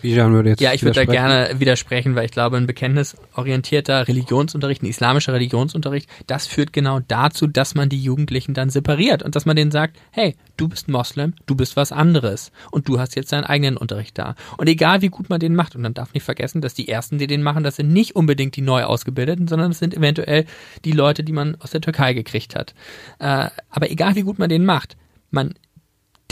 Bijan 0.00 0.32
würde 0.32 0.50
jetzt 0.50 0.60
ja, 0.60 0.72
ich 0.72 0.82
würde 0.82 1.04
da 1.04 1.10
gerne 1.10 1.58
widersprechen, 1.58 2.14
weil 2.14 2.24
ich 2.24 2.30
glaube, 2.30 2.56
ein 2.56 2.66
bekenntnisorientierter 2.66 4.06
Religionsunterricht, 4.06 4.82
ein 4.82 4.86
islamischer 4.86 5.32
Religionsunterricht, 5.32 6.08
das 6.26 6.46
führt 6.46 6.72
genau 6.72 7.00
dazu, 7.00 7.46
dass 7.46 7.74
man 7.74 7.88
die 7.88 8.00
Jugendlichen 8.00 8.54
dann 8.54 8.70
separiert 8.70 9.22
und 9.22 9.34
dass 9.34 9.46
man 9.46 9.56
denen 9.56 9.70
sagt, 9.70 9.96
hey, 10.10 10.36
du 10.56 10.68
bist 10.68 10.88
Moslem, 10.88 11.34
du 11.46 11.54
bist 11.54 11.76
was 11.76 11.92
anderes 11.92 12.52
und 12.70 12.88
du 12.88 13.00
hast 13.00 13.16
jetzt 13.16 13.32
deinen 13.32 13.44
eigenen 13.44 13.76
Unterricht 13.76 14.18
da. 14.18 14.34
Und 14.56 14.68
egal 14.68 15.02
wie 15.02 15.08
gut 15.08 15.28
man 15.28 15.40
den 15.40 15.54
macht, 15.54 15.74
und 15.74 15.82
man 15.82 15.94
darf 15.94 16.14
nicht 16.14 16.24
vergessen, 16.24 16.60
dass 16.60 16.74
die 16.74 16.88
ersten, 16.88 17.18
die 17.18 17.26
den 17.26 17.42
machen, 17.42 17.64
das 17.64 17.76
sind 17.76 17.92
nicht 17.92 18.14
unbedingt 18.14 18.56
die 18.56 18.62
neu 18.62 18.84
ausgebildeten, 18.84 19.48
sondern 19.48 19.70
das 19.70 19.78
sind 19.78 19.94
eventuell 19.94 20.44
die 20.84 20.92
Leute, 20.92 21.24
die 21.24 21.32
man 21.32 21.56
aus 21.60 21.70
der 21.70 21.80
Türkei 21.80 22.14
gekriegt 22.14 22.54
hat. 22.54 22.74
Äh, 23.18 23.48
aber 23.70 23.90
egal 23.90 24.14
wie 24.14 24.22
gut 24.22 24.38
man 24.38 24.48
den 24.48 24.64
macht, 24.64 24.96
man 25.30 25.54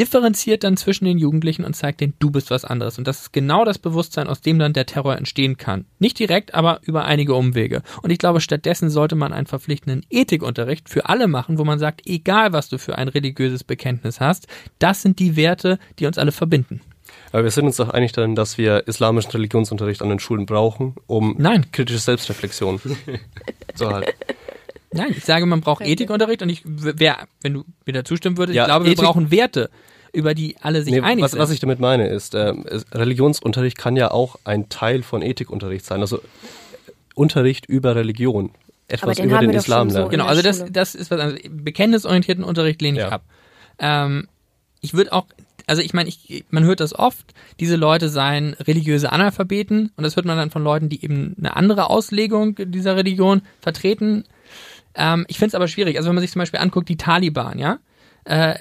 differenziert 0.01 0.65
dann 0.65 0.79
zwischen 0.79 1.05
den 1.05 1.19
Jugendlichen 1.19 1.63
und 1.65 1.77
zeigt 1.77 2.01
denen, 2.01 2.15
du 2.19 2.31
bist 2.31 2.51
was 2.51 2.65
anderes. 2.65 2.97
Und 2.97 3.07
das 3.07 3.21
ist 3.21 3.33
genau 3.35 3.67
das 3.67 3.79
Bewusstsein, 3.79 4.29
aus 4.29 4.41
dem 4.41 4.59
dann 4.59 4.73
der 4.73 4.87
Terror 4.87 5.17
entstehen 5.17 5.59
kann. 5.59 5.85
Nicht 5.99 6.19
direkt, 6.19 6.55
aber 6.55 6.81
über 6.83 7.05
einige 7.05 7.35
Umwege. 7.35 7.83
Und 8.03 8.11
ich 8.11 8.19
glaube, 8.19 8.41
stattdessen 8.41 8.89
sollte 8.89 9.15
man 9.15 9.35
einen 9.35 9.47
verpflichtenden 9.47 10.07
Ethikunterricht 10.09 10.89
für 10.89 11.07
alle 11.11 11.29
machen, 11.29 11.59
wo 11.59 11.65
man 11.65 11.79
sagt, 11.79 12.01
egal 12.07 12.55
was 12.55 12.71
du 12.71 12.79
für 12.79 12.97
ein 12.97 13.09
religiöses 13.09 13.63
Bekenntnis 13.63 14.21
hast, 14.21 14.47
das 14.79 15.03
sind 15.03 15.19
die 15.19 15.37
Werte, 15.37 15.79
die 15.99 16.07
uns 16.07 16.17
alle 16.17 16.33
verbinden. 16.33 16.81
Aber 17.33 17.45
wir 17.45 17.51
sind 17.51 17.67
uns 17.67 17.77
doch 17.77 17.91
einig 17.91 18.13
darin, 18.13 18.35
dass 18.35 18.57
wir 18.57 18.89
islamischen 18.89 19.31
Religionsunterricht 19.33 20.01
an 20.01 20.09
den 20.09 20.19
Schulen 20.19 20.47
brauchen, 20.47 20.95
um 21.07 21.35
Nein. 21.39 21.71
kritische 21.73 21.99
Selbstreflexion 21.99 22.81
zu 23.75 23.91
halten. 23.91 24.13
Nein, 24.93 25.15
ich 25.17 25.25
sage, 25.25 25.47
man 25.47 25.61
braucht 25.61 25.83
Ethikunterricht 25.83 26.43
und 26.43 26.49
ich, 26.49 26.63
wer, 26.65 27.29
wenn 27.43 27.55
du 27.55 27.65
mir 27.87 27.93
da 27.93 28.05
zustimmen 28.05 28.39
würdest, 28.39 28.57
ja, 28.57 28.65
ich 28.65 28.69
glaube, 28.69 28.87
wir 28.87 28.93
Ethik 28.93 29.05
brauchen 29.05 29.31
Werte, 29.31 29.71
über 30.13 30.35
die 30.35 30.57
alle 30.61 30.83
sich 30.83 30.93
nee, 30.93 31.01
einig 31.01 31.25
was, 31.25 31.33
sind. 31.33 31.41
Was 31.41 31.51
ich 31.51 31.61
damit 31.61 31.81
meine 31.81 32.09
ist, 32.09 32.35
äh, 32.35 32.53
Religionsunterricht 32.93 33.79
kann 33.79 33.97
ja 33.97 34.11
auch 34.11 34.37
ein 34.45 34.69
Teil 34.69 35.03
von 35.03 35.23
Ethikunterricht 35.23 35.85
sein. 35.85 36.01
Also 36.01 36.21
Unterricht 37.15 37.67
über 37.67 37.97
Religion. 37.97 38.51
Etwas 38.89 39.19
den 39.19 39.27
über 39.27 39.39
den 39.39 39.51
Islam 39.51 39.89
lernen. 39.89 40.05
So 40.05 40.11
genau, 40.11 40.27
also 40.27 40.43
das, 40.43 40.65
das 40.71 40.95
ist 40.95 41.11
was 41.11 41.21
anderes. 41.21 41.43
Bekenntnisorientierten 41.49 42.45
Unterricht 42.45 42.83
lehne 42.83 42.99
ich 42.99 43.05
ja. 43.05 43.11
ab. 43.11 43.23
Ähm, 43.79 44.29
ich 44.81 44.95
würde 44.95 45.13
auch, 45.13 45.27
also 45.67 45.83
ich 45.83 45.95
meine, 45.95 46.09
ich, 46.09 46.45
man 46.51 46.65
hört 46.65 46.81
das 46.81 46.99
oft, 46.99 47.35
diese 47.61 47.77
Leute 47.77 48.09
seien 48.09 48.55
religiöse 48.55 49.13
Analphabeten 49.13 49.93
und 49.97 50.03
das 50.03 50.17
hört 50.17 50.27
man 50.27 50.37
dann 50.37 50.51
von 50.51 50.65
Leuten, 50.65 50.89
die 50.89 51.05
eben 51.05 51.37
eine 51.39 51.57
andere 51.57 51.89
Auslegung 51.89 52.57
dieser 52.59 52.97
Religion 52.97 53.43
vertreten. 53.61 54.25
Ähm, 54.95 55.25
ich 55.29 55.39
finde 55.39 55.49
es 55.49 55.55
aber 55.55 55.69
schwierig. 55.69 55.97
Also 55.97 56.09
wenn 56.09 56.17
man 56.17 56.23
sich 56.23 56.33
zum 56.33 56.41
Beispiel 56.41 56.61
anguckt, 56.61 56.89
die 56.89 56.97
Taliban, 56.97 57.59
ja, 57.59 57.79
äh, 58.25 58.55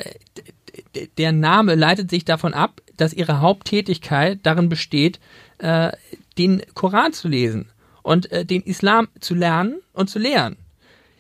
der 1.18 1.32
Name 1.32 1.76
leitet 1.76 2.10
sich 2.10 2.26
davon 2.26 2.54
ab, 2.54 2.82
dass 2.98 3.14
ihre 3.14 3.42
Haupttätigkeit 3.42 4.40
darin 4.44 4.70
besteht, 4.70 5.20
äh, 5.60 5.92
den 6.38 6.62
Koran 6.74 7.14
zu 7.14 7.28
lesen 7.28 7.72
und 8.04 8.32
äh, 8.32 8.46
den 8.46 8.62
Islam 8.64 9.08
zu 9.20 9.36
lernen 9.36 9.82
und 9.94 10.10
zu 10.10 10.20
lehren. 10.20 10.58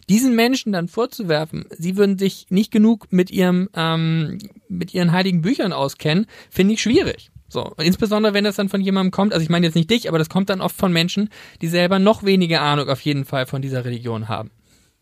Diesen 0.10 0.36
Menschen 0.36 0.74
dann 0.74 0.88
vorzuwerfen, 0.88 1.65
sie 1.78 1.95
würden 1.95 2.17
sich 2.17 2.48
nicht 2.50 2.72
genug 2.72 3.08
mit 3.12 3.30
ihrem 3.30 3.69
ähm, 3.76 4.39
mit 4.67 4.93
ihren 4.93 5.12
heiligen 5.12 5.41
Büchern 5.41 5.72
auskennen, 5.72 6.26
finde 6.50 6.74
ich 6.74 6.82
schwierig. 6.82 7.30
So, 7.48 7.74
insbesondere 7.78 8.34
wenn 8.34 8.43
das 8.43 8.56
dann 8.56 8.69
von 8.69 8.82
jemandem 8.82 9.12
kommt, 9.12 9.34
also 9.34 9.43
ich 9.43 9.50
meine 9.50 9.65
jetzt 9.65 9.76
nicht 9.76 9.89
dich, 9.89 10.08
aber 10.08 10.17
das 10.17 10.30
kommt 10.30 10.50
dann 10.50 10.62
oft 10.62 10.76
von 10.76 10.91
Menschen, 10.91 11.30
die 11.62 11.67
selber 11.67 12.00
noch 12.00 12.24
weniger 12.24 12.62
Ahnung 12.62 12.89
auf 12.89 13.02
jeden 13.02 13.26
Fall 13.26 13.45
von 13.45 13.62
dieser 13.62 13.86
Religion 13.86 14.30
haben. 14.30 14.52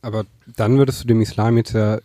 Aber 0.01 0.25
dann 0.55 0.77
würdest 0.77 1.03
du 1.03 1.07
dem 1.07 1.21
Islam 1.21 1.57
jetzt 1.57 1.73
ja 1.73 1.99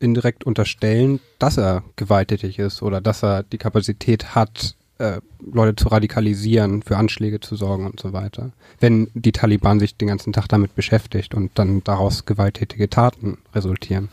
indirekt 0.00 0.44
unterstellen, 0.44 1.20
dass 1.38 1.56
er 1.56 1.82
gewalttätig 1.96 2.58
ist 2.58 2.82
oder 2.82 3.00
dass 3.00 3.22
er 3.22 3.42
die 3.42 3.58
Kapazität 3.58 4.34
hat, 4.34 4.76
äh, 4.98 5.20
Leute 5.40 5.76
zu 5.76 5.88
radikalisieren, 5.88 6.82
für 6.82 6.96
Anschläge 6.96 7.40
zu 7.40 7.56
sorgen 7.56 7.86
und 7.86 8.00
so 8.00 8.12
weiter. 8.12 8.52
Wenn 8.80 9.08
die 9.14 9.32
Taliban 9.32 9.80
sich 9.80 9.96
den 9.96 10.08
ganzen 10.08 10.32
Tag 10.32 10.48
damit 10.48 10.74
beschäftigt 10.74 11.34
und 11.34 11.52
dann 11.54 11.82
daraus 11.84 12.26
gewalttätige 12.26 12.90
Taten 12.90 13.38
resultieren. 13.54 14.08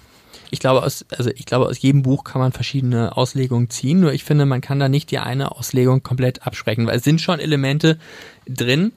Ich 0.51 0.59
glaube, 0.59 0.83
aus, 0.83 1.05
also 1.17 1.31
ich 1.31 1.45
glaube, 1.45 1.65
aus 1.65 1.81
jedem 1.81 2.03
Buch 2.03 2.23
kann 2.23 2.39
man 2.39 2.51
verschiedene 2.51 3.17
Auslegungen 3.17 3.69
ziehen, 3.69 3.99
nur 3.99 4.13
ich 4.13 4.23
finde, 4.23 4.45
man 4.45 4.61
kann 4.61 4.79
da 4.79 4.89
nicht 4.89 5.11
die 5.11 5.17
eine 5.19 5.51
Auslegung 5.51 6.03
komplett 6.03 6.45
absprechen, 6.45 6.85
weil 6.85 6.97
es 6.97 7.03
sind 7.03 7.19
schon 7.19 7.39
Elemente 7.39 7.97
drin 8.47 8.93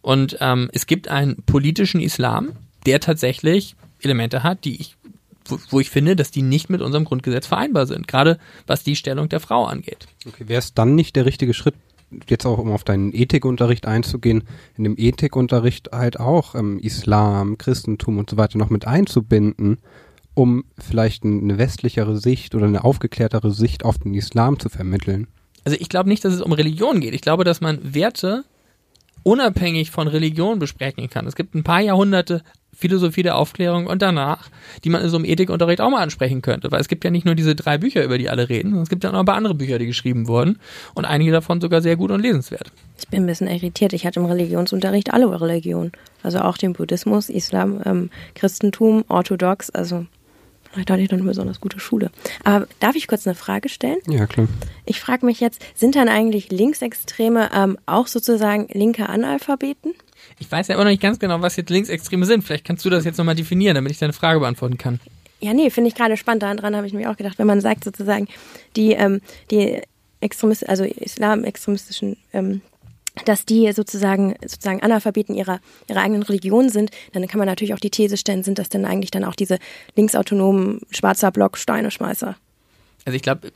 und 0.00 0.38
ähm, 0.40 0.70
es 0.72 0.86
gibt 0.86 1.08
einen 1.08 1.42
politischen 1.42 2.00
Islam, 2.00 2.52
der 2.86 3.00
tatsächlich 3.00 3.76
Elemente 4.00 4.42
hat, 4.42 4.64
die 4.64 4.80
ich, 4.80 4.96
wo, 5.46 5.58
wo 5.70 5.80
ich 5.80 5.90
finde, 5.90 6.16
dass 6.16 6.30
die 6.30 6.42
nicht 6.42 6.70
mit 6.70 6.80
unserem 6.80 7.04
Grundgesetz 7.04 7.46
vereinbar 7.46 7.86
sind, 7.86 8.08
gerade 8.08 8.38
was 8.66 8.82
die 8.82 8.96
Stellung 8.96 9.28
der 9.28 9.40
Frau 9.40 9.64
angeht. 9.64 10.06
Okay, 10.26 10.48
wäre 10.48 10.58
es 10.58 10.74
dann 10.74 10.94
nicht 10.94 11.16
der 11.16 11.26
richtige 11.26 11.54
Schritt, 11.54 11.74
jetzt 12.28 12.46
auch 12.46 12.58
um 12.58 12.70
auf 12.70 12.84
deinen 12.84 13.14
Ethikunterricht 13.14 13.86
einzugehen, 13.86 14.44
in 14.76 14.84
dem 14.84 14.94
Ethikunterricht 14.96 15.90
halt 15.92 16.20
auch 16.20 16.54
ähm, 16.54 16.78
Islam, 16.78 17.58
Christentum 17.58 18.18
und 18.18 18.30
so 18.30 18.36
weiter 18.36 18.58
noch 18.58 18.70
mit 18.70 18.86
einzubinden, 18.86 19.78
um 20.34 20.64
vielleicht 20.78 21.24
eine 21.24 21.58
westlichere 21.58 22.16
Sicht 22.16 22.54
oder 22.54 22.66
eine 22.66 22.84
aufgeklärtere 22.84 23.50
Sicht 23.50 23.84
auf 23.84 23.98
den 23.98 24.14
Islam 24.14 24.58
zu 24.58 24.68
vermitteln? 24.68 25.28
Also 25.64 25.76
ich 25.80 25.88
glaube 25.88 26.08
nicht, 26.08 26.24
dass 26.24 26.34
es 26.34 26.40
um 26.40 26.52
Religion 26.52 27.00
geht. 27.00 27.14
Ich 27.14 27.20
glaube, 27.20 27.44
dass 27.44 27.60
man 27.60 27.94
Werte 27.94 28.44
unabhängig 29.22 29.90
von 29.90 30.08
Religion 30.08 30.58
besprechen 30.58 31.08
kann. 31.10 31.26
Es 31.26 31.36
gibt 31.36 31.54
ein 31.54 31.64
paar 31.64 31.80
Jahrhunderte 31.80 32.42
Philosophie 32.74 33.22
der 33.22 33.36
Aufklärung 33.36 33.86
und 33.86 34.00
danach, 34.00 34.48
die 34.82 34.88
man 34.88 35.02
in 35.02 35.08
so 35.08 35.16
einem 35.16 35.26
Ethikunterricht 35.26 35.80
auch 35.80 35.90
mal 35.90 36.02
ansprechen 36.02 36.40
könnte. 36.40 36.72
Weil 36.72 36.80
es 36.80 36.88
gibt 36.88 37.04
ja 37.04 37.10
nicht 37.10 37.26
nur 37.26 37.34
diese 37.34 37.54
drei 37.54 37.76
Bücher, 37.76 38.02
über 38.02 38.16
die 38.16 38.30
alle 38.30 38.48
reden, 38.48 38.70
sondern 38.70 38.84
es 38.84 38.88
gibt 38.88 39.04
ja 39.04 39.12
noch 39.12 39.20
ein 39.20 39.26
paar 39.26 39.36
andere 39.36 39.54
Bücher, 39.54 39.78
die 39.78 39.86
geschrieben 39.86 40.26
wurden 40.26 40.58
und 40.94 41.04
einige 41.04 41.32
davon 41.32 41.60
sogar 41.60 41.82
sehr 41.82 41.96
gut 41.96 42.10
und 42.10 42.22
lesenswert. 42.22 42.72
Ich 42.98 43.08
bin 43.08 43.24
ein 43.24 43.26
bisschen 43.26 43.48
irritiert. 43.48 43.92
Ich 43.92 44.06
hatte 44.06 44.20
im 44.20 44.26
Religionsunterricht 44.26 45.12
alle 45.12 45.40
Religionen. 45.40 45.92
Also 46.22 46.38
auch 46.40 46.56
den 46.56 46.72
Buddhismus, 46.72 47.28
Islam, 47.28 47.82
ähm, 47.84 48.10
Christentum, 48.34 49.04
Orthodox, 49.08 49.68
also 49.68 50.06
Vielleicht 50.72 50.90
hatte 50.90 51.02
ich 51.02 51.08
dann 51.08 51.20
eine 51.20 51.28
besonders 51.28 51.60
gute 51.60 51.78
Schule. 51.78 52.10
Aber 52.44 52.66
darf 52.80 52.96
ich 52.96 53.06
kurz 53.06 53.26
eine 53.26 53.34
Frage 53.34 53.68
stellen? 53.68 53.98
Ja, 54.08 54.26
klar. 54.26 54.48
Ich 54.86 55.00
frage 55.00 55.26
mich 55.26 55.38
jetzt, 55.38 55.62
sind 55.74 55.96
dann 55.96 56.08
eigentlich 56.08 56.50
Linksextreme 56.50 57.50
ähm, 57.54 57.78
auch 57.84 58.06
sozusagen 58.06 58.68
linke 58.72 59.08
Analphabeten? 59.08 59.94
Ich 60.38 60.50
weiß 60.50 60.68
ja 60.68 60.74
immer 60.74 60.84
noch 60.84 60.90
nicht 60.90 61.02
ganz 61.02 61.18
genau, 61.18 61.42
was 61.42 61.56
jetzt 61.56 61.68
Linksextreme 61.68 62.24
sind. 62.24 62.42
Vielleicht 62.42 62.64
kannst 62.64 62.84
du 62.84 62.90
das 62.90 63.04
jetzt 63.04 63.18
nochmal 63.18 63.34
definieren, 63.34 63.74
damit 63.74 63.92
ich 63.92 63.98
deine 63.98 64.14
Frage 64.14 64.40
beantworten 64.40 64.78
kann. 64.78 64.98
Ja, 65.40 65.52
nee, 65.52 65.68
finde 65.70 65.88
ich 65.88 65.94
gerade 65.94 66.16
spannend. 66.16 66.42
Daran 66.42 66.74
habe 66.74 66.86
ich 66.86 66.94
mir 66.94 67.10
auch 67.10 67.16
gedacht, 67.16 67.38
wenn 67.38 67.46
man 67.46 67.60
sagt 67.60 67.84
sozusagen, 67.84 68.28
die, 68.76 68.92
ähm, 68.92 69.20
die 69.50 69.82
Extremisten, 70.20 70.68
also 70.68 70.84
islamextremistischen 70.84 72.16
ähm, 72.32 72.62
dass 73.26 73.44
die 73.44 73.70
sozusagen 73.72 74.34
sozusagen 74.42 74.82
Analphabeten 74.82 75.34
ihrer 75.34 75.60
ihrer 75.88 76.00
eigenen 76.00 76.22
Religion 76.22 76.68
sind, 76.70 76.90
dann 77.12 77.26
kann 77.28 77.38
man 77.38 77.46
natürlich 77.46 77.74
auch 77.74 77.78
die 77.80 77.90
These 77.90 78.16
stellen, 78.16 78.42
sind 78.42 78.58
das 78.58 78.68
denn 78.68 78.84
eigentlich 78.86 79.10
dann 79.10 79.24
auch 79.24 79.34
diese 79.34 79.58
linksautonomen 79.96 80.80
schwarzer 80.90 81.30
Block 81.30 81.58
Steineschmeißer? 81.58 82.36
Also 83.04 83.16
ich 83.16 83.22
glaube, 83.22 83.52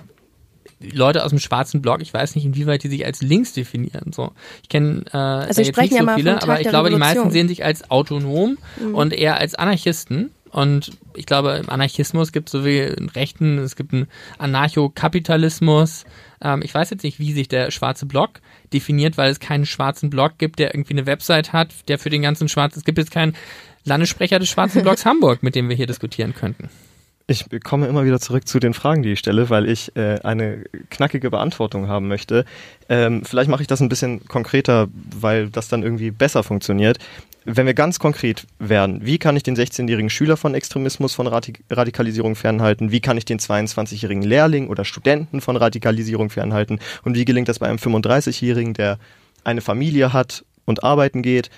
Leute 0.80 1.24
aus 1.24 1.30
dem 1.30 1.38
schwarzen 1.38 1.80
Block, 1.80 2.02
ich 2.02 2.12
weiß 2.12 2.34
nicht, 2.34 2.44
inwieweit 2.44 2.82
die 2.82 2.88
sich 2.88 3.06
als 3.06 3.22
links 3.22 3.54
definieren. 3.54 4.12
So, 4.14 4.32
ich 4.62 4.68
kenne 4.68 5.04
äh, 5.10 5.16
Also 5.16 5.62
jetzt 5.62 5.76
nicht 5.78 5.92
ja 5.92 5.98
so 6.00 6.04
mal 6.04 6.16
viele, 6.16 6.42
aber 6.42 6.60
ich 6.60 6.68
glaube, 6.68 6.90
die 6.90 6.96
meisten 6.96 7.18
Revolution. 7.20 7.32
sehen 7.32 7.48
sich 7.48 7.64
als 7.64 7.90
autonom 7.90 8.58
Mhm. 8.78 8.94
und 8.94 9.12
eher 9.14 9.38
als 9.38 9.54
Anarchisten. 9.54 10.30
Und 10.56 10.92
ich 11.14 11.26
glaube, 11.26 11.50
im 11.62 11.68
Anarchismus 11.68 12.32
gibt 12.32 12.48
es 12.48 12.52
so 12.52 12.64
wie 12.64 12.80
einen 12.80 13.10
Rechten, 13.10 13.58
es 13.58 13.76
gibt 13.76 13.92
einen 13.92 14.06
Anarchokapitalismus. 14.38 16.06
Ähm, 16.40 16.62
ich 16.62 16.74
weiß 16.74 16.88
jetzt 16.88 17.02
nicht, 17.02 17.18
wie 17.18 17.34
sich 17.34 17.46
der 17.46 17.70
schwarze 17.70 18.06
Block 18.06 18.40
definiert, 18.72 19.18
weil 19.18 19.30
es 19.30 19.38
keinen 19.38 19.66
schwarzen 19.66 20.08
Block 20.08 20.38
gibt, 20.38 20.58
der 20.58 20.74
irgendwie 20.74 20.94
eine 20.94 21.04
Website 21.04 21.52
hat, 21.52 21.74
der 21.88 21.98
für 21.98 22.08
den 22.08 22.22
ganzen 22.22 22.48
schwarzen, 22.48 22.78
es 22.78 22.86
gibt 22.86 22.96
jetzt 22.96 23.10
keinen 23.10 23.36
Landessprecher 23.84 24.38
des 24.38 24.48
schwarzen 24.48 24.80
Blocks 24.80 25.04
Hamburg, 25.04 25.42
mit 25.42 25.56
dem 25.56 25.68
wir 25.68 25.76
hier 25.76 25.86
diskutieren 25.86 26.34
könnten. 26.34 26.70
Ich 27.26 27.44
komme 27.62 27.86
immer 27.86 28.06
wieder 28.06 28.18
zurück 28.18 28.48
zu 28.48 28.58
den 28.58 28.72
Fragen, 28.72 29.02
die 29.02 29.12
ich 29.12 29.18
stelle, 29.18 29.50
weil 29.50 29.68
ich 29.68 29.94
äh, 29.94 30.20
eine 30.22 30.64
knackige 30.88 31.28
Beantwortung 31.28 31.86
haben 31.86 32.08
möchte. 32.08 32.46
Ähm, 32.88 33.26
vielleicht 33.26 33.50
mache 33.50 33.60
ich 33.60 33.68
das 33.68 33.80
ein 33.80 33.90
bisschen 33.90 34.26
konkreter, 34.26 34.88
weil 35.20 35.50
das 35.50 35.68
dann 35.68 35.82
irgendwie 35.82 36.12
besser 36.12 36.42
funktioniert. 36.42 36.98
Wenn 37.48 37.66
wir 37.66 37.74
ganz 37.74 38.00
konkret 38.00 38.44
werden, 38.58 39.06
wie 39.06 39.18
kann 39.18 39.36
ich 39.36 39.44
den 39.44 39.56
16-jährigen 39.56 40.10
Schüler 40.10 40.36
von 40.36 40.52
Extremismus, 40.54 41.14
von 41.14 41.28
Radik 41.28 41.62
Radikalisierung 41.70 42.34
fernhalten? 42.34 42.90
Wie 42.90 43.00
kann 43.00 43.16
ich 43.16 43.24
den 43.24 43.38
22-jährigen 43.38 44.24
Lehrling 44.24 44.66
oder 44.66 44.84
Studenten 44.84 45.40
von 45.40 45.56
Radikalisierung 45.56 46.28
fernhalten? 46.28 46.80
Und 47.04 47.14
wie 47.14 47.24
gelingt 47.24 47.48
das 47.48 47.60
bei 47.60 47.68
einem 47.68 47.78
35-jährigen, 47.78 48.74
der 48.74 48.98
eine 49.44 49.60
Familie 49.60 50.12
hat 50.12 50.44
und 50.64 50.82
arbeiten 50.82 51.22
geht? 51.22 51.50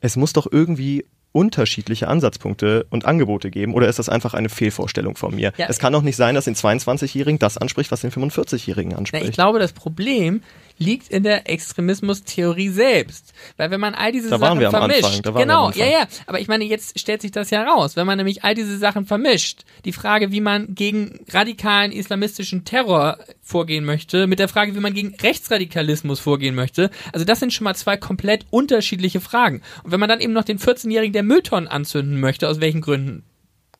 Es 0.00 0.16
muss 0.16 0.32
doch 0.32 0.48
irgendwie 0.50 1.04
unterschiedliche 1.32 2.08
Ansatzpunkte 2.08 2.86
und 2.90 3.04
Angebote 3.04 3.52
geben 3.52 3.74
oder 3.74 3.88
ist 3.88 4.00
das 4.00 4.08
einfach 4.08 4.34
eine 4.34 4.48
Fehlvorstellung 4.48 5.16
von 5.16 5.34
mir? 5.36 5.52
Ja. 5.56 5.66
Es 5.68 5.78
kann 5.78 5.92
doch 5.92 6.02
nicht 6.02 6.16
sein, 6.16 6.34
dass 6.34 6.46
den 6.46 6.56
22-Jährigen 6.56 7.38
das 7.38 7.56
anspricht, 7.56 7.92
was 7.92 8.00
den 8.00 8.10
45-Jährigen 8.10 8.90
Na, 8.92 8.98
anspricht. 8.98 9.26
ich 9.26 9.32
glaube, 9.32 9.60
das 9.60 9.72
Problem 9.72 10.42
liegt 10.80 11.08
in 11.08 11.22
der 11.22 11.48
Extremismustheorie 11.48 12.70
selbst. 12.70 13.34
Weil 13.56 13.70
wenn 13.70 13.80
man 13.80 13.94
all 13.94 14.12
diese 14.12 14.30
Da 14.30 14.40
waren 14.40 14.58
Sachen 14.58 14.70
vermischt, 14.70 15.04
Anfang, 15.04 15.22
da 15.22 15.34
waren 15.34 15.40
wir 15.40 15.44
genau, 15.44 15.60
am 15.60 15.66
Anfang. 15.68 15.82
ja, 15.82 15.98
ja, 16.00 16.06
aber 16.26 16.40
ich 16.40 16.48
meine, 16.48 16.64
jetzt 16.64 16.98
stellt 16.98 17.20
sich 17.20 17.30
das 17.30 17.50
ja 17.50 17.62
raus, 17.62 17.96
wenn 17.96 18.06
man 18.06 18.16
nämlich 18.16 18.42
all 18.44 18.54
diese 18.54 18.78
Sachen 18.78 19.04
vermischt, 19.04 19.64
die 19.84 19.92
Frage, 19.92 20.32
wie 20.32 20.40
man 20.40 20.74
gegen 20.74 21.20
radikalen 21.28 21.92
islamistischen 21.92 22.64
Terror 22.64 23.18
vorgehen 23.42 23.84
möchte, 23.84 24.26
mit 24.26 24.38
der 24.38 24.48
Frage, 24.48 24.74
wie 24.74 24.80
man 24.80 24.94
gegen 24.94 25.14
Rechtsradikalismus 25.16 26.18
vorgehen 26.18 26.54
möchte, 26.54 26.90
also 27.12 27.26
das 27.26 27.40
sind 27.40 27.52
schon 27.52 27.64
mal 27.64 27.74
zwei 27.74 27.98
komplett 27.98 28.46
unterschiedliche 28.50 29.20
Fragen. 29.20 29.60
Und 29.84 29.92
wenn 29.92 30.00
man 30.00 30.08
dann 30.08 30.20
eben 30.20 30.32
noch 30.32 30.44
den 30.44 30.58
14-Jährigen, 30.58 31.12
der 31.12 31.22
Mülltonnen 31.22 31.68
anzünden 31.68 32.18
möchte, 32.18 32.48
aus 32.48 32.60
welchen 32.60 32.80
Gründen 32.80 33.24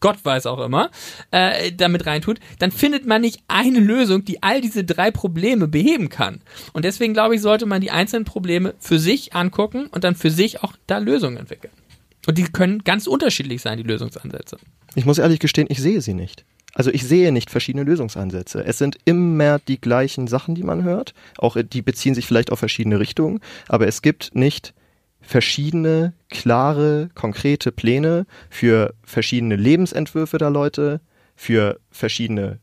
Gott 0.01 0.25
weiß 0.25 0.47
auch 0.47 0.61
immer, 0.61 0.91
äh, 1.31 1.73
damit 1.73 2.07
reintut, 2.07 2.41
dann 2.59 2.73
findet 2.73 3.07
man 3.07 3.21
nicht 3.21 3.43
eine 3.49 3.81
Lösung, 3.81 4.25
die 4.25 4.43
all 4.43 4.61
diese 4.61 4.83
drei 4.83 5.11
Probleme 5.11 5.69
beheben 5.69 6.09
kann. 6.09 6.41
Und 6.73 6.85
deswegen 6.85 7.13
glaube 7.13 7.37
ich, 7.37 7.43
sollte 7.43 7.67
man 7.67 7.81
die 7.81 7.91
einzelnen 7.91 8.25
Probleme 8.25 8.75
für 8.79 8.99
sich 8.99 9.35
angucken 9.35 9.87
und 9.87 10.05
dann 10.05 10.17
für 10.17 10.31
sich 10.31 10.63
auch 10.63 10.73
da 10.87 10.99
Lösungen 10.99 11.37
entwickeln. 11.37 11.73
Und 12.27 12.39
die 12.39 12.45
können 12.45 12.85
ganz 12.85 13.07
unterschiedlich 13.07 13.63
sein, 13.63 13.79
die 13.79 13.85
Lösungsansätze. 13.85 14.59
Ich 14.95 15.07
muss 15.07 15.19
ehrlich 15.19 15.39
gestehen, 15.39 15.67
ich 15.71 15.81
sehe 15.81 16.01
sie 16.01 16.15
nicht. 16.15 16.45
Also 16.75 16.91
ich 16.91 17.05
sehe 17.05 17.33
nicht 17.33 17.51
verschiedene 17.51 17.85
Lösungsansätze. 17.85 18.65
Es 18.65 18.79
sind 18.79 18.97
immer 19.05 19.59
die 19.59 19.81
gleichen 19.81 20.29
Sachen, 20.29 20.55
die 20.55 20.63
man 20.63 20.85
hört. 20.85 21.15
Auch 21.39 21.57
äh, 21.57 21.65
die 21.65 21.83
beziehen 21.83 22.15
sich 22.15 22.27
vielleicht 22.27 22.53
auf 22.53 22.59
verschiedene 22.59 23.01
Richtungen, 23.01 23.41
aber 23.69 23.87
es 23.87 24.03
gibt 24.03 24.35
nicht 24.35 24.73
verschiedene, 25.31 26.13
klare, 26.29 27.09
konkrete 27.15 27.71
Pläne 27.71 28.27
für 28.49 28.95
verschiedene 29.05 29.55
Lebensentwürfe 29.55 30.39
der 30.39 30.51
Leute, 30.51 31.01
für 31.37 31.79
verschiedene 31.93 32.59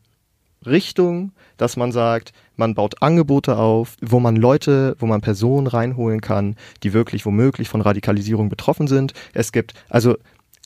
Richtungen, 0.66 1.32
dass 1.56 1.78
man 1.78 1.92
sagt, 1.92 2.34
man 2.56 2.74
baut 2.74 3.00
Angebote 3.00 3.56
auf, 3.56 3.96
wo 4.02 4.20
man 4.20 4.36
Leute, 4.36 4.96
wo 4.98 5.06
man 5.06 5.22
Personen 5.22 5.66
reinholen 5.66 6.20
kann, 6.20 6.56
die 6.82 6.92
wirklich 6.92 7.24
womöglich 7.24 7.70
von 7.70 7.80
Radikalisierung 7.80 8.50
betroffen 8.50 8.86
sind. 8.86 9.14
Es 9.32 9.50
gibt, 9.50 9.72
also 9.88 10.18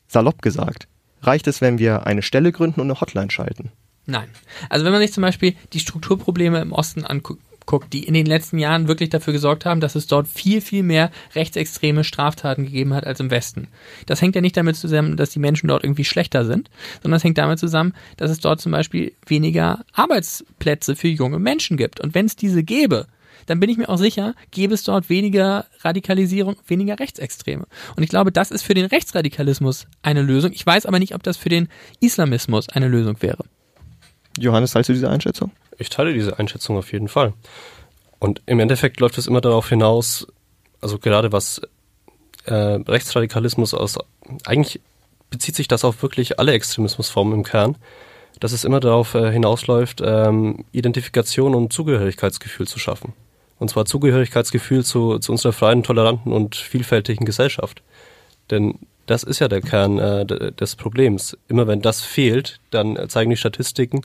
salopp 0.09 0.43
gesagt, 0.43 0.89
reicht 1.21 1.47
es, 1.47 1.61
wenn 1.61 1.79
wir 1.79 2.05
eine 2.05 2.23
Stelle 2.23 2.51
gründen 2.51 2.81
und 2.81 2.91
eine 2.91 3.01
Hotline 3.01 3.31
schalten. 3.31 3.71
Nein. 4.07 4.29
Also 4.69 4.85
wenn 4.85 4.93
man 4.93 5.03
sich 5.03 5.13
zum 5.13 5.23
Beispiel 5.23 5.55
die 5.73 5.79
Strukturprobleme 5.79 6.61
im 6.61 6.73
Osten 6.73 7.05
anguckt, 7.05 7.43
die 7.93 8.05
in 8.05 8.15
den 8.15 8.27
letzten 8.27 8.59
Jahren 8.59 8.89
wirklich 8.89 9.11
dafür 9.11 9.33
gesorgt 9.33 9.65
haben, 9.65 9.81
dass 9.81 9.95
es 9.95 10.07
dort 10.07 10.29
viel, 10.29 10.61
viel 10.61 10.83
mehr 10.83 11.11
rechtsextreme 11.35 12.05
Straftaten 12.05 12.65
gegeben 12.65 12.95
hat 12.95 13.07
als 13.07 13.21
im 13.21 13.31
Westen. 13.31 13.69
Das 14.07 14.21
hängt 14.21 14.35
ja 14.35 14.41
nicht 14.41 14.57
damit 14.57 14.77
zusammen, 14.77 15.17
dass 15.17 15.31
die 15.31 15.39
Menschen 15.39 15.69
dort 15.69 15.85
irgendwie 15.85 16.05
schlechter 16.05 16.45
sind, 16.45 16.71
sondern 17.03 17.17
es 17.17 17.25
hängt 17.25 17.39
damit 17.39 17.59
zusammen, 17.59 17.95
dass 18.17 18.31
es 18.31 18.41
dort 18.41 18.61
zum 18.61 18.73
Beispiel 18.73 19.13
weniger 19.27 19.85
Arbeitsplätze 19.93 20.97
für 20.97 21.09
junge 21.09 21.39
Menschen 21.39 21.77
gibt. 21.77 22.01
Und 22.01 22.15
wenn 22.15 22.27
es 22.27 22.37
diese 22.37 22.63
gäbe, 22.63 23.07
dann 23.47 23.61
bin 23.61 23.71
ich 23.71 23.77
mir 23.77 23.89
auch 23.89 23.99
sicher, 23.99 24.35
gäbe 24.51 24.75
es 24.75 24.85
dort 24.85 25.09
weniger 25.09 25.67
Radikalisierung, 25.81 26.57
weniger 26.67 26.99
Rechtsextreme. 26.99 27.67
Und 27.97 28.03
ich 28.03 28.09
glaube, 28.09 28.33
das 28.33 28.51
ist 28.51 28.63
für 28.63 28.75
den 28.75 28.87
Rechtsradikalismus 28.87 29.87
eine 30.03 30.23
Lösung. 30.23 30.53
Ich 30.53 30.65
weiß 30.65 30.87
aber 30.87 30.99
nicht, 30.99 31.15
ob 31.15 31.23
das 31.23 31.37
für 31.37 31.49
den 31.49 31.69
Islamismus 32.01 32.69
eine 32.69 32.89
Lösung 32.89 33.21
wäre. 33.21 33.45
Johannes, 34.39 34.73
teilst 34.73 34.89
du 34.89 34.95
diese 34.95 35.11
Einschätzung? 35.11 35.51
Ich 35.83 35.91
teile 35.91 36.15
diese 36.15 36.39
Einschätzung 36.39 36.79
auf 36.79 36.93
jeden 36.93 37.09
Fall. 37.09 37.35
Und 38.21 38.41
im 38.47 38.61
Endeffekt 38.61 39.01
läuft 39.01 39.19
es 39.19 39.27
immer 39.27 39.41
darauf 39.41 39.69
hinaus, 39.69 40.29
also 40.81 40.99
gerade 40.99 41.33
was 41.33 41.61
äh, 42.45 42.55
Rechtsradikalismus 42.55 43.75
aus, 43.75 43.99
eigentlich 44.47 44.81
bezieht 45.29 45.57
sich 45.57 45.67
das 45.67 45.85
auf 45.85 46.03
wirklich 46.03 46.39
alle 46.39 46.53
Extremismusformen 46.53 47.35
im 47.35 47.43
Kern, 47.43 47.77
dass 48.39 48.53
es 48.53 48.63
immer 48.63 48.79
darauf 48.79 49.15
äh, 49.15 49.33
hinausläuft, 49.33 50.01
ähm, 50.05 50.65
Identifikation 50.71 51.55
und 51.55 51.73
Zugehörigkeitsgefühl 51.73 52.69
zu 52.69 52.79
schaffen. 52.79 53.13
Und 53.59 53.71
zwar 53.71 53.87
Zugehörigkeitsgefühl 53.87 54.85
zu, 54.85 55.19
zu 55.19 55.33
unserer 55.33 55.53
freien, 55.53 55.83
toleranten 55.83 56.33
und 56.33 56.55
vielfältigen 56.55 57.27
Gesellschaft. 57.27 57.83
Denn 58.53 58.79
das 59.07 59.25
ist 59.25 59.41
ja 59.41 59.49
der 59.49 59.63
Kern 59.63 59.99
äh, 59.99 60.53
des 60.53 60.77
Problems. 60.77 61.37
Immer 61.49 61.67
wenn 61.67 61.83
das 61.83 62.03
fehlt, 62.03 62.61
dann 62.71 63.09
zeigen 63.09 63.31
die 63.31 63.37
Statistiken, 63.37 64.03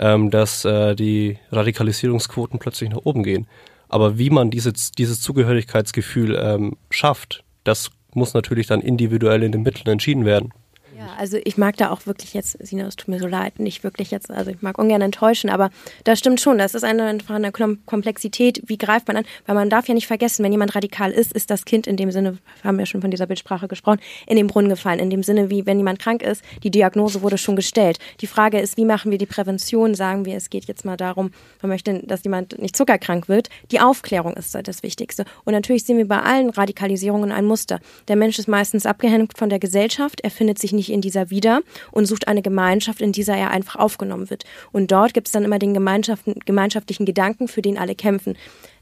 ähm, 0.00 0.30
dass 0.30 0.64
äh, 0.64 0.96
die 0.96 1.38
Radikalisierungsquoten 1.52 2.58
plötzlich 2.58 2.90
nach 2.90 3.04
oben 3.04 3.22
gehen. 3.22 3.46
Aber 3.88 4.18
wie 4.18 4.30
man 4.30 4.50
diese, 4.50 4.72
dieses 4.72 5.20
Zugehörigkeitsgefühl 5.20 6.36
ähm, 6.40 6.76
schafft, 6.90 7.44
das 7.64 7.90
muss 8.14 8.34
natürlich 8.34 8.66
dann 8.66 8.80
individuell 8.80 9.42
in 9.42 9.52
den 9.52 9.62
Mitteln 9.62 9.92
entschieden 9.92 10.24
werden. 10.24 10.52
Ja, 11.00 11.14
also 11.16 11.38
ich 11.42 11.56
mag 11.56 11.78
da 11.78 11.90
auch 11.90 12.04
wirklich 12.04 12.34
jetzt, 12.34 12.58
Sina, 12.60 12.86
es 12.86 12.94
tut 12.94 13.08
mir 13.08 13.18
so 13.18 13.26
leid, 13.26 13.58
nicht 13.58 13.82
wirklich 13.84 14.10
jetzt, 14.10 14.30
also 14.30 14.50
ich 14.50 14.60
mag 14.60 14.76
ungern 14.76 15.00
enttäuschen, 15.00 15.48
aber 15.48 15.70
das 16.04 16.18
stimmt 16.18 16.42
schon, 16.42 16.58
das 16.58 16.74
ist 16.74 16.84
eine, 16.84 17.04
einfach 17.04 17.36
eine 17.36 17.52
Kom- 17.52 17.78
Komplexität, 17.86 18.62
wie 18.66 18.76
greift 18.76 19.08
man 19.08 19.16
an, 19.16 19.24
weil 19.46 19.54
man 19.54 19.70
darf 19.70 19.88
ja 19.88 19.94
nicht 19.94 20.06
vergessen, 20.06 20.44
wenn 20.44 20.52
jemand 20.52 20.74
radikal 20.74 21.10
ist, 21.10 21.32
ist 21.32 21.48
das 21.48 21.64
Kind 21.64 21.86
in 21.86 21.96
dem 21.96 22.10
Sinne, 22.10 22.36
haben 22.62 22.76
wir 22.76 22.84
schon 22.84 23.00
von 23.00 23.10
dieser 23.10 23.24
Bildsprache 23.24 23.66
gesprochen, 23.66 23.98
in 24.26 24.36
den 24.36 24.46
Brunnen 24.46 24.68
gefallen, 24.68 24.98
in 24.98 25.08
dem 25.08 25.22
Sinne, 25.22 25.48
wie 25.48 25.64
wenn 25.64 25.78
jemand 25.78 26.00
krank 26.00 26.20
ist, 26.20 26.44
die 26.64 26.70
Diagnose 26.70 27.22
wurde 27.22 27.38
schon 27.38 27.56
gestellt. 27.56 27.98
Die 28.20 28.26
Frage 28.26 28.60
ist, 28.60 28.76
wie 28.76 28.84
machen 28.84 29.10
wir 29.10 29.16
die 29.16 29.24
Prävention, 29.24 29.94
sagen 29.94 30.26
wir, 30.26 30.36
es 30.36 30.50
geht 30.50 30.66
jetzt 30.66 30.84
mal 30.84 30.98
darum, 30.98 31.30
man 31.62 31.70
möchte, 31.70 32.00
dass 32.00 32.24
jemand 32.24 32.58
nicht 32.58 32.76
zuckerkrank 32.76 33.26
wird, 33.26 33.48
die 33.70 33.80
Aufklärung 33.80 34.34
ist 34.34 34.54
da 34.54 34.60
das 34.60 34.82
Wichtigste. 34.82 35.24
Und 35.46 35.54
natürlich 35.54 35.84
sehen 35.84 35.96
wir 35.96 36.06
bei 36.06 36.20
allen 36.20 36.50
Radikalisierungen 36.50 37.32
ein 37.32 37.46
Muster. 37.46 37.80
Der 38.08 38.16
Mensch 38.16 38.38
ist 38.38 38.48
meistens 38.48 38.84
abgehängt 38.84 39.38
von 39.38 39.48
der 39.48 39.60
Gesellschaft, 39.60 40.20
er 40.20 40.30
findet 40.30 40.58
sich 40.58 40.74
nicht 40.74 40.89
in 40.90 41.00
dieser 41.00 41.30
wieder 41.30 41.60
und 41.90 42.06
sucht 42.06 42.28
eine 42.28 42.42
Gemeinschaft, 42.42 43.00
in 43.00 43.12
dieser 43.12 43.36
er 43.36 43.50
einfach 43.50 43.76
aufgenommen 43.76 44.30
wird. 44.30 44.44
Und 44.72 44.90
dort 44.90 45.14
gibt 45.14 45.28
es 45.28 45.32
dann 45.32 45.44
immer 45.44 45.58
den 45.58 45.74
gemeinschaftlichen 45.74 47.06
Gedanken, 47.06 47.48
für 47.48 47.62
den 47.62 47.78
alle 47.78 47.94
kämpfen. 47.94 48.36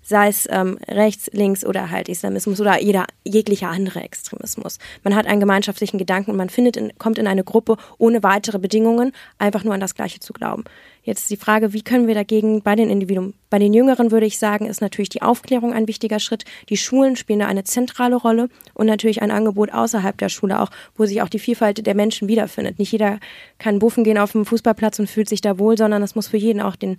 Sei 0.08 0.28
es 0.28 0.48
ähm, 0.50 0.78
rechts, 0.88 1.28
links 1.34 1.66
oder 1.66 1.90
halt 1.90 2.08
Islamismus 2.08 2.58
oder 2.62 2.80
jeder 2.80 3.04
jeglicher 3.24 3.68
andere 3.68 4.00
Extremismus. 4.00 4.78
Man 5.04 5.14
hat 5.14 5.26
einen 5.26 5.38
gemeinschaftlichen 5.38 5.98
Gedanken 5.98 6.30
und 6.30 6.38
man 6.38 6.48
findet 6.48 6.78
in, 6.78 6.96
kommt 6.96 7.18
in 7.18 7.26
eine 7.26 7.44
Gruppe 7.44 7.76
ohne 7.98 8.22
weitere 8.22 8.58
Bedingungen, 8.58 9.12
einfach 9.36 9.64
nur 9.64 9.74
an 9.74 9.80
das 9.80 9.94
Gleiche 9.94 10.18
zu 10.18 10.32
glauben. 10.32 10.64
Jetzt 11.02 11.20
ist 11.20 11.30
die 11.30 11.36
Frage, 11.36 11.74
wie 11.74 11.82
können 11.82 12.06
wir 12.06 12.14
dagegen 12.14 12.62
bei 12.62 12.74
den 12.74 12.88
Individuen, 12.88 13.34
bei 13.50 13.58
den 13.58 13.74
Jüngeren 13.74 14.10
würde 14.10 14.24
ich 14.24 14.38
sagen, 14.38 14.64
ist 14.64 14.80
natürlich 14.80 15.10
die 15.10 15.20
Aufklärung 15.20 15.74
ein 15.74 15.88
wichtiger 15.88 16.20
Schritt. 16.20 16.46
Die 16.70 16.78
Schulen 16.78 17.14
spielen 17.14 17.40
da 17.40 17.46
eine 17.46 17.64
zentrale 17.64 18.16
Rolle 18.16 18.48
und 18.72 18.86
natürlich 18.86 19.20
ein 19.20 19.30
Angebot 19.30 19.74
außerhalb 19.74 20.16
der 20.16 20.30
Schule 20.30 20.58
auch, 20.58 20.70
wo 20.96 21.04
sich 21.04 21.20
auch 21.20 21.28
die 21.28 21.38
Vielfalt 21.38 21.86
der 21.86 21.94
Menschen 21.94 22.28
wiederfindet. 22.28 22.78
Nicht 22.78 22.92
jeder 22.92 23.20
kann 23.58 23.78
buffen 23.78 24.04
gehen 24.04 24.16
auf 24.16 24.32
dem 24.32 24.46
Fußballplatz 24.46 24.98
und 25.00 25.10
fühlt 25.10 25.28
sich 25.28 25.42
da 25.42 25.58
wohl, 25.58 25.76
sondern 25.76 26.02
es 26.02 26.14
muss 26.14 26.28
für 26.28 26.38
jeden 26.38 26.62
auch 26.62 26.76
den 26.76 26.98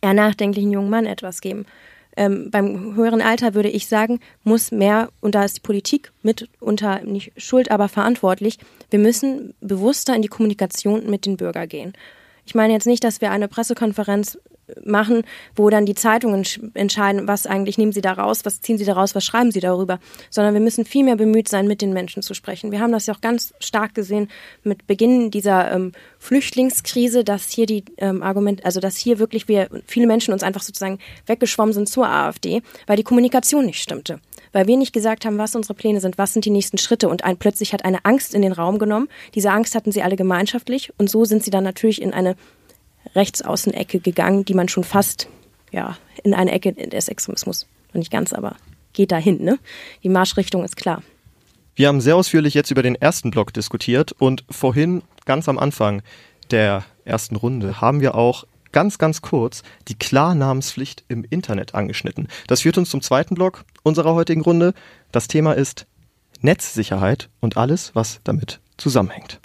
eher 0.00 0.14
nachdenklichen 0.14 0.70
jungen 0.70 0.90
Mann 0.90 1.06
etwas 1.06 1.40
geben. 1.40 1.66
Ähm, 2.16 2.50
beim 2.50 2.96
höheren 2.96 3.22
Alter 3.22 3.54
würde 3.54 3.68
ich 3.68 3.86
sagen, 3.86 4.20
muss 4.42 4.72
mehr, 4.72 5.10
und 5.20 5.34
da 5.34 5.44
ist 5.44 5.58
die 5.58 5.62
Politik 5.62 6.12
mit 6.22 6.48
unter 6.58 7.00
nicht 7.00 7.32
schuld, 7.36 7.70
aber 7.70 7.88
verantwortlich, 7.88 8.58
wir 8.90 8.98
müssen 8.98 9.54
bewusster 9.60 10.14
in 10.14 10.22
die 10.22 10.28
Kommunikation 10.28 11.08
mit 11.08 11.26
den 11.26 11.36
Bürgern 11.36 11.68
gehen. 11.68 11.92
Ich 12.46 12.54
meine 12.54 12.72
jetzt 12.72 12.86
nicht, 12.86 13.04
dass 13.04 13.20
wir 13.20 13.30
eine 13.30 13.46
Pressekonferenz 13.46 14.38
machen, 14.84 15.22
wo 15.54 15.70
dann 15.70 15.86
die 15.86 15.94
Zeitungen 15.94 16.44
entscheiden, 16.74 17.28
was 17.28 17.46
eigentlich 17.46 17.78
nehmen 17.78 17.92
sie 17.92 18.00
da 18.00 18.12
raus, 18.12 18.44
was 18.44 18.60
ziehen 18.60 18.78
sie 18.78 18.84
da 18.84 18.94
raus, 18.94 19.14
was 19.14 19.24
schreiben 19.24 19.52
sie 19.52 19.60
darüber, 19.60 19.98
sondern 20.30 20.54
wir 20.54 20.60
müssen 20.60 20.84
viel 20.84 21.04
mehr 21.04 21.16
bemüht 21.16 21.48
sein, 21.48 21.66
mit 21.66 21.82
den 21.82 21.92
Menschen 21.92 22.22
zu 22.22 22.34
sprechen. 22.34 22.72
Wir 22.72 22.80
haben 22.80 22.92
das 22.92 23.06
ja 23.06 23.14
auch 23.14 23.20
ganz 23.20 23.54
stark 23.60 23.94
gesehen 23.94 24.28
mit 24.62 24.86
Beginn 24.86 25.30
dieser 25.30 25.72
ähm, 25.72 25.92
Flüchtlingskrise, 26.18 27.24
dass 27.24 27.50
hier 27.50 27.66
die 27.66 27.84
ähm, 27.98 28.22
Argument, 28.22 28.64
also 28.64 28.80
dass 28.80 28.96
hier 28.96 29.18
wirklich 29.18 29.48
wir 29.48 29.68
viele 29.86 30.06
Menschen 30.06 30.32
uns 30.32 30.42
einfach 30.42 30.62
sozusagen 30.62 30.98
weggeschwommen 31.26 31.72
sind 31.72 31.88
zur 31.88 32.08
AfD, 32.08 32.62
weil 32.86 32.96
die 32.96 33.04
Kommunikation 33.04 33.66
nicht 33.66 33.82
stimmte 33.82 34.20
weil 34.52 34.66
wir 34.66 34.76
nicht 34.76 34.92
gesagt 34.92 35.24
haben, 35.24 35.38
was 35.38 35.54
unsere 35.54 35.74
Pläne 35.74 36.00
sind, 36.00 36.18
was 36.18 36.32
sind 36.32 36.44
die 36.44 36.50
nächsten 36.50 36.78
Schritte 36.78 37.08
und 37.08 37.24
ein, 37.24 37.36
plötzlich 37.36 37.72
hat 37.72 37.84
eine 37.84 38.04
Angst 38.04 38.34
in 38.34 38.42
den 38.42 38.52
Raum 38.52 38.78
genommen. 38.78 39.08
Diese 39.34 39.50
Angst 39.50 39.74
hatten 39.74 39.92
sie 39.92 40.02
alle 40.02 40.16
gemeinschaftlich 40.16 40.92
und 40.98 41.10
so 41.10 41.24
sind 41.24 41.44
sie 41.44 41.50
dann 41.50 41.64
natürlich 41.64 42.02
in 42.02 42.12
eine 42.12 42.36
Rechtsaußenecke 43.14 44.00
gegangen, 44.00 44.44
die 44.44 44.54
man 44.54 44.68
schon 44.68 44.84
fast 44.84 45.28
ja, 45.70 45.96
in 46.22 46.34
eine 46.34 46.52
Ecke 46.52 46.72
des 46.72 47.08
Extremismus, 47.08 47.66
noch 47.88 47.98
nicht 47.98 48.10
ganz, 48.10 48.32
aber 48.32 48.56
geht 48.92 49.12
dahin. 49.12 49.42
Ne? 49.42 49.58
Die 50.02 50.08
Marschrichtung 50.08 50.64
ist 50.64 50.76
klar. 50.76 51.02
Wir 51.74 51.88
haben 51.88 52.00
sehr 52.00 52.16
ausführlich 52.16 52.54
jetzt 52.54 52.70
über 52.70 52.82
den 52.82 52.94
ersten 52.94 53.30
Block 53.30 53.52
diskutiert 53.54 54.12
und 54.12 54.44
vorhin, 54.50 55.02
ganz 55.24 55.48
am 55.48 55.58
Anfang 55.58 56.02
der 56.50 56.84
ersten 57.04 57.36
Runde, 57.36 57.80
haben 57.80 58.00
wir 58.00 58.14
auch 58.14 58.44
ganz, 58.72 58.98
ganz 58.98 59.22
kurz 59.22 59.62
die 59.88 59.94
Klarnamenspflicht 59.94 61.04
im 61.08 61.24
Internet 61.28 61.74
angeschnitten. 61.74 62.28
Das 62.46 62.62
führt 62.62 62.78
uns 62.78 62.90
zum 62.90 63.02
zweiten 63.02 63.34
Block 63.34 63.64
unserer 63.82 64.14
heutigen 64.14 64.42
Runde. 64.42 64.74
Das 65.12 65.28
Thema 65.28 65.52
ist 65.52 65.86
Netzsicherheit 66.40 67.28
und 67.40 67.56
alles, 67.56 67.94
was 67.94 68.20
damit 68.24 68.60
zusammenhängt. 68.80 69.38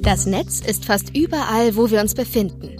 Das 0.00 0.26
Netz 0.26 0.60
ist 0.60 0.84
fast 0.84 1.16
überall, 1.16 1.76
wo 1.76 1.90
wir 1.90 2.00
uns 2.00 2.14
befinden. 2.14 2.76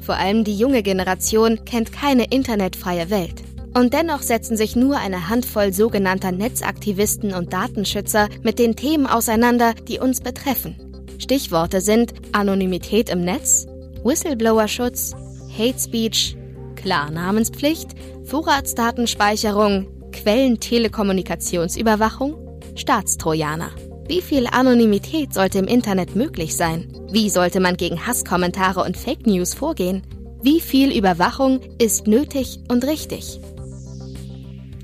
Vor 0.00 0.16
allem 0.16 0.44
die 0.44 0.56
junge 0.56 0.82
Generation 0.82 1.64
kennt 1.64 1.92
keine 1.92 2.24
internetfreie 2.24 3.10
Welt. 3.10 3.42
Und 3.76 3.92
dennoch 3.92 4.22
setzen 4.22 4.56
sich 4.56 4.76
nur 4.76 4.98
eine 4.98 5.28
Handvoll 5.28 5.72
sogenannter 5.72 6.30
Netzaktivisten 6.30 7.34
und 7.34 7.52
Datenschützer 7.52 8.28
mit 8.42 8.60
den 8.60 8.76
Themen 8.76 9.06
auseinander, 9.06 9.74
die 9.88 9.98
uns 9.98 10.20
betreffen. 10.20 10.76
Stichworte 11.18 11.80
sind 11.80 12.12
Anonymität 12.32 13.08
im 13.08 13.22
Netz, 13.22 13.66
Whistleblower-Schutz, 14.04 15.14
Hate 15.58 15.78
Speech, 15.78 16.36
Klarnamenspflicht, 16.76 17.90
Vorratsdatenspeicherung, 18.24 19.88
Quellentelekommunikationsüberwachung, 20.12 22.36
Staatstrojaner. 22.76 23.70
Wie 24.06 24.20
viel 24.20 24.46
Anonymität 24.46 25.32
sollte 25.32 25.58
im 25.58 25.64
Internet 25.66 26.14
möglich 26.14 26.56
sein? 26.56 26.92
Wie 27.10 27.30
sollte 27.30 27.58
man 27.58 27.78
gegen 27.78 28.06
Hasskommentare 28.06 28.82
und 28.82 28.98
Fake 28.98 29.26
News 29.26 29.54
vorgehen? 29.54 30.02
Wie 30.42 30.60
viel 30.60 30.92
Überwachung 30.92 31.60
ist 31.78 32.06
nötig 32.06 32.58
und 32.68 32.84
richtig? 32.84 33.40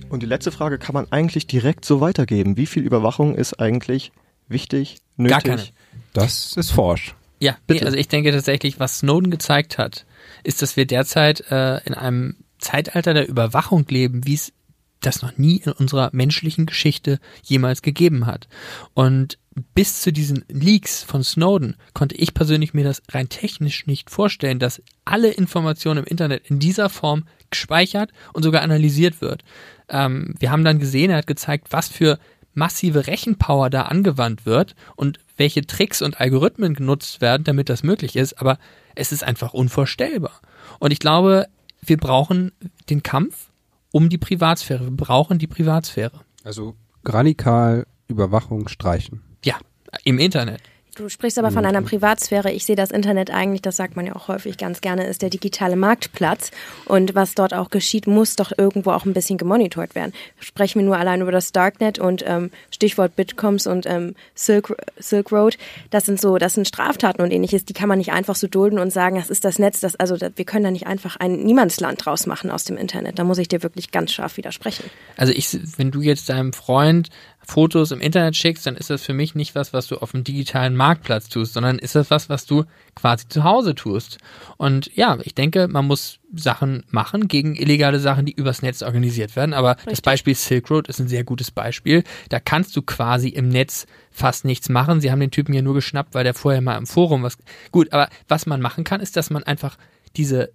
Und 0.08 0.22
die 0.22 0.26
letzte 0.26 0.50
Frage 0.50 0.78
kann 0.78 0.94
man 0.94 1.06
eigentlich 1.12 1.46
direkt 1.46 1.84
so 1.84 2.00
weitergeben. 2.00 2.56
Wie 2.56 2.64
viel 2.64 2.82
Überwachung 2.82 3.34
ist 3.34 3.60
eigentlich 3.60 4.10
wichtig, 4.48 4.96
nötig? 5.18 5.30
Gar 5.30 5.42
keine. 5.42 5.68
Das 6.14 6.56
ist 6.56 6.70
forsch. 6.70 7.14
Ja, 7.40 7.58
nee, 7.68 7.82
also 7.82 7.98
ich 7.98 8.08
denke 8.08 8.32
tatsächlich, 8.32 8.80
was 8.80 9.00
Snowden 9.00 9.30
gezeigt 9.30 9.76
hat, 9.76 10.06
ist, 10.44 10.62
dass 10.62 10.78
wir 10.78 10.86
derzeit 10.86 11.42
äh, 11.50 11.78
in 11.84 11.92
einem 11.92 12.36
Zeitalter 12.58 13.12
der 13.12 13.28
Überwachung 13.28 13.84
leben, 13.88 14.26
wie 14.26 14.34
es 14.34 14.52
das 15.00 15.22
noch 15.22 15.38
nie 15.38 15.56
in 15.56 15.72
unserer 15.72 16.10
menschlichen 16.12 16.66
Geschichte 16.66 17.18
jemals 17.42 17.82
gegeben 17.82 18.26
hat. 18.26 18.48
Und 18.94 19.38
bis 19.74 20.02
zu 20.02 20.12
diesen 20.12 20.44
Leaks 20.48 21.02
von 21.02 21.24
Snowden 21.24 21.76
konnte 21.92 22.14
ich 22.14 22.34
persönlich 22.34 22.74
mir 22.74 22.84
das 22.84 23.02
rein 23.10 23.28
technisch 23.28 23.86
nicht 23.86 24.10
vorstellen, 24.10 24.58
dass 24.58 24.82
alle 25.04 25.30
Informationen 25.30 26.00
im 26.00 26.04
Internet 26.04 26.48
in 26.48 26.58
dieser 26.58 26.88
Form 26.88 27.24
gespeichert 27.50 28.12
und 28.32 28.42
sogar 28.42 28.62
analysiert 28.62 29.20
wird. 29.20 29.42
Ähm, 29.88 30.34
wir 30.38 30.50
haben 30.50 30.64
dann 30.64 30.78
gesehen, 30.78 31.10
er 31.10 31.18
hat 31.18 31.26
gezeigt, 31.26 31.68
was 31.70 31.88
für 31.88 32.18
massive 32.54 33.06
Rechenpower 33.06 33.70
da 33.70 33.82
angewandt 33.82 34.46
wird 34.46 34.74
und 34.96 35.18
welche 35.36 35.66
Tricks 35.66 36.02
und 36.02 36.20
Algorithmen 36.20 36.74
genutzt 36.74 37.20
werden, 37.20 37.44
damit 37.44 37.68
das 37.68 37.82
möglich 37.82 38.16
ist, 38.16 38.40
aber 38.40 38.58
es 38.94 39.12
ist 39.12 39.24
einfach 39.24 39.54
unvorstellbar. 39.54 40.40
Und 40.78 40.92
ich 40.92 40.98
glaube, 40.98 41.46
wir 41.80 41.96
brauchen 41.96 42.52
den 42.88 43.02
Kampf 43.02 43.49
um 43.92 44.08
die 44.08 44.18
Privatsphäre. 44.18 44.84
Wir 44.84 44.96
brauchen 44.96 45.38
die 45.38 45.46
Privatsphäre. 45.46 46.20
Also 46.44 46.74
radikal 47.04 47.86
Überwachung 48.08 48.68
streichen. 48.68 49.22
Ja, 49.44 49.56
im 50.04 50.18
Internet. 50.18 50.60
Du 51.00 51.08
sprichst 51.08 51.38
aber 51.38 51.50
von 51.50 51.64
einer 51.64 51.80
Privatsphäre. 51.80 52.52
Ich 52.52 52.66
sehe 52.66 52.76
das 52.76 52.90
Internet 52.90 53.30
eigentlich, 53.30 53.62
das 53.62 53.76
sagt 53.76 53.96
man 53.96 54.04
ja 54.04 54.14
auch 54.14 54.28
häufig 54.28 54.58
ganz 54.58 54.82
gerne, 54.82 55.06
ist 55.06 55.22
der 55.22 55.30
digitale 55.30 55.74
Marktplatz. 55.74 56.50
Und 56.84 57.14
was 57.14 57.34
dort 57.34 57.54
auch 57.54 57.70
geschieht, 57.70 58.06
muss 58.06 58.36
doch 58.36 58.52
irgendwo 58.54 58.90
auch 58.90 59.06
ein 59.06 59.14
bisschen 59.14 59.38
gemonitort 59.38 59.94
werden. 59.94 60.12
Sprechen 60.40 60.80
wir 60.80 60.84
nur 60.84 60.98
allein 60.98 61.22
über 61.22 61.32
das 61.32 61.52
Darknet 61.52 61.98
und 61.98 62.22
ähm, 62.26 62.50
Stichwort 62.70 63.16
Bitcoms 63.16 63.66
und 63.66 63.86
ähm, 63.86 64.14
Silk, 64.34 64.76
Silk 64.98 65.32
Road. 65.32 65.56
Das 65.88 66.04
sind 66.04 66.20
so, 66.20 66.36
das 66.36 66.52
sind 66.52 66.68
Straftaten 66.68 67.22
und 67.22 67.30
ähnliches. 67.30 67.64
Die 67.64 67.72
kann 67.72 67.88
man 67.88 67.96
nicht 67.96 68.12
einfach 68.12 68.36
so 68.36 68.46
dulden 68.46 68.78
und 68.78 68.92
sagen, 68.92 69.16
das 69.16 69.30
ist 69.30 69.46
das 69.46 69.58
Netz. 69.58 69.80
Das, 69.80 69.96
also 69.96 70.18
wir 70.20 70.44
können 70.44 70.64
da 70.64 70.70
nicht 70.70 70.86
einfach 70.86 71.16
ein 71.16 71.44
Niemandsland 71.44 72.04
draus 72.04 72.26
machen 72.26 72.50
aus 72.50 72.64
dem 72.64 72.76
Internet. 72.76 73.18
Da 73.18 73.24
muss 73.24 73.38
ich 73.38 73.48
dir 73.48 73.62
wirklich 73.62 73.90
ganz 73.90 74.12
scharf 74.12 74.36
widersprechen. 74.36 74.84
Also 75.16 75.32
ich, 75.32 75.48
wenn 75.78 75.92
du 75.92 76.02
jetzt 76.02 76.28
deinem 76.28 76.52
Freund 76.52 77.08
Fotos 77.46 77.90
im 77.90 78.00
Internet 78.00 78.36
schickst, 78.36 78.66
dann 78.66 78.76
ist 78.76 78.90
das 78.90 79.02
für 79.02 79.12
mich 79.12 79.34
nicht 79.34 79.54
was, 79.54 79.72
was 79.72 79.86
du 79.86 79.96
auf 79.96 80.12
dem 80.12 80.24
digitalen 80.24 80.76
Marktplatz 80.76 81.28
tust, 81.28 81.54
sondern 81.54 81.78
ist 81.78 81.94
das 81.94 82.10
was, 82.10 82.28
was 82.28 82.46
du 82.46 82.64
quasi 82.94 83.28
zu 83.28 83.44
Hause 83.44 83.74
tust. 83.74 84.18
Und 84.56 84.94
ja, 84.94 85.18
ich 85.22 85.34
denke, 85.34 85.66
man 85.66 85.86
muss 85.86 86.20
Sachen 86.34 86.84
machen 86.90 87.28
gegen 87.28 87.56
illegale 87.56 87.98
Sachen, 87.98 88.26
die 88.26 88.32
übers 88.32 88.62
Netz 88.62 88.82
organisiert 88.82 89.34
werden. 89.36 89.54
Aber 89.54 89.72
Richtig. 89.72 89.90
das 89.90 90.00
Beispiel 90.02 90.34
Silk 90.34 90.70
Road 90.70 90.88
ist 90.88 91.00
ein 91.00 91.08
sehr 91.08 91.24
gutes 91.24 91.50
Beispiel. 91.50 92.04
Da 92.28 92.38
kannst 92.40 92.76
du 92.76 92.82
quasi 92.82 93.28
im 93.28 93.48
Netz 93.48 93.86
fast 94.10 94.44
nichts 94.44 94.68
machen. 94.68 95.00
Sie 95.00 95.10
haben 95.10 95.20
den 95.20 95.30
Typen 95.30 95.52
ja 95.52 95.62
nur 95.62 95.74
geschnappt, 95.74 96.14
weil 96.14 96.24
der 96.24 96.34
vorher 96.34 96.60
mal 96.60 96.78
im 96.78 96.86
Forum 96.86 97.22
was. 97.22 97.38
Gut, 97.72 97.92
aber 97.92 98.08
was 98.28 98.46
man 98.46 98.60
machen 98.60 98.84
kann, 98.84 99.00
ist, 99.00 99.16
dass 99.16 99.30
man 99.30 99.42
einfach 99.42 99.76
diese 100.16 100.52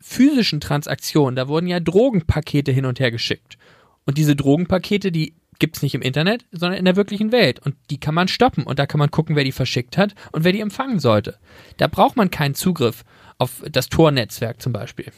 physischen 0.00 0.60
Transaktionen, 0.60 1.34
da 1.34 1.48
wurden 1.48 1.66
ja 1.66 1.80
Drogenpakete 1.80 2.70
hin 2.70 2.84
und 2.84 3.00
her 3.00 3.10
geschickt. 3.10 3.56
Und 4.04 4.18
diese 4.18 4.36
Drogenpakete, 4.36 5.10
die 5.10 5.34
gibt 5.58 5.76
es 5.76 5.82
nicht 5.82 5.94
im 5.94 6.02
Internet, 6.02 6.44
sondern 6.52 6.78
in 6.78 6.84
der 6.84 6.96
wirklichen 6.96 7.32
Welt. 7.32 7.60
Und 7.60 7.76
die 7.90 7.98
kann 7.98 8.14
man 8.14 8.28
stoppen 8.28 8.64
und 8.64 8.78
da 8.78 8.86
kann 8.86 8.98
man 8.98 9.10
gucken, 9.10 9.36
wer 9.36 9.44
die 9.44 9.52
verschickt 9.52 9.96
hat 9.96 10.14
und 10.32 10.44
wer 10.44 10.52
die 10.52 10.60
empfangen 10.60 11.00
sollte. 11.00 11.38
Da 11.76 11.86
braucht 11.86 12.16
man 12.16 12.30
keinen 12.30 12.54
Zugriff 12.54 13.04
auf 13.38 13.62
das 13.70 13.88
Tor-Netzwerk 13.88 14.60
zum 14.60 14.72
Beispiel 14.72 15.12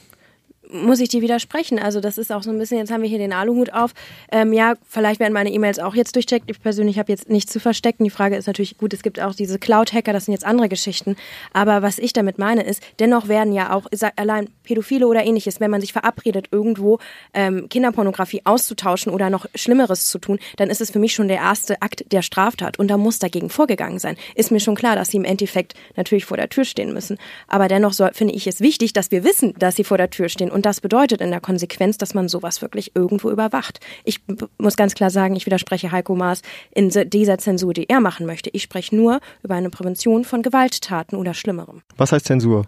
muss 0.71 1.01
ich 1.01 1.09
dir 1.09 1.23
widersprechen. 1.23 1.79
Also 1.79 2.01
das 2.01 2.19
ist 2.19 2.33
auch 2.33 2.43
so 2.43 2.51
ein 2.51 2.59
bisschen, 2.59 2.79
jetzt 2.79 2.91
haben 2.91 3.03
wir 3.03 3.09
hier 3.09 3.19
den 3.19 3.33
Aluhut 3.33 3.73
auf. 3.73 3.93
Ähm, 4.31 4.53
ja, 4.53 4.75
vielleicht 4.89 5.21
werden 5.21 5.33
meine 5.33 5.51
E-Mails 5.51 5.79
auch 5.79 5.95
jetzt 5.95 6.14
durchcheckt. 6.16 6.51
Ich 6.51 6.61
persönlich 6.62 6.99
habe 6.99 7.11
jetzt 7.12 7.29
nichts 7.29 7.53
zu 7.53 7.61
verstecken. 7.61 8.05
Die 8.05 8.11
Frage 8.11 8.37
ist 8.37 8.47
natürlich, 8.47 8.79
gut, 8.79 8.93
es 8.93 9.03
gibt 9.03 9.21
auch 9.21 9.35
diese 9.35 9.59
Cloud-Hacker, 9.59 10.12
das 10.12 10.27
sind 10.27 10.33
jetzt 10.33 10.45
andere 10.45 10.69
Geschichten. 10.69 11.16
Aber 11.53 11.83
was 11.83 11.99
ich 11.99 12.12
damit 12.12 12.39
meine 12.39 12.62
ist, 12.62 12.83
dennoch 12.99 13.29
werden 13.29 13.53
ja 13.53 13.73
auch 13.73 13.87
allein 14.16 14.49
Pädophile 14.62 15.07
oder 15.07 15.25
ähnliches, 15.25 15.61
wenn 15.61 15.71
man 15.71 15.81
sich 15.81 15.93
verabredet, 15.93 16.49
irgendwo 16.51 16.99
ähm, 17.35 17.69
Kinderpornografie 17.69 18.43
auszutauschen 18.45 19.12
oder 19.12 19.31
noch 19.31 19.47
Schlimmeres 19.55 20.11
zu 20.11 20.19
tun, 20.19 20.39
dann 20.57 20.71
ist 20.71 20.81
es 20.81 20.91
für 20.91 20.99
mich 20.99 21.14
schon 21.14 21.29
der 21.29 21.39
erste 21.39 21.81
Akt 21.83 22.12
der 22.12 22.23
Straftat. 22.23 22.79
Und 22.79 22.89
da 22.89 22.97
muss 22.97 23.19
dagegen 23.19 23.51
vorgegangen 23.51 23.99
sein. 23.99 24.16
Ist 24.35 24.51
mir 24.51 24.61
schon 24.61 24.75
klar, 24.75 24.97
dass 24.97 25.11
sie 25.11 25.16
im 25.16 25.25
Endeffekt 25.25 25.75
natürlich 25.97 26.25
vor 26.25 26.37
der 26.37 26.49
Tür 26.49 26.64
stehen 26.64 26.93
müssen. 26.93 27.19
Aber 27.47 27.69
dennoch 27.69 27.93
soll, 27.93 28.11
finde 28.12 28.35
ich 28.35 28.47
es 28.47 28.61
wichtig, 28.61 28.93
dass 28.93 29.11
wir 29.11 29.25
wissen, 29.25 29.55
dass 29.59 29.77
sie 29.77 29.85
vor 29.85 29.99
der 29.99 30.11
Tür 30.11 30.29
stehen 30.29 30.51
und 30.59 30.66
das 30.66 30.80
bedeutet 30.80 31.20
in 31.20 31.30
der 31.30 31.40
Konsequenz, 31.40 31.98
dass 31.98 32.14
man 32.14 32.28
sowas 32.28 32.62
wirklich 32.62 32.96
irgendwo 32.96 33.30
überwacht. 33.30 33.78
Ich 34.02 34.20
muss 34.59 34.76
ganz 34.76 34.94
klar 34.94 35.09
sagen, 35.09 35.36
ich 35.36 35.46
widerspreche 35.46 35.92
Heiko 35.92 36.16
Maas 36.16 36.42
in 36.74 36.88
dieser 36.88 37.38
Zensur, 37.38 37.72
die 37.72 37.88
er 37.88 38.00
machen 38.00 38.26
möchte. 38.26 38.50
Ich 38.52 38.64
spreche 38.64 38.96
nur 38.96 39.20
über 39.44 39.54
eine 39.54 39.70
Prävention 39.70 40.24
von 40.24 40.42
Gewalttaten 40.42 41.16
oder 41.16 41.32
Schlimmerem. 41.32 41.82
Was 41.96 42.11
heißt 42.11 42.26
Zensur? 42.26 42.66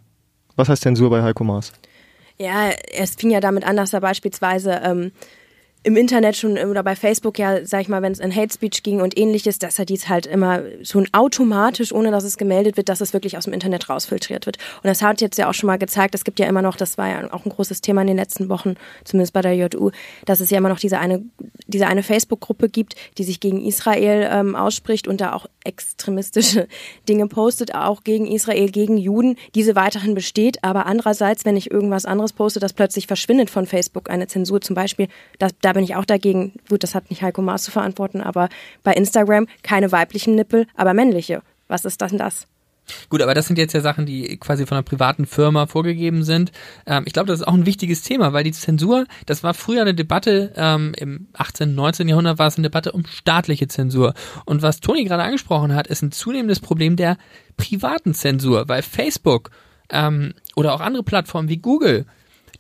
Was 0.55 0.69
heißt 0.69 0.83
Zensur 0.83 1.11
bei 1.11 1.21
Heiko 1.21 1.43
Maas? 1.43 1.73
Ja, 2.39 2.71
es 2.93 3.17
fing 3.17 3.31
ja 3.31 3.41
damit 3.41 3.65
an, 3.65 3.77
dass 3.77 3.93
er 3.93 4.01
beispielsweise 4.01 4.81
ähm, 4.85 5.11
im 5.83 5.97
Internet 5.97 6.37
schon 6.37 6.59
oder 6.59 6.83
bei 6.83 6.95
Facebook 6.95 7.39
ja, 7.39 7.65
sag 7.65 7.81
ich 7.81 7.89
mal, 7.89 8.03
wenn 8.03 8.13
es 8.13 8.19
in 8.19 8.35
Hate 8.35 8.53
Speech 8.53 8.83
ging 8.83 9.01
und 9.01 9.19
ähnliches, 9.19 9.59
dass 9.59 9.79
er 9.79 9.87
dies 9.87 10.09
halt 10.11 10.27
immer 10.27 10.63
schon 10.83 11.09
automatisch, 11.13 11.93
ohne 11.93 12.11
dass 12.11 12.25
es 12.25 12.37
gemeldet 12.37 12.77
wird, 12.77 12.91
dass 12.91 13.01
es 13.01 13.15
wirklich 13.15 13.39
aus 13.39 13.45
dem 13.45 13.55
Internet 13.55 13.89
rausfiltriert 13.89 14.45
wird. 14.45 14.59
Und 14.83 14.89
das 14.89 15.01
hat 15.01 15.23
jetzt 15.23 15.39
ja 15.39 15.49
auch 15.49 15.55
schon 15.55 15.69
mal 15.69 15.79
gezeigt, 15.79 16.15
es 16.15 16.25
gibt 16.25 16.39
ja 16.39 16.47
immer 16.47 16.61
noch, 16.61 16.77
das 16.77 16.99
war 16.99 17.09
ja 17.09 17.33
auch 17.33 17.47
ein 17.47 17.51
großes 17.51 17.81
Thema 17.81 18.03
in 18.03 18.09
den 18.09 18.19
letzten 18.19 18.51
Wochen, 18.51 18.75
zumindest 19.05 19.33
bei 19.33 19.41
der 19.41 19.55
JU, 19.55 19.91
dass 20.27 20.41
es 20.41 20.51
ja 20.51 20.59
immer 20.59 20.69
noch 20.69 20.79
diese 20.79 20.99
eine, 20.99 21.23
diese 21.67 21.87
eine 21.87 22.03
Facebook-Gruppe 22.03 22.69
gibt, 22.69 22.95
die 23.17 23.25
sich 23.25 23.41
gegen 23.41 23.65
Israel 23.65 24.29
ähm, 24.31 24.57
ausspricht 24.57 25.09
und 25.09 25.23
da 25.23 25.33
auch 25.33 25.47
extremistische 25.65 26.69
Dinge 27.09 27.27
postet, 27.27 27.75
auch 27.75 28.05
gegen 28.05 28.27
Israel, 28.27 28.71
gegen 28.71 28.99
Juden, 28.99 29.37
diese 29.55 29.77
weiterhin 29.77 30.15
besteht. 30.15 30.63
Aber 30.63 30.85
andererseits, 30.85 31.47
wenn 31.47 31.57
ich 31.57 31.71
irgendwas 31.71 32.05
anderes 32.05 32.35
poste, 32.35 32.61
das 32.61 32.75
plötzlich 32.75 33.07
verschwindet 33.07 33.49
von 33.49 33.65
Facebook, 33.65 34.11
eine 34.11 34.27
Zensur 34.27 34.61
zum 34.61 34.75
Beispiel, 34.75 35.09
das, 35.39 35.53
da 35.63 35.70
bin 35.73 35.85
ich 35.85 35.97
auch 35.97 36.05
dagegen. 36.05 36.53
Gut, 36.69 36.83
das 36.83 36.95
hat 36.95 37.11
nicht 37.11 37.23
Heiko 37.23 37.43
Maas 37.43 37.63
zu 37.63 37.71
verantworten, 37.71 38.21
aber 38.21 38.49
bei 38.83 38.93
Instagram 38.93 39.47
keine 39.63 39.93
weiblichen 39.93 40.35
Nippel, 40.35 40.67
aber 40.77 40.95
männliche. 40.95 41.43
Was 41.69 41.85
ist 41.85 42.01
das 42.01 42.11
denn 42.11 42.19
das? 42.19 42.47
Gut, 43.09 43.23
aber 43.23 43.35
das 43.35 43.47
sind 43.47 43.59
jetzt 43.59 43.73
ja 43.73 43.81
Sachen, 43.81 44.07
die 44.07 44.37
quasi 44.39 44.67
von 44.67 44.77
einer 44.77 44.83
privaten 44.83 45.27
Firma 45.27 45.67
vorgegeben 45.67 46.25
sind. 46.25 46.53
Ähm, 46.87 47.05
ich 47.07 47.13
glaube, 47.13 47.29
das 47.29 47.41
ist 47.41 47.47
auch 47.47 47.55
ein 47.55 47.67
wichtiges 47.67 48.03
Thema, 48.03 48.33
weil 48.33 48.45
die 48.45 48.53
Zensur, 48.53 49.07
das 49.27 49.43
war 49.43 49.55
früher 49.55 49.83
eine 49.83 49.95
Debatte, 49.95 50.53
ähm, 50.57 50.93
im 50.97 51.29
18., 51.35 51.75
19. 51.75 52.09
Jahrhundert 52.09 52.39
war 52.39 52.49
es 52.49 52.57
eine 52.57 52.69
Debatte 52.69 52.93
um 52.93 53.07
staatliche 53.07 53.69
Zensur. 53.69 54.15
Und 54.45 54.63
was 54.63 54.81
Toni 54.81 55.05
gerade 55.05 55.23
angesprochen 55.23 55.75
hat, 55.75 55.87
ist 55.87 56.03
ein 56.03 56.13
zunehmendes 56.13 56.61
Problem 56.61 56.97
der 56.97 57.17
privaten 57.57 58.15
Zensur, 58.15 58.69
weil 58.69 58.83
Facebook 58.83 59.51
ähm, 59.91 60.35
oder 60.57 60.75
auch 60.75 60.81
andere 60.81 61.03
Plattformen 61.03 61.49
wie 61.49 61.59
Google, 61.59 62.07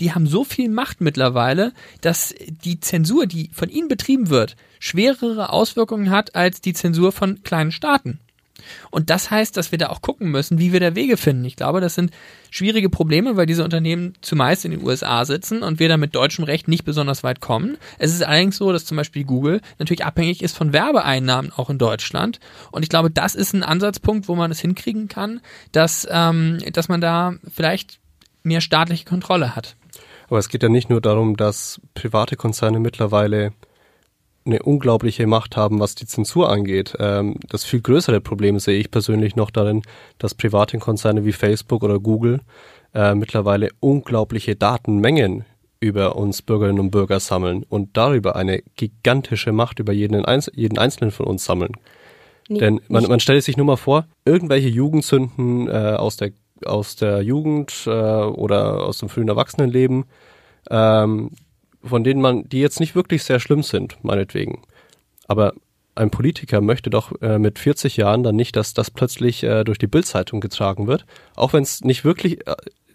die 0.00 0.12
haben 0.12 0.26
so 0.26 0.44
viel 0.44 0.68
Macht 0.68 1.00
mittlerweile, 1.00 1.72
dass 2.00 2.34
die 2.64 2.80
Zensur, 2.80 3.26
die 3.26 3.50
von 3.52 3.68
ihnen 3.68 3.88
betrieben 3.88 4.30
wird, 4.30 4.56
schwerere 4.78 5.50
Auswirkungen 5.50 6.10
hat 6.10 6.34
als 6.34 6.60
die 6.60 6.72
Zensur 6.72 7.12
von 7.12 7.42
kleinen 7.42 7.72
Staaten. 7.72 8.18
Und 8.90 9.10
das 9.10 9.30
heißt, 9.30 9.56
dass 9.56 9.72
wir 9.72 9.78
da 9.78 9.88
auch 9.88 10.02
gucken 10.02 10.30
müssen, 10.30 10.58
wie 10.58 10.72
wir 10.72 10.80
da 10.80 10.94
Wege 10.94 11.16
finden. 11.16 11.44
Ich 11.44 11.56
glaube, 11.56 11.80
das 11.80 11.94
sind 11.94 12.10
schwierige 12.50 12.90
Probleme, 12.90 13.36
weil 13.36 13.46
diese 13.46 13.64
Unternehmen 13.64 14.14
zumeist 14.20 14.64
in 14.64 14.70
den 14.72 14.84
USA 14.84 15.24
sitzen 15.24 15.62
und 15.62 15.78
wir 15.78 15.88
da 15.88 15.96
mit 15.96 16.14
deutschem 16.14 16.44
Recht 16.44 16.68
nicht 16.68 16.84
besonders 16.84 17.22
weit 17.22 17.40
kommen. 17.40 17.78
Es 17.98 18.12
ist 18.12 18.22
allerdings 18.22 18.56
so, 18.56 18.72
dass 18.72 18.84
zum 18.84 18.96
Beispiel 18.96 19.24
Google 19.24 19.60
natürlich 19.78 20.04
abhängig 20.04 20.42
ist 20.42 20.56
von 20.56 20.72
Werbeeinnahmen 20.72 21.52
auch 21.52 21.70
in 21.70 21.78
Deutschland. 21.78 22.40
Und 22.70 22.82
ich 22.82 22.88
glaube, 22.88 23.10
das 23.10 23.34
ist 23.34 23.54
ein 23.54 23.62
Ansatzpunkt, 23.62 24.28
wo 24.28 24.34
man 24.34 24.50
es 24.50 24.60
hinkriegen 24.60 25.08
kann, 25.08 25.40
dass, 25.72 26.06
ähm, 26.10 26.58
dass 26.72 26.88
man 26.88 27.00
da 27.00 27.34
vielleicht 27.52 28.00
mehr 28.42 28.60
staatliche 28.60 29.04
Kontrolle 29.04 29.54
hat. 29.54 29.76
Aber 30.28 30.38
es 30.38 30.48
geht 30.48 30.62
ja 30.62 30.68
nicht 30.68 30.90
nur 30.90 31.00
darum, 31.00 31.36
dass 31.36 31.80
private 31.94 32.36
Konzerne 32.36 32.78
mittlerweile 32.78 33.52
eine 34.46 34.62
unglaubliche 34.62 35.26
Macht 35.26 35.56
haben, 35.56 35.80
was 35.80 35.94
die 35.94 36.06
Zensur 36.06 36.50
angeht. 36.50 36.96
Ähm, 36.98 37.36
das 37.48 37.64
viel 37.64 37.80
größere 37.80 38.20
Problem 38.20 38.58
sehe 38.58 38.78
ich 38.78 38.90
persönlich 38.90 39.36
noch 39.36 39.50
darin, 39.50 39.82
dass 40.18 40.34
private 40.34 40.78
Konzerne 40.78 41.24
wie 41.24 41.32
Facebook 41.32 41.82
oder 41.82 41.98
Google 41.98 42.40
äh, 42.94 43.14
mittlerweile 43.14 43.68
unglaubliche 43.80 44.56
Datenmengen 44.56 45.44
über 45.80 46.16
uns 46.16 46.42
Bürgerinnen 46.42 46.80
und 46.80 46.90
Bürger 46.90 47.20
sammeln 47.20 47.64
und 47.68 47.96
darüber 47.96 48.36
eine 48.36 48.62
gigantische 48.76 49.52
Macht 49.52 49.78
über 49.78 49.92
jeden, 49.92 50.22
jeden 50.54 50.78
Einzelnen 50.78 51.10
von 51.10 51.26
uns 51.26 51.44
sammeln. 51.44 51.72
Nee, 52.48 52.58
Denn 52.58 52.80
man, 52.88 53.06
man 53.06 53.20
stellt 53.20 53.44
sich 53.44 53.56
nur 53.56 53.66
mal 53.66 53.76
vor, 53.76 54.06
irgendwelche 54.24 54.68
Jugendsünden 54.68 55.68
äh, 55.68 55.94
aus, 55.96 56.16
der, 56.16 56.32
aus 56.64 56.96
der 56.96 57.22
Jugend 57.22 57.84
äh, 57.86 57.90
oder 57.90 58.84
aus 58.84 58.98
dem 58.98 59.08
frühen 59.08 59.28
Erwachsenenleben, 59.28 60.04
ähm, 60.70 61.30
von 61.82 62.04
denen 62.04 62.20
man, 62.20 62.48
die 62.48 62.60
jetzt 62.60 62.80
nicht 62.80 62.94
wirklich 62.94 63.24
sehr 63.24 63.40
schlimm 63.40 63.62
sind, 63.62 63.96
meinetwegen. 64.02 64.62
Aber 65.26 65.54
ein 65.94 66.10
Politiker 66.10 66.60
möchte 66.60 66.90
doch 66.90 67.12
äh, 67.20 67.38
mit 67.38 67.58
40 67.58 67.96
Jahren 67.96 68.22
dann 68.22 68.36
nicht, 68.36 68.56
dass 68.56 68.74
das 68.74 68.90
plötzlich 68.90 69.42
äh, 69.42 69.64
durch 69.64 69.78
die 69.78 69.86
Bildzeitung 69.86 70.40
getragen 70.40 70.86
wird, 70.86 71.04
auch 71.36 71.52
wenn 71.52 71.62
es 71.62 71.82
nicht 71.82 72.04
wirklich 72.04 72.46
äh, 72.46 72.54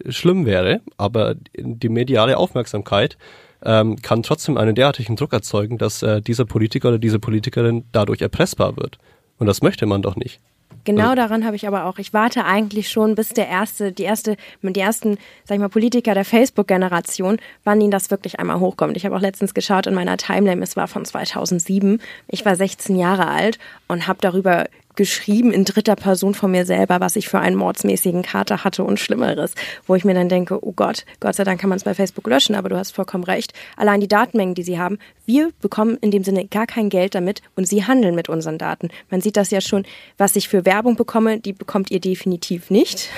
schlimm 0.09 0.45
wäre, 0.45 0.81
aber 0.97 1.35
die 1.55 1.89
mediale 1.89 2.37
Aufmerksamkeit 2.37 3.17
ähm, 3.63 4.01
kann 4.01 4.23
trotzdem 4.23 4.57
einen 4.57 4.75
derartigen 4.75 5.15
Druck 5.15 5.33
erzeugen, 5.33 5.77
dass 5.77 6.03
äh, 6.03 6.21
dieser 6.21 6.45
Politiker 6.45 6.89
oder 6.89 6.99
diese 6.99 7.19
Politikerin 7.19 7.85
dadurch 7.91 8.21
erpressbar 8.21 8.77
wird. 8.77 8.97
Und 9.37 9.47
das 9.47 9.61
möchte 9.61 9.85
man 9.85 10.01
doch 10.01 10.15
nicht. 10.15 10.39
Genau 10.85 11.09
also, 11.09 11.15
daran 11.15 11.45
habe 11.45 11.55
ich 11.55 11.67
aber 11.67 11.85
auch. 11.85 11.97
Ich 11.97 12.13
warte 12.13 12.45
eigentlich 12.45 12.89
schon, 12.89 13.15
bis 13.15 13.29
der 13.29 13.47
erste, 13.47 13.91
die 13.91 14.03
erste, 14.03 14.37
die 14.61 14.79
ersten, 14.79 15.17
sag 15.43 15.55
ich 15.55 15.61
mal, 15.61 15.69
Politiker 15.69 16.13
der 16.13 16.25
Facebook-Generation, 16.25 17.37
wann 17.63 17.81
ihnen 17.81 17.91
das 17.91 18.11
wirklich 18.11 18.39
einmal 18.39 18.59
hochkommt. 18.59 18.95
Ich 18.95 19.05
habe 19.05 19.15
auch 19.15 19.21
letztens 19.21 19.53
geschaut 19.53 19.87
in 19.87 19.95
meiner 19.95 20.17
Timeline, 20.17 20.61
es 20.63 20.77
war 20.77 20.87
von 20.87 21.03
2007. 21.03 21.99
Ich 22.27 22.45
war 22.45 22.55
16 22.55 22.97
Jahre 22.97 23.27
alt 23.27 23.59
und 23.87 24.07
habe 24.07 24.19
darüber 24.21 24.65
geschrieben 24.95 25.51
in 25.51 25.65
dritter 25.65 25.95
Person 25.95 26.33
von 26.33 26.51
mir 26.51 26.65
selber, 26.65 26.99
was 26.99 27.15
ich 27.15 27.27
für 27.27 27.39
einen 27.39 27.55
mordsmäßigen 27.55 28.23
Kater 28.23 28.63
hatte 28.63 28.83
und 28.83 28.99
Schlimmeres, 28.99 29.53
wo 29.87 29.95
ich 29.95 30.05
mir 30.05 30.13
dann 30.13 30.29
denke, 30.29 30.65
oh 30.65 30.73
Gott, 30.73 31.05
Gott 31.19 31.35
sei 31.35 31.43
Dank 31.43 31.59
kann 31.59 31.69
man 31.69 31.77
es 31.77 31.83
bei 31.83 31.93
Facebook 31.93 32.27
löschen, 32.27 32.55
aber 32.55 32.69
du 32.69 32.77
hast 32.77 32.91
vollkommen 32.91 33.23
recht. 33.23 33.53
Allein 33.77 34.01
die 34.01 34.07
Datenmengen, 34.07 34.55
die 34.55 34.63
sie 34.63 34.79
haben, 34.79 34.99
wir 35.25 35.51
bekommen 35.61 35.97
in 36.01 36.11
dem 36.11 36.23
Sinne 36.23 36.45
gar 36.45 36.67
kein 36.67 36.89
Geld 36.89 37.15
damit 37.15 37.41
und 37.55 37.67
sie 37.67 37.85
handeln 37.85 38.15
mit 38.15 38.29
unseren 38.29 38.57
Daten. 38.57 38.89
Man 39.09 39.21
sieht 39.21 39.37
das 39.37 39.51
ja 39.51 39.61
schon, 39.61 39.85
was 40.17 40.35
ich 40.35 40.47
für 40.47 40.65
Werbung 40.65 40.95
bekomme, 40.95 41.39
die 41.39 41.53
bekommt 41.53 41.91
ihr 41.91 41.99
definitiv 41.99 42.69
nicht 42.69 43.09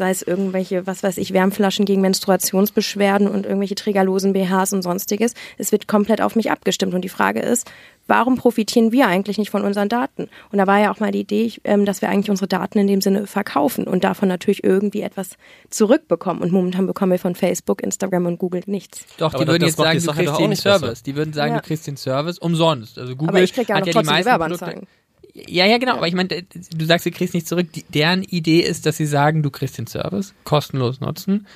sei 0.00 0.10
es 0.10 0.22
irgendwelche, 0.22 0.86
was 0.86 1.02
weiß 1.02 1.18
ich, 1.18 1.34
Wärmflaschen 1.34 1.84
gegen 1.84 2.00
Menstruationsbeschwerden 2.00 3.28
und 3.28 3.44
irgendwelche 3.44 3.74
trägerlosen 3.74 4.32
BHs 4.32 4.72
und 4.72 4.80
sonstiges. 4.80 5.34
Es 5.58 5.72
wird 5.72 5.88
komplett 5.88 6.22
auf 6.22 6.36
mich 6.36 6.50
abgestimmt. 6.50 6.94
Und 6.94 7.02
die 7.02 7.10
Frage 7.10 7.40
ist, 7.40 7.70
warum 8.06 8.36
profitieren 8.36 8.92
wir 8.92 9.06
eigentlich 9.06 9.36
nicht 9.36 9.50
von 9.50 9.62
unseren 9.62 9.90
Daten? 9.90 10.30
Und 10.50 10.58
da 10.58 10.66
war 10.66 10.80
ja 10.80 10.90
auch 10.90 11.00
mal 11.00 11.12
die 11.12 11.20
Idee, 11.20 11.52
ähm, 11.64 11.84
dass 11.84 12.00
wir 12.00 12.08
eigentlich 12.08 12.30
unsere 12.30 12.48
Daten 12.48 12.78
in 12.78 12.86
dem 12.86 13.02
Sinne 13.02 13.26
verkaufen 13.26 13.84
und 13.84 14.02
davon 14.02 14.28
natürlich 14.28 14.64
irgendwie 14.64 15.02
etwas 15.02 15.36
zurückbekommen. 15.68 16.42
Und 16.42 16.50
momentan 16.50 16.86
bekommen 16.86 17.12
wir 17.12 17.18
von 17.18 17.34
Facebook, 17.34 17.82
Instagram 17.82 18.24
und 18.24 18.38
Google 18.38 18.62
nichts. 18.64 19.04
Doch, 19.18 19.34
die 19.34 19.46
würden 19.46 19.64
jetzt 19.66 19.76
sagen, 19.76 20.00
du 20.02 20.12
kriegst 20.12 20.38
den 20.40 20.56
Service. 20.56 20.80
Besser. 20.80 21.02
Die 21.04 21.14
würden 21.14 21.34
sagen, 21.34 21.52
ja. 21.52 21.60
du 21.60 21.66
kriegst 21.66 21.86
den 21.86 21.98
Service 21.98 22.38
umsonst. 22.38 22.98
Also 22.98 23.14
Google 23.14 23.36
Aber 23.36 23.42
ich 23.42 23.52
krieg 23.52 23.68
ja 23.68 23.76
hat 23.76 23.86
noch 23.86 23.94
ja 23.94 24.00
die 24.00 24.06
meisten 24.06 24.30
Werbeanzeigen. 24.30 24.86
Ja, 25.34 25.66
ja, 25.66 25.78
genau. 25.78 25.96
Aber 25.96 26.08
ich 26.08 26.14
meine, 26.14 26.28
du 26.28 26.84
sagst, 26.84 27.06
du 27.06 27.10
kriegst 27.10 27.34
nicht 27.34 27.46
zurück. 27.46 27.72
Die, 27.72 27.84
deren 27.84 28.22
Idee 28.22 28.60
ist, 28.60 28.86
dass 28.86 28.96
sie 28.96 29.06
sagen, 29.06 29.42
du 29.42 29.50
kriegst 29.50 29.78
den 29.78 29.86
Service 29.86 30.34
kostenlos 30.44 31.00
nutzen. 31.00 31.46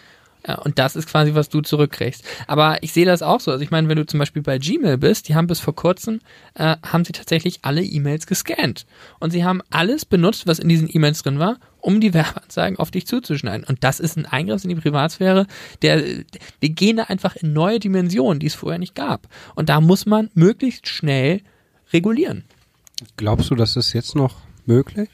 Und 0.62 0.78
das 0.78 0.94
ist 0.94 1.08
quasi, 1.08 1.34
was 1.34 1.48
du 1.48 1.62
zurückkriegst. 1.62 2.22
Aber 2.46 2.82
ich 2.82 2.92
sehe 2.92 3.06
das 3.06 3.22
auch 3.22 3.40
so. 3.40 3.50
Also 3.50 3.64
ich 3.64 3.70
meine, 3.70 3.88
wenn 3.88 3.96
du 3.96 4.04
zum 4.04 4.18
Beispiel 4.18 4.42
bei 4.42 4.58
Gmail 4.58 4.98
bist, 4.98 5.28
die 5.28 5.34
haben 5.34 5.46
bis 5.46 5.60
vor 5.60 5.74
kurzem, 5.74 6.20
äh, 6.54 6.76
haben 6.82 7.04
sie 7.04 7.12
tatsächlich 7.12 7.60
alle 7.62 7.82
E-Mails 7.82 8.26
gescannt. 8.26 8.84
Und 9.20 9.30
sie 9.30 9.42
haben 9.42 9.62
alles 9.70 10.04
benutzt, 10.04 10.46
was 10.46 10.58
in 10.58 10.68
diesen 10.68 10.88
E-Mails 10.94 11.22
drin 11.22 11.38
war, 11.38 11.56
um 11.80 11.98
die 12.00 12.12
Werbeanzeigen 12.14 12.78
auf 12.78 12.90
dich 12.90 13.06
zuzuschneiden. 13.06 13.64
Und 13.66 13.84
das 13.84 14.00
ist 14.00 14.18
ein 14.18 14.26
Eingriff 14.26 14.64
in 14.64 14.68
die 14.68 14.76
Privatsphäre, 14.76 15.46
der, 15.80 16.02
wir 16.60 16.68
gehen 16.68 16.98
da 16.98 17.04
einfach 17.04 17.36
in 17.36 17.54
neue 17.54 17.80
Dimensionen, 17.80 18.38
die 18.38 18.48
es 18.48 18.54
vorher 18.54 18.78
nicht 18.78 18.94
gab. 18.94 19.28
Und 19.54 19.70
da 19.70 19.80
muss 19.80 20.04
man 20.04 20.30
möglichst 20.34 20.88
schnell 20.88 21.40
regulieren. 21.94 22.44
Glaubst 23.16 23.50
du, 23.50 23.54
das 23.54 23.76
ist 23.76 23.92
jetzt 23.92 24.14
noch 24.14 24.36
möglich? 24.66 25.08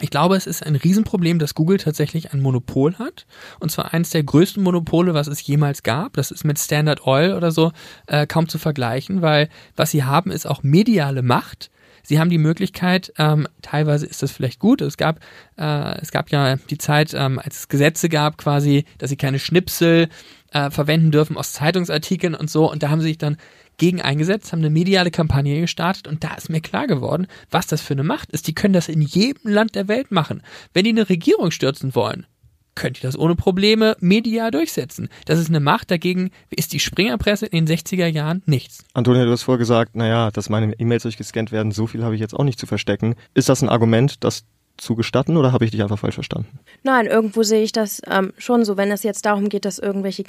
Ich 0.00 0.10
glaube, 0.10 0.36
es 0.36 0.46
ist 0.46 0.64
ein 0.64 0.76
Riesenproblem, 0.76 1.38
dass 1.38 1.54
Google 1.54 1.78
tatsächlich 1.78 2.32
ein 2.32 2.40
Monopol 2.40 2.98
hat. 2.98 3.26
Und 3.58 3.70
zwar 3.70 3.94
eines 3.94 4.10
der 4.10 4.22
größten 4.22 4.62
Monopole, 4.62 5.14
was 5.14 5.26
es 5.26 5.44
jemals 5.44 5.82
gab. 5.82 6.12
Das 6.12 6.30
ist 6.30 6.44
mit 6.44 6.58
Standard 6.58 7.06
Oil 7.06 7.32
oder 7.34 7.50
so 7.50 7.72
äh, 8.06 8.26
kaum 8.26 8.48
zu 8.48 8.58
vergleichen, 8.58 9.22
weil 9.22 9.48
was 9.76 9.90
sie 9.90 10.04
haben, 10.04 10.30
ist 10.30 10.46
auch 10.46 10.62
mediale 10.62 11.22
Macht. 11.22 11.70
Sie 12.02 12.20
haben 12.20 12.30
die 12.30 12.38
Möglichkeit, 12.38 13.12
ähm, 13.18 13.48
teilweise 13.60 14.06
ist 14.06 14.22
das 14.22 14.30
vielleicht 14.30 14.60
gut. 14.60 14.80
Es 14.80 14.96
gab, 14.96 15.20
äh, 15.58 16.00
es 16.00 16.10
gab 16.10 16.30
ja 16.30 16.56
die 16.56 16.78
Zeit, 16.78 17.12
ähm, 17.14 17.38
als 17.38 17.60
es 17.60 17.68
Gesetze 17.68 18.08
gab, 18.08 18.38
quasi, 18.38 18.84
dass 18.98 19.10
sie 19.10 19.16
keine 19.16 19.38
Schnipsel 19.38 20.08
äh, 20.52 20.70
verwenden 20.70 21.10
dürfen 21.10 21.36
aus 21.36 21.52
Zeitungsartikeln 21.52 22.34
und 22.34 22.50
so. 22.50 22.70
Und 22.70 22.82
da 22.82 22.90
haben 22.90 23.00
sie 23.00 23.08
sich 23.08 23.18
dann 23.18 23.36
gegen 23.78 24.02
eingesetzt, 24.02 24.52
haben 24.52 24.60
eine 24.60 24.70
mediale 24.70 25.10
Kampagne 25.10 25.60
gestartet 25.60 26.06
und 26.06 26.22
da 26.22 26.34
ist 26.34 26.50
mir 26.50 26.60
klar 26.60 26.86
geworden, 26.86 27.26
was 27.50 27.66
das 27.66 27.80
für 27.80 27.94
eine 27.94 28.04
Macht 28.04 28.30
ist. 28.32 28.46
Die 28.46 28.54
können 28.54 28.74
das 28.74 28.88
in 28.88 29.00
jedem 29.00 29.50
Land 29.50 29.74
der 29.74 29.88
Welt 29.88 30.10
machen. 30.10 30.42
Wenn 30.74 30.84
die 30.84 30.90
eine 30.90 31.08
Regierung 31.08 31.50
stürzen 31.50 31.94
wollen, 31.94 32.26
könnt 32.74 32.98
ihr 32.98 33.08
das 33.08 33.18
ohne 33.18 33.34
Probleme 33.34 33.96
medial 33.98 34.50
durchsetzen. 34.50 35.08
Das 35.24 35.38
ist 35.38 35.48
eine 35.48 35.60
Macht, 35.60 35.90
dagegen 35.90 36.30
ist 36.50 36.72
die 36.72 36.78
Springerpresse 36.78 37.46
in 37.46 37.66
den 37.66 37.76
60er 37.76 38.06
Jahren 38.06 38.42
nichts. 38.46 38.84
Antonia, 38.94 39.24
du 39.24 39.32
hast 39.32 39.42
vorher 39.42 39.58
gesagt, 39.58 39.96
naja, 39.96 40.30
dass 40.30 40.48
meine 40.48 40.78
E-Mails 40.78 41.02
durchgescannt 41.02 41.50
werden, 41.50 41.72
so 41.72 41.86
viel 41.88 42.04
habe 42.04 42.14
ich 42.14 42.20
jetzt 42.20 42.34
auch 42.34 42.44
nicht 42.44 42.58
zu 42.58 42.66
verstecken. 42.66 43.16
Ist 43.34 43.48
das 43.48 43.62
ein 43.62 43.68
Argument, 43.68 44.22
das 44.22 44.44
zu 44.78 44.94
gestatten 44.94 45.36
oder 45.36 45.52
habe 45.52 45.64
ich 45.64 45.70
dich 45.70 45.82
einfach 45.82 45.98
falsch 45.98 46.14
verstanden? 46.14 46.58
Nein, 46.82 47.06
irgendwo 47.06 47.42
sehe 47.42 47.62
ich 47.62 47.72
das 47.72 48.00
ähm, 48.08 48.32
schon 48.38 48.64
so, 48.64 48.76
wenn 48.76 48.90
es 48.90 49.02
jetzt 49.02 49.26
darum 49.26 49.48
geht, 49.48 49.64
dass 49.64 49.78
irgendwelche 49.78 50.24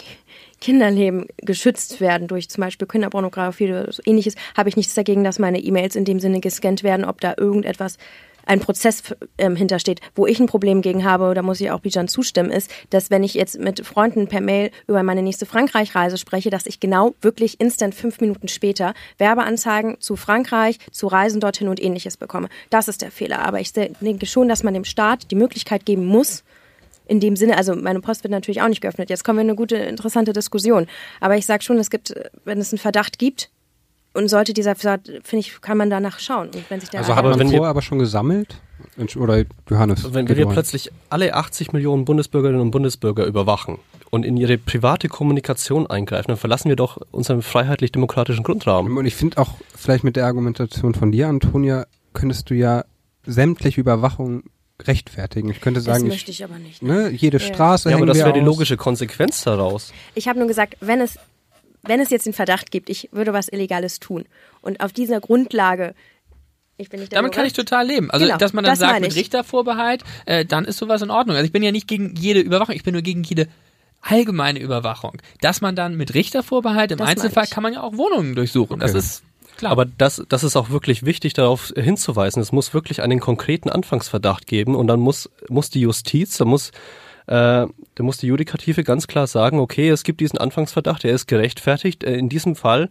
Kinderleben 0.59 1.27
geschützt 1.37 2.01
werden 2.01 2.27
durch 2.27 2.49
zum 2.49 2.61
Beispiel 2.61 2.87
Kinderpornografie 2.87 3.69
oder 3.69 3.91
so 3.91 4.01
ähnliches, 4.05 4.35
habe 4.57 4.69
ich 4.69 4.75
nichts 4.75 4.95
dagegen, 4.95 5.23
dass 5.23 5.39
meine 5.39 5.59
E-Mails 5.59 5.95
in 5.95 6.05
dem 6.05 6.19
Sinne 6.19 6.41
gescannt 6.41 6.83
werden, 6.83 7.05
ob 7.05 7.21
da 7.21 7.35
irgendetwas 7.37 7.97
ein 8.49 8.59
Prozess 8.59 9.03
ähm, 9.37 9.55
hintersteht. 9.55 10.01
Wo 10.15 10.25
ich 10.25 10.39
ein 10.39 10.47
Problem 10.47 10.81
gegen 10.81 11.05
habe, 11.05 11.33
da 11.35 11.43
muss 11.43 11.61
ich 11.61 11.69
auch 11.69 11.81
Bijan 11.81 12.07
zustimmen, 12.07 12.49
ist, 12.49 12.71
dass 12.89 13.11
wenn 13.11 13.23
ich 13.23 13.35
jetzt 13.35 13.59
mit 13.59 13.85
Freunden 13.85 14.27
per 14.27 14.41
Mail 14.41 14.71
über 14.87 15.03
meine 15.03 15.21
nächste 15.21 15.45
Frankreich-Reise 15.45 16.17
spreche, 16.17 16.49
dass 16.49 16.65
ich 16.65 16.79
genau 16.79 17.13
wirklich 17.21 17.59
instant 17.61 17.93
fünf 17.93 18.19
Minuten 18.19 18.47
später 18.47 18.95
Werbeanzeigen 19.19 20.01
zu 20.01 20.15
Frankreich, 20.15 20.79
zu 20.91 21.07
Reisen 21.07 21.39
dorthin 21.39 21.67
und 21.67 21.81
ähnliches 21.81 22.17
bekomme. 22.17 22.49
Das 22.71 22.87
ist 22.87 23.03
der 23.03 23.11
Fehler. 23.11 23.45
Aber 23.45 23.59
ich 23.59 23.71
denke 23.71 24.25
schon, 24.25 24.49
dass 24.49 24.63
man 24.63 24.73
dem 24.73 24.85
Staat 24.85 25.29
die 25.29 25.35
Möglichkeit 25.35 25.85
geben 25.85 26.05
muss, 26.05 26.43
in 27.05 27.19
dem 27.19 27.35
Sinne, 27.35 27.57
also 27.57 27.75
meine 27.75 28.01
Post 28.01 28.23
wird 28.23 28.31
natürlich 28.31 28.61
auch 28.61 28.67
nicht 28.67 28.81
geöffnet. 28.81 29.09
Jetzt 29.09 29.23
kommen 29.23 29.37
wir 29.37 29.43
in 29.43 29.49
eine 29.49 29.55
gute, 29.55 29.75
interessante 29.75 30.33
Diskussion. 30.33 30.87
Aber 31.19 31.37
ich 31.37 31.45
sage 31.45 31.63
schon, 31.63 31.77
es 31.77 31.89
gibt, 31.89 32.13
wenn 32.45 32.59
es 32.59 32.71
einen 32.71 32.79
Verdacht 32.79 33.19
gibt, 33.19 33.49
und 34.13 34.27
sollte 34.27 34.53
dieser, 34.53 34.75
finde 34.75 35.19
ich, 35.33 35.61
kann 35.61 35.77
man 35.77 35.89
danach 35.89 36.19
schauen. 36.19 36.47
Und 36.47 36.69
wenn 36.69 36.79
sich 36.79 36.89
der 36.89 37.01
also 37.01 37.15
hat 37.15 37.25
man 37.25 37.39
vorher 37.39 37.69
aber 37.69 37.81
schon 37.81 37.99
gesammelt? 37.99 38.61
Oder 39.15 39.45
Johannes? 39.69 40.13
Wenn, 40.13 40.27
wenn 40.27 40.37
wir 40.37 40.47
plötzlich 40.47 40.91
alle 41.09 41.33
80 41.33 41.73
Millionen 41.73 42.05
Bundesbürgerinnen 42.05 42.61
und 42.61 42.71
Bundesbürger 42.71 43.25
überwachen 43.25 43.79
und 44.09 44.25
in 44.25 44.35
ihre 44.37 44.57
private 44.57 45.07
Kommunikation 45.07 45.87
eingreifen, 45.87 46.29
dann 46.29 46.37
verlassen 46.37 46.69
wir 46.69 46.75
doch 46.75 46.97
unseren 47.11 47.41
freiheitlich-demokratischen 47.41 48.43
Grundrahmen. 48.43 48.97
Und 48.97 49.05
ich 49.05 49.15
finde 49.15 49.37
auch, 49.37 49.55
vielleicht 49.75 50.03
mit 50.03 50.15
der 50.15 50.25
Argumentation 50.25 50.95
von 50.95 51.11
dir, 51.11 51.27
Antonia, 51.27 51.85
könntest 52.13 52.49
du 52.49 52.55
ja 52.55 52.83
sämtliche 53.25 53.79
Überwachung 53.79 54.43
rechtfertigen. 54.83 55.49
Ich 55.49 55.61
könnte 55.61 55.81
sagen, 55.81 56.05
das 56.05 56.13
möchte 56.13 56.31
ich 56.31 56.43
aber 56.43 56.57
nicht. 56.57 56.81
ne, 56.81 57.09
jede 57.09 57.37
Ja. 57.37 57.43
Straße 57.43 57.89
Ja, 57.89 57.97
aber 57.97 58.05
das 58.05 58.17
wäre 58.17 58.33
die 58.33 58.39
logische 58.39 58.77
Konsequenz 58.77 59.43
daraus. 59.43 59.93
Ich 60.15 60.27
habe 60.27 60.39
nur 60.39 60.47
gesagt, 60.47 60.77
wenn 60.79 61.01
es, 61.01 61.17
wenn 61.83 61.99
es 61.99 62.09
jetzt 62.09 62.25
den 62.25 62.33
Verdacht 62.33 62.71
gibt, 62.71 62.89
ich 62.89 63.09
würde 63.11 63.33
was 63.33 63.47
Illegales 63.49 63.99
tun 63.99 64.25
und 64.61 64.81
auf 64.81 64.91
dieser 64.93 65.19
Grundlage, 65.19 65.95
ich 66.77 66.89
bin 66.89 66.99
nicht 66.99 67.11
der 67.11 67.19
Damit 67.19 67.33
kann 67.33 67.45
ich 67.45 67.53
total 67.53 67.85
leben. 67.85 68.09
Also, 68.09 68.25
Genau, 68.25 68.37
dass 68.37 68.53
man 68.53 68.63
dann 68.63 68.71
das 68.73 68.79
sagt, 68.79 69.01
mit 69.01 69.11
ich. 69.11 69.17
Richtervorbehalt, 69.17 70.03
äh, 70.25 70.45
dann 70.45 70.65
ist 70.65 70.77
sowas 70.77 71.01
in 71.01 71.11
Ordnung. 71.11 71.35
Also, 71.35 71.45
ich 71.45 71.51
bin 71.51 71.63
ja 71.63 71.71
nicht 71.71 71.87
gegen 71.87 72.15
jede 72.15 72.39
Überwachung, 72.39 72.73
ich 72.75 72.83
bin 72.83 72.93
nur 72.93 73.01
gegen 73.01 73.23
jede 73.23 73.47
allgemeine 74.01 74.59
Überwachung. 74.59 75.17
Dass 75.41 75.59
man 75.61 75.75
dann 75.75 75.95
mit 75.95 76.13
Richtervorbehalt, 76.13 76.91
im 76.91 76.97
Das 76.99 77.09
Einzelfall 77.09 77.47
kann 77.47 77.63
man 77.63 77.73
ja 77.73 77.81
auch 77.81 77.97
Wohnungen 77.97 78.35
durchsuchen. 78.35 78.79
Das 78.79 78.91
Okay. 78.91 78.99
ist 78.99 79.23
klar. 79.57 79.71
Aber 79.73 79.83
das, 79.85 80.23
das 80.29 80.43
ist 80.45 80.55
auch 80.55 80.69
wirklich 80.69 81.03
wichtig, 81.03 81.33
darauf 81.33 81.73
hinzuweisen. 81.75 82.41
Es 82.41 82.53
muss 82.53 82.73
wirklich 82.73 83.01
einen 83.01 83.19
konkreten 83.19 83.69
Anfangsverdacht 83.69 84.47
geben 84.47 84.75
und 84.75 84.87
dann 84.87 85.01
muss, 85.01 85.29
muss 85.49 85.69
die 85.69 85.81
Justiz, 85.81 86.37
da 86.37 86.45
muss, 86.45 86.71
äh, 87.27 87.65
da 87.99 88.05
muss 88.05 88.15
die 88.15 88.27
Judikative 88.27 88.85
ganz 88.85 89.07
klar 89.07 89.27
sagen, 89.27 89.59
okay, 89.59 89.89
es 89.89 90.03
gibt 90.03 90.21
diesen 90.21 90.39
Anfangsverdacht, 90.39 91.03
der 91.03 91.11
ist 91.11 91.27
gerechtfertigt. 91.27 92.05
Äh, 92.05 92.15
In 92.15 92.29
diesem 92.29 92.55
Fall 92.55 92.89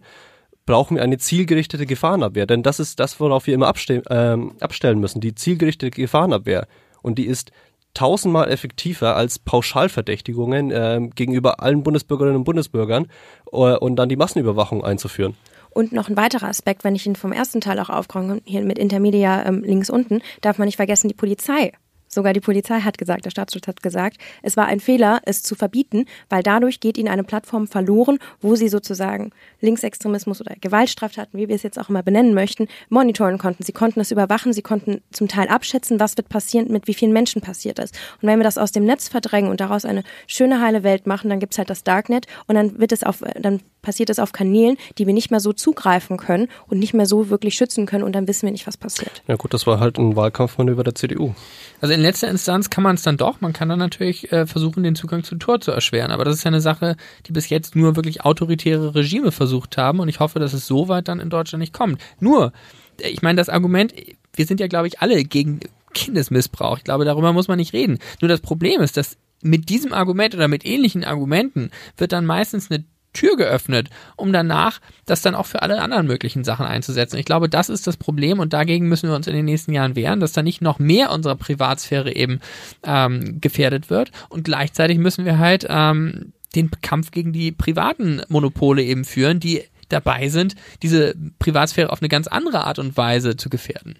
brauchen 0.67 0.97
wir 0.97 1.03
eine 1.03 1.17
zielgerichtete 1.17 1.87
Gefahrenabwehr, 1.87 2.45
denn 2.45 2.61
das 2.61 2.79
ist 2.79 2.99
das, 2.99 3.19
worauf 3.19 3.47
wir 3.47 3.55
immer 3.55 3.65
abste 3.65 4.03
ähm, 4.11 4.51
abstellen 4.59 4.99
müssen, 4.99 5.19
die 5.19 5.33
zielgerichtete 5.33 5.89
Gefahrenabwehr. 5.89 6.67
Und 7.01 7.17
die 7.17 7.25
ist 7.25 7.51
tausendmal 7.95 8.51
effektiver 8.51 9.15
als 9.15 9.39
Pauschalverdächtigungen 9.39 10.69
ähm, 10.71 11.09
gegenüber 11.09 11.63
allen 11.63 11.81
Bundesbürgerinnen 11.81 12.37
und 12.37 12.43
Bundesbürgern 12.43 13.07
äh, 13.51 13.55
und 13.55 13.95
dann 13.95 14.09
die 14.09 14.15
Massenüberwachung 14.15 14.83
einzuführen. 14.83 15.35
Und 15.71 15.91
noch 15.91 16.07
ein 16.07 16.17
weiterer 16.17 16.49
Aspekt, 16.49 16.83
wenn 16.83 16.95
ich 16.95 17.07
ihn 17.07 17.15
vom 17.15 17.31
ersten 17.31 17.61
Teil 17.61 17.79
auch 17.79 17.89
aufkomme, 17.89 18.41
hier 18.45 18.61
mit 18.61 18.77
Intermedia 18.77 19.43
ähm, 19.43 19.63
links 19.63 19.89
unten, 19.89 20.21
darf 20.41 20.59
man 20.59 20.67
nicht 20.67 20.75
vergessen, 20.75 21.07
die 21.07 21.15
Polizei. 21.15 21.71
Sogar 22.09 22.33
die 22.33 22.39
Polizei 22.39 22.81
hat 22.81 22.97
gesagt, 22.97 23.25
der 23.25 23.29
Staatsschutz 23.29 23.67
hat 23.67 23.81
gesagt, 23.81 24.17
es 24.41 24.57
war 24.57 24.65
ein 24.65 24.79
Fehler, 24.79 25.21
es 25.25 25.43
zu 25.43 25.55
verbieten, 25.55 26.05
weil 26.27 26.43
dadurch 26.43 26.79
geht 26.79 26.97
ihnen 26.97 27.07
eine 27.07 27.23
Plattform 27.23 27.67
verloren, 27.67 28.17
wo 28.41 28.55
sie 28.55 28.67
sozusagen 28.67 29.31
Linksextremismus 29.61 30.41
oder 30.41 30.55
Gewaltstraftaten, 30.59 31.39
wie 31.39 31.47
wir 31.47 31.55
es 31.55 31.63
jetzt 31.63 31.79
auch 31.79 31.89
immer 31.89 32.03
benennen 32.03 32.33
möchten, 32.33 32.67
monitoren 32.89 33.37
konnten. 33.37 33.63
Sie 33.63 33.73
konnten 33.73 33.99
es 33.99 34.11
überwachen, 34.11 34.53
sie 34.53 34.61
konnten 34.61 35.01
zum 35.11 35.27
Teil 35.27 35.47
abschätzen, 35.47 35.99
was 35.99 36.17
wird 36.17 36.29
passieren, 36.29 36.71
mit 36.71 36.87
wie 36.87 36.93
vielen 36.93 37.13
Menschen 37.13 37.41
passiert 37.41 37.79
ist. 37.79 37.97
Und 38.21 38.27
wenn 38.27 38.39
wir 38.39 38.43
das 38.43 38.57
aus 38.57 38.71
dem 38.71 38.85
Netz 38.85 39.07
verdrängen 39.07 39.51
und 39.51 39.61
daraus 39.61 39.85
eine 39.85 40.03
schöne 40.27 40.61
heile 40.61 40.83
Welt 40.83 41.07
machen, 41.07 41.29
dann 41.29 41.39
gibt's 41.39 41.57
halt 41.57 41.69
das 41.69 41.83
Darknet 41.83 42.25
und 42.47 42.55
dann 42.55 42.79
wird 42.79 42.91
es 42.91 43.03
auf, 43.03 43.23
dann 43.39 43.61
passiert 43.81 44.09
es 44.09 44.19
auf 44.19 44.31
Kanälen, 44.31 44.77
die 44.97 45.07
wir 45.07 45.13
nicht 45.13 45.31
mehr 45.31 45.39
so 45.39 45.53
zugreifen 45.53 46.17
können 46.17 46.47
und 46.67 46.79
nicht 46.79 46.93
mehr 46.93 47.05
so 47.05 47.29
wirklich 47.29 47.55
schützen 47.55 47.85
können 47.85 48.03
und 48.03 48.13
dann 48.13 48.27
wissen 48.27 48.43
wir 48.43 48.51
nicht, 48.51 48.67
was 48.67 48.77
passiert. 48.77 49.23
Ja 49.27 49.35
gut, 49.35 49.53
das 49.53 49.67
war 49.67 49.79
halt 49.79 49.97
ein 49.97 50.15
Wahlkampfmanöver 50.15 50.83
der 50.83 50.95
CDU. 50.95 51.33
Also 51.81 51.93
in 51.99 52.03
letzter 52.03 52.29
Instanz 52.29 52.69
kann 52.69 52.81
man 52.81 52.95
es 52.95 53.01
dann 53.01 53.17
doch. 53.17 53.41
Man 53.41 53.51
kann 53.51 53.67
dann 53.67 53.77
natürlich 53.77 54.31
äh, 54.31 54.47
versuchen, 54.47 54.83
den 54.83 54.95
Zugang 54.95 55.25
zu 55.25 55.35
Tor 55.35 55.59
zu 55.59 55.71
erschweren. 55.71 56.11
Aber 56.11 56.23
das 56.23 56.37
ist 56.37 56.45
ja 56.45 56.47
eine 56.47 56.61
Sache, 56.61 56.95
die 57.25 57.33
bis 57.33 57.49
jetzt 57.49 57.75
nur 57.75 57.97
wirklich 57.97 58.23
autoritäre 58.23 58.95
Regime 58.95 59.33
versucht 59.33 59.75
haben. 59.75 59.99
Und 59.99 60.07
ich 60.07 60.21
hoffe, 60.21 60.39
dass 60.39 60.53
es 60.53 60.65
so 60.65 60.87
weit 60.87 61.09
dann 61.09 61.19
in 61.19 61.29
Deutschland 61.29 61.59
nicht 61.59 61.73
kommt. 61.73 62.01
Nur, 62.21 62.53
äh, 63.01 63.09
ich 63.09 63.21
meine, 63.21 63.35
das 63.35 63.49
Argument, 63.49 63.93
wir 64.33 64.45
sind 64.45 64.61
ja, 64.61 64.67
glaube 64.67 64.87
ich, 64.87 65.01
alle 65.01 65.25
gegen 65.25 65.59
Kindesmissbrauch. 65.93 66.77
Ich 66.77 66.85
glaube, 66.85 67.03
darüber 67.03 67.33
muss 67.33 67.49
man 67.49 67.57
nicht 67.57 67.73
reden. 67.73 67.99
Nur 68.21 68.29
das 68.29 68.39
Problem 68.39 68.79
ist, 68.79 68.95
dass 68.95 69.17
mit 69.41 69.67
diesem 69.67 69.91
Argument 69.91 70.33
oder 70.35 70.47
mit 70.47 70.65
ähnlichen 70.65 71.03
Argumenten 71.03 71.69
wird 71.97 72.13
dann 72.13 72.25
meistens 72.25 72.71
eine 72.71 72.85
Tür 73.13 73.35
geöffnet, 73.37 73.89
um 74.15 74.31
danach 74.31 74.79
das 75.05 75.21
dann 75.21 75.35
auch 75.35 75.45
für 75.45 75.61
alle 75.61 75.81
anderen 75.81 76.07
möglichen 76.07 76.43
Sachen 76.43 76.65
einzusetzen. 76.65 77.17
Ich 77.17 77.25
glaube, 77.25 77.49
das 77.49 77.69
ist 77.69 77.87
das 77.87 77.97
Problem 77.97 78.39
und 78.39 78.53
dagegen 78.53 78.87
müssen 78.87 79.09
wir 79.09 79.15
uns 79.15 79.27
in 79.27 79.33
den 79.33 79.45
nächsten 79.45 79.73
Jahren 79.73 79.95
wehren, 79.95 80.19
dass 80.19 80.33
da 80.33 80.43
nicht 80.43 80.61
noch 80.61 80.79
mehr 80.79 81.11
unserer 81.11 81.35
Privatsphäre 81.35 82.15
eben 82.15 82.39
ähm, 82.83 83.41
gefährdet 83.41 83.89
wird 83.89 84.11
und 84.29 84.43
gleichzeitig 84.43 84.97
müssen 84.97 85.25
wir 85.25 85.39
halt 85.39 85.65
ähm, 85.69 86.33
den 86.55 86.71
Kampf 86.81 87.11
gegen 87.11 87.33
die 87.33 87.51
privaten 87.51 88.21
Monopole 88.27 88.83
eben 88.83 89.05
führen, 89.05 89.39
die 89.39 89.63
dabei 89.89 90.29
sind, 90.29 90.55
diese 90.83 91.15
Privatsphäre 91.39 91.91
auf 91.91 92.01
eine 92.01 92.09
ganz 92.09 92.27
andere 92.27 92.63
Art 92.63 92.79
und 92.79 92.95
Weise 92.95 93.35
zu 93.35 93.49
gefährden. 93.49 93.97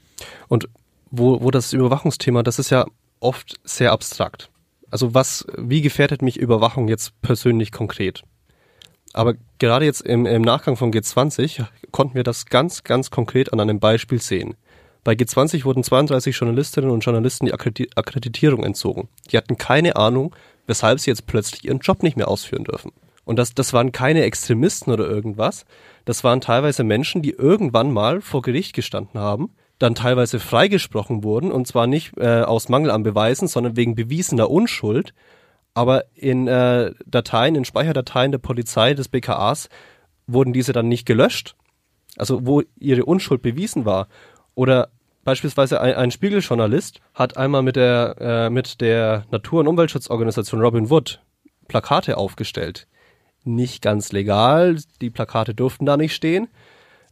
Und 0.48 0.70
wo, 1.12 1.42
wo 1.42 1.52
das 1.52 1.74
Überwachungsthema, 1.74 2.44
das 2.44 2.60
ist 2.60 2.70
ja 2.70 2.86
oft 3.20 3.60
sehr 3.64 3.92
abstrakt. 3.92 4.50
Also 4.92 5.14
was, 5.14 5.46
wie 5.58 5.82
gefährdet 5.82 6.22
mich 6.22 6.38
Überwachung 6.38 6.88
jetzt 6.88 7.20
persönlich 7.22 7.72
konkret? 7.72 8.24
Aber 9.14 9.36
gerade 9.58 9.86
jetzt 9.86 10.02
im, 10.02 10.26
im 10.26 10.42
Nachgang 10.42 10.76
von 10.76 10.92
G20 10.92 11.66
konnten 11.92 12.16
wir 12.16 12.24
das 12.24 12.46
ganz, 12.46 12.84
ganz 12.84 13.10
konkret 13.10 13.52
an 13.54 13.60
einem 13.60 13.80
Beispiel 13.80 14.22
sehen. 14.22 14.56
Bei 15.04 15.14
G20 15.14 15.66
wurden 15.66 15.84
32 15.84 16.38
Journalistinnen 16.38 16.92
und 16.92 17.04
Journalisten 17.04 17.46
die 17.46 17.54
Akkredit 17.54 17.98
Akkreditierung 17.98 18.64
entzogen. 18.64 19.08
Die 19.32 19.38
hatten 19.38 19.58
keine 19.58 19.96
Ahnung, 19.96 20.36
weshalb 20.68 21.00
sie 21.00 21.10
jetzt 21.10 21.26
plötzlich 21.26 21.66
ihren 21.66 21.80
Job 21.80 22.04
nicht 22.04 22.18
mehr 22.18 22.28
ausführen 22.28 22.66
dürfen. 22.66 22.92
Und 23.26 23.38
das, 23.38 23.54
das 23.54 23.74
waren 23.74 23.92
keine 23.92 24.24
Extremisten 24.24 24.92
oder 24.92 25.08
irgendwas. 25.08 25.66
Das 26.06 26.24
waren 26.24 26.42
teilweise 26.42 26.84
Menschen, 26.84 27.22
die 27.22 27.32
irgendwann 27.32 27.92
mal 27.92 28.22
vor 28.22 28.42
Gericht 28.42 28.74
gestanden 28.74 29.20
haben, 29.20 29.52
dann 29.78 29.96
teilweise 29.96 30.40
freigesprochen 30.40 31.24
wurden, 31.24 31.52
und 31.52 31.68
zwar 31.68 31.88
nicht 31.88 32.18
äh, 32.18 32.42
aus 32.42 32.70
Mangel 32.70 32.92
an 32.92 33.04
Beweisen, 33.04 33.48
sondern 33.48 33.78
wegen 33.78 33.96
bewiesener 33.96 34.50
Unschuld. 34.50 35.14
Aber 35.80 36.04
in 36.14 36.50
äh, 36.50 36.92
Dateien, 37.06 37.56
in 37.56 37.64
Speicherdateien 37.64 38.34
der 38.34 38.40
Polizei, 38.40 38.94
des 38.96 39.08
BKAs, 39.08 39.70
wurden 40.28 40.52
diese 40.52 40.74
dann 40.74 40.90
nicht 40.90 41.06
gelöscht. 41.06 41.56
Also 42.18 42.46
wo 42.46 42.64
ihre 42.78 43.06
Unschuld 43.06 43.42
bewiesen 43.42 43.86
war. 43.86 44.10
Oder 44.56 44.90
beispielsweise 45.24 45.80
ein, 45.80 45.94
ein 45.94 46.12
Spiegeljournalist 46.12 47.00
hat 47.14 47.38
einmal 47.38 47.62
mit 47.62 47.78
der, 47.78 48.16
äh, 48.20 48.50
mit 48.50 48.82
der 48.82 49.24
Natur- 49.32 49.62
und 49.62 49.70
Umweltschutzorganisation 49.70 50.60
Robin 50.60 50.90
Wood 50.90 51.22
Plakate 51.70 52.18
aufgestellt. 52.18 52.86
Nicht 53.46 53.82
ganz 53.82 54.12
legal, 54.12 54.80
die 55.00 55.10
Plakate 55.10 55.56
durften 55.56 55.86
da 55.86 55.96
nicht 55.96 56.14
stehen. 56.14 56.50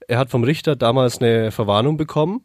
Er 0.09 0.20
hat 0.20 0.30
vom 0.30 0.43
Richter 0.43 0.76
damals 0.76 1.22
eine 1.22 1.51
Verwarnung 1.51 1.95
bekommen. 1.95 2.43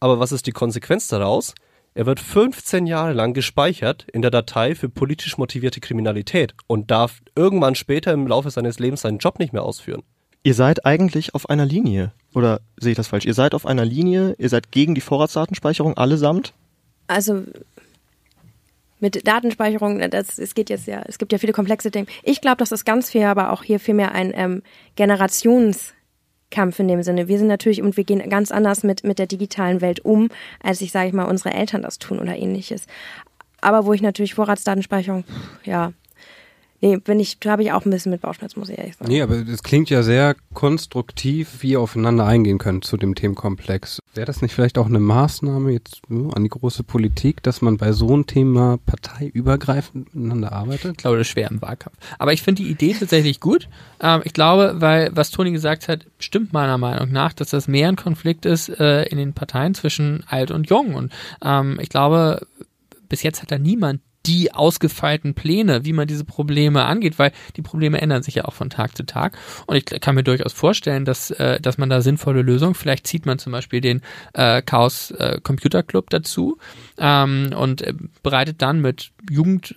Aber 0.00 0.18
was 0.18 0.32
ist 0.32 0.48
die 0.48 0.50
Konsequenz 0.50 1.06
daraus? 1.06 1.54
Er 1.94 2.06
wird 2.06 2.20
15 2.20 2.86
Jahre 2.86 3.12
lang 3.12 3.34
gespeichert 3.34 4.06
in 4.12 4.22
der 4.22 4.30
Datei 4.30 4.74
für 4.74 4.88
politisch 4.88 5.36
motivierte 5.36 5.80
Kriminalität 5.80 6.54
und 6.66 6.90
darf 6.90 7.20
irgendwann 7.36 7.74
später 7.74 8.12
im 8.12 8.26
Laufe 8.26 8.50
seines 8.50 8.78
Lebens 8.78 9.02
seinen 9.02 9.18
Job 9.18 9.38
nicht 9.38 9.52
mehr 9.52 9.62
ausführen. 9.62 10.02
Ihr 10.42 10.54
seid 10.54 10.86
eigentlich 10.86 11.34
auf 11.34 11.50
einer 11.50 11.66
Linie. 11.66 12.12
Oder 12.34 12.60
sehe 12.78 12.92
ich 12.92 12.96
das 12.96 13.08
falsch? 13.08 13.26
Ihr 13.26 13.34
seid 13.34 13.54
auf 13.54 13.66
einer 13.66 13.84
Linie, 13.84 14.34
ihr 14.38 14.48
seid 14.48 14.72
gegen 14.72 14.94
die 14.94 15.02
Vorratsdatenspeicherung 15.02 15.96
allesamt? 15.98 16.54
Also 17.08 17.42
mit 18.98 19.26
Datenspeicherung, 19.26 19.98
das, 20.10 20.38
es 20.38 20.54
geht 20.54 20.70
jetzt 20.70 20.86
ja, 20.86 21.02
es 21.06 21.18
gibt 21.18 21.32
ja 21.32 21.38
viele 21.38 21.52
komplexe 21.52 21.90
Dinge. 21.90 22.06
Ich 22.22 22.40
glaube, 22.40 22.56
das 22.56 22.72
ist 22.72 22.84
ganz 22.84 23.10
viel, 23.10 23.24
aber 23.24 23.52
auch 23.52 23.64
hier 23.64 23.80
vielmehr 23.80 24.12
ein 24.12 24.32
ähm, 24.34 24.62
Generationskampf 26.52 26.78
in 26.78 26.88
dem 26.88 27.02
Sinne. 27.02 27.28
Wir 27.28 27.38
sind 27.38 27.48
natürlich 27.48 27.82
und 27.82 27.96
wir 27.96 28.04
gehen 28.04 28.28
ganz 28.28 28.52
anders 28.52 28.84
mit, 28.84 29.04
mit 29.04 29.18
der 29.18 29.26
digitalen 29.26 29.80
Welt 29.80 30.04
um, 30.04 30.28
als 30.62 30.80
ich, 30.80 30.92
sage 30.92 31.08
ich 31.08 31.14
mal, 31.14 31.24
unsere 31.24 31.52
Eltern 31.52 31.82
das 31.82 31.98
tun 31.98 32.20
oder 32.20 32.36
ähnliches. 32.36 32.86
Aber 33.60 33.86
wo 33.86 33.92
ich 33.92 34.02
natürlich 34.02 34.34
Vorratsdatenspeicherung, 34.34 35.24
ja, 35.64 35.92
nee, 36.82 36.96
bin 36.96 37.20
ich, 37.20 37.38
da 37.38 37.52
habe 37.52 37.62
ich 37.62 37.72
auch 37.72 37.84
ein 37.84 37.90
bisschen 37.90 38.10
mit 38.12 38.20
Bauchschmerzen, 38.20 38.58
muss 38.60 38.68
ich 38.68 38.76
ehrlich 38.76 38.96
sagen. 38.96 39.10
Nee, 39.10 39.22
aber 39.22 39.42
das 39.42 39.62
klingt 39.62 39.88
ja 39.88 40.02
sehr 40.02 40.36
konstruktiv, 40.52 41.58
wie 41.60 41.70
ihr 41.70 41.80
aufeinander 41.80 42.26
eingehen 42.26 42.58
könnt 42.58 42.84
zu 42.84 42.96
dem 42.96 43.14
Themenkomplex. 43.14 44.00
Wäre 44.14 44.26
das 44.26 44.42
nicht 44.42 44.52
vielleicht 44.52 44.76
auch 44.76 44.86
eine 44.86 45.00
Maßnahme 45.00 45.70
jetzt 45.70 46.02
an 46.10 46.42
die 46.42 46.50
große 46.50 46.82
Politik, 46.82 47.42
dass 47.42 47.62
man 47.62 47.78
bei 47.78 47.92
so 47.92 48.12
einem 48.12 48.26
Thema 48.26 48.78
parteiübergreifend 48.84 50.14
miteinander 50.14 50.52
arbeitet? 50.52 50.92
Ich 50.92 50.96
glaube, 50.98 51.16
das 51.16 51.28
ist 51.28 51.32
schwer 51.32 51.50
im 51.50 51.62
Wahlkampf. 51.62 51.96
Aber 52.18 52.32
ich 52.32 52.42
finde 52.42 52.62
die 52.62 52.70
Idee 52.70 52.94
tatsächlich 52.98 53.40
gut. 53.40 53.68
Ähm, 54.00 54.20
ich 54.24 54.34
glaube, 54.34 54.74
weil 54.78 55.10
was 55.14 55.30
Toni 55.30 55.52
gesagt 55.52 55.88
hat, 55.88 56.06
stimmt 56.18 56.52
meiner 56.52 56.76
Meinung 56.76 57.10
nach, 57.10 57.32
dass 57.32 57.50
das 57.50 57.68
mehr 57.68 57.88
ein 57.88 57.96
Konflikt 57.96 58.44
ist 58.44 58.68
äh, 58.68 59.04
in 59.04 59.18
den 59.18 59.32
Parteien 59.32 59.74
zwischen 59.74 60.24
alt 60.26 60.50
und 60.50 60.68
jung. 60.68 60.94
Und 60.94 61.12
ähm, 61.42 61.78
ich 61.80 61.88
glaube, 61.88 62.46
bis 63.08 63.22
jetzt 63.22 63.40
hat 63.42 63.50
da 63.50 63.58
niemand 63.58 64.00
die 64.26 64.52
ausgefeilten 64.52 65.34
Pläne, 65.34 65.84
wie 65.84 65.92
man 65.92 66.06
diese 66.06 66.24
Probleme 66.24 66.84
angeht, 66.84 67.18
weil 67.18 67.32
die 67.56 67.62
Probleme 67.62 68.00
ändern 68.00 68.22
sich 68.22 68.36
ja 68.36 68.44
auch 68.44 68.52
von 68.52 68.70
Tag 68.70 68.96
zu 68.96 69.04
Tag. 69.04 69.36
Und 69.66 69.76
ich 69.76 69.84
kann 70.00 70.14
mir 70.14 70.22
durchaus 70.22 70.52
vorstellen, 70.52 71.04
dass, 71.04 71.30
äh, 71.30 71.60
dass 71.60 71.78
man 71.78 71.90
da 71.90 72.00
sinnvolle 72.00 72.42
Lösungen, 72.42 72.74
vielleicht 72.74 73.06
zieht 73.06 73.26
man 73.26 73.38
zum 73.38 73.52
Beispiel 73.52 73.80
den 73.80 74.02
äh, 74.34 74.62
Chaos 74.62 75.10
äh, 75.12 75.40
Computer 75.42 75.82
Club 75.82 76.10
dazu 76.10 76.58
ähm, 76.98 77.50
und 77.56 77.82
äh, 77.82 77.94
bereitet 78.22 78.62
dann 78.62 78.80
mit 78.80 79.12
Jugend 79.30 79.76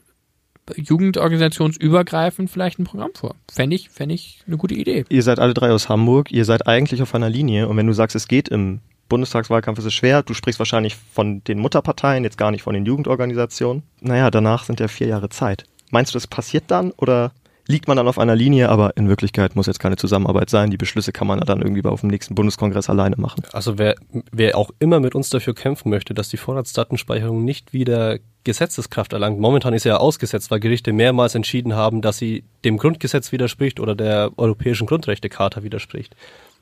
jugendorganisationsübergreifend 0.75 2.49
vielleicht 2.49 2.79
ein 2.79 2.85
Programm 2.85 3.11
vor. 3.13 3.35
Fände 3.51 3.75
ich, 3.75 3.89
fände 3.89 4.15
ich 4.15 4.41
eine 4.47 4.57
gute 4.57 4.73
Idee. 4.73 5.05
Ihr 5.09 5.21
seid 5.21 5.39
alle 5.39 5.53
drei 5.53 5.69
aus 5.69 5.89
Hamburg, 5.89 6.31
ihr 6.31 6.43
seid 6.43 6.67
eigentlich 6.67 7.03
auf 7.03 7.13
einer 7.13 7.29
Linie 7.29 7.67
und 7.67 7.77
wenn 7.77 7.85
du 7.85 7.93
sagst, 7.93 8.15
es 8.15 8.27
geht 8.27 8.49
im 8.49 8.79
Bundestagswahlkampf 9.09 9.79
ist 9.79 9.85
es 9.85 9.93
schwer. 9.93 10.23
Du 10.23 10.33
sprichst 10.33 10.59
wahrscheinlich 10.59 10.95
von 10.95 11.43
den 11.43 11.59
Mutterparteien, 11.59 12.23
jetzt 12.23 12.37
gar 12.37 12.51
nicht 12.51 12.63
von 12.63 12.73
den 12.73 12.85
Jugendorganisationen. 12.85 13.83
Naja, 14.01 14.31
danach 14.31 14.63
sind 14.63 14.79
ja 14.79 14.87
vier 14.87 15.07
Jahre 15.07 15.29
Zeit. 15.29 15.65
Meinst 15.91 16.13
du, 16.13 16.17
das 16.17 16.27
passiert 16.27 16.65
dann 16.67 16.91
oder 16.91 17.31
liegt 17.67 17.87
man 17.87 17.97
dann 17.97 18.07
auf 18.07 18.19
einer 18.19 18.35
Linie, 18.35 18.69
aber 18.69 18.95
in 18.95 19.09
Wirklichkeit 19.09 19.55
muss 19.55 19.67
jetzt 19.67 19.79
keine 19.79 19.95
Zusammenarbeit 19.95 20.49
sein. 20.49 20.69
Die 20.69 20.77
Beschlüsse 20.77 21.11
kann 21.11 21.27
man 21.27 21.39
dann 21.39 21.61
irgendwie 21.61 21.83
auf 21.85 22.01
dem 22.01 22.09
nächsten 22.09 22.35
Bundeskongress 22.35 22.89
alleine 22.89 23.15
machen. 23.17 23.43
Also 23.53 23.77
wer, 23.77 23.95
wer 24.31 24.57
auch 24.57 24.71
immer 24.79 24.99
mit 24.99 25.15
uns 25.15 25.29
dafür 25.29 25.55
kämpfen 25.55 25.89
möchte, 25.89 26.13
dass 26.13 26.29
die 26.29 26.37
Vorratsdatenspeicherung 26.37 27.43
nicht 27.43 27.73
wieder 27.73 28.19
Gesetzeskraft 28.43 29.13
erlangt. 29.13 29.39
Momentan 29.39 29.73
ist 29.73 29.83
sie 29.83 29.89
ja 29.89 29.97
ausgesetzt, 29.97 30.51
weil 30.51 30.59
Gerichte 30.59 30.93
mehrmals 30.93 31.33
entschieden 31.33 31.75
haben, 31.75 32.01
dass 32.01 32.17
sie 32.17 32.43
dem 32.63 32.77
Grundgesetz 32.77 33.31
widerspricht 33.31 33.79
oder 33.79 33.95
der 33.95 34.31
Europäischen 34.37 34.85
Grundrechtecharta 34.85 35.63
widerspricht. 35.63 36.15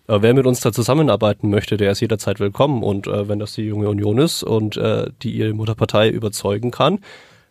Aber 0.08 0.22
wer 0.22 0.34
mit 0.34 0.45
uns 0.45 0.60
da 0.60 0.72
zusammenarbeiten 0.72 1.49
möchte, 1.49 1.78
der 1.78 1.91
ist 1.91 2.01
jederzeit 2.01 2.39
willkommen. 2.39 2.84
Und 2.84 3.08
äh, 3.08 3.28
wenn 3.28 3.39
das 3.39 3.54
die 3.54 3.64
junge 3.64 3.89
Union 3.89 4.18
ist 4.18 4.43
und 4.43 4.78
äh, 4.78 5.10
die 5.22 5.32
ihre 5.32 5.54
Mutterpartei 5.54 6.10
überzeugen 6.10 6.72
kann, 6.72 6.99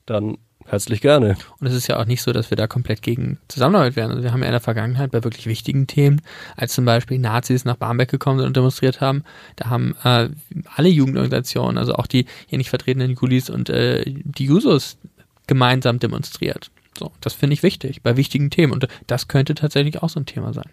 dann 0.07 0.37
Herzlich 0.67 1.01
gerne. 1.01 1.37
Und 1.61 1.67
es 1.67 1.75
ist 1.75 1.87
ja 1.89 2.01
auch 2.01 2.07
nicht 2.07 2.23
so, 2.23 2.33
dass 2.33 2.51
wir 2.51 2.57
da 2.57 2.67
komplett 2.67 3.03
gegen 3.03 3.39
Zusammenarbeit 3.49 3.97
wären. 3.97 4.11
Also 4.11 4.23
wir 4.23 4.33
haben 4.33 4.41
ja 4.41 4.47
in 4.47 4.53
der 4.53 4.61
Vergangenheit 4.61 5.11
bei 5.11 5.25
wirklich 5.25 5.47
wichtigen 5.47 5.87
Themen, 5.87 6.23
als 6.57 6.73
zum 6.73 6.85
Beispiel 6.85 7.19
Nazis 7.19 7.65
nach 7.65 7.77
Barmbek 7.77 8.11
gekommen 8.11 8.39
sind 8.39 8.49
und 8.49 8.57
demonstriert 8.57 9.01
haben, 9.01 9.25
da 9.57 9.69
haben 9.69 9.95
äh, 10.05 10.29
alle 10.75 10.89
Jugendorganisationen, 10.89 11.79
also 11.79 11.95
auch 11.95 12.07
die 12.07 12.27
hier 12.47 12.59
nicht 12.59 12.71
vertretenen 12.71 13.17
Julis 13.21 13.51
und 13.51 13.71
äh, 13.71 14.05
die 14.07 14.47
Jusos 14.47 14.99
gemeinsam 15.47 15.99
demonstriert. 15.99 16.71
So, 16.99 17.11
das 17.21 17.35
finde 17.35 17.55
ich 17.55 17.63
wichtig 17.63 18.03
bei 18.03 18.17
wichtigen 18.17 18.51
Themen 18.51 18.73
und 18.73 18.87
das 19.07 19.29
könnte 19.29 19.55
tatsächlich 19.55 20.03
auch 20.03 20.11
so 20.11 20.21
ein 20.21 20.27
Thema 20.27 20.53
sein. 20.53 20.71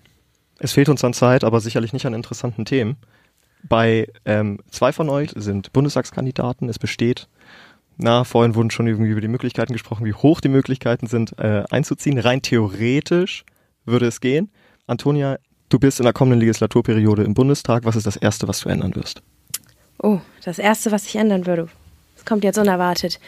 Es 0.59 0.73
fehlt 0.73 0.89
uns 0.89 1.03
an 1.03 1.13
Zeit, 1.13 1.43
aber 1.43 1.59
sicherlich 1.61 1.93
nicht 1.93 2.05
an 2.05 2.13
interessanten 2.13 2.65
Themen. 2.65 2.97
Bei 3.63 4.07
ähm, 4.25 4.59
zwei 4.69 4.91
von 4.91 5.09
euch 5.09 5.31
sind 5.35 5.73
Bundestagskandidaten. 5.73 6.69
Es 6.69 6.79
besteht 6.79 7.27
na, 8.01 8.23
vorhin 8.23 8.55
wurden 8.55 8.71
schon 8.71 8.87
irgendwie 8.87 9.11
über 9.11 9.19
die 9.19 9.27
Möglichkeiten 9.27 9.73
gesprochen, 9.73 10.05
wie 10.05 10.13
hoch 10.13 10.39
die 10.39 10.47
Möglichkeiten 10.47 11.05
sind, 11.05 11.37
äh, 11.37 11.63
einzuziehen. 11.69 12.17
Rein 12.17 12.41
theoretisch 12.41 13.43
würde 13.83 14.07
es 14.07 14.21
gehen. 14.21 14.49
Antonia, 14.87 15.37
du 15.67 15.79
bist 15.79 15.99
in 15.99 16.05
der 16.05 16.13
kommenden 16.13 16.39
Legislaturperiode 16.39 17.23
im 17.23 17.33
Bundestag. 17.33 17.83
Was 17.83 17.97
ist 17.97 18.07
das 18.07 18.15
Erste, 18.15 18.47
was 18.47 18.61
du 18.61 18.69
ändern 18.69 18.95
wirst? 18.95 19.21
Oh, 20.01 20.21
das 20.45 20.59
Erste, 20.59 20.93
was 20.93 21.07
ich 21.07 21.17
ändern 21.17 21.45
würde. 21.45 21.67
Das 22.15 22.23
kommt 22.23 22.45
jetzt 22.45 22.57
unerwartet. 22.57 23.19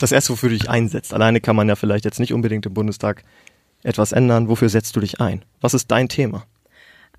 Das 0.00 0.12
Erste, 0.12 0.34
wofür 0.34 0.50
du 0.50 0.58
dich 0.58 0.68
einsetzt. 0.68 1.14
Alleine 1.14 1.40
kann 1.40 1.56
man 1.56 1.66
ja 1.66 1.74
vielleicht 1.74 2.04
jetzt 2.04 2.20
nicht 2.20 2.34
unbedingt 2.34 2.66
im 2.66 2.74
Bundestag 2.74 3.24
etwas 3.82 4.12
ändern. 4.12 4.48
Wofür 4.48 4.68
setzt 4.68 4.96
du 4.96 5.00
dich 5.00 5.20
ein? 5.20 5.44
Was 5.60 5.74
ist 5.74 5.90
dein 5.90 6.08
Thema? 6.08 6.44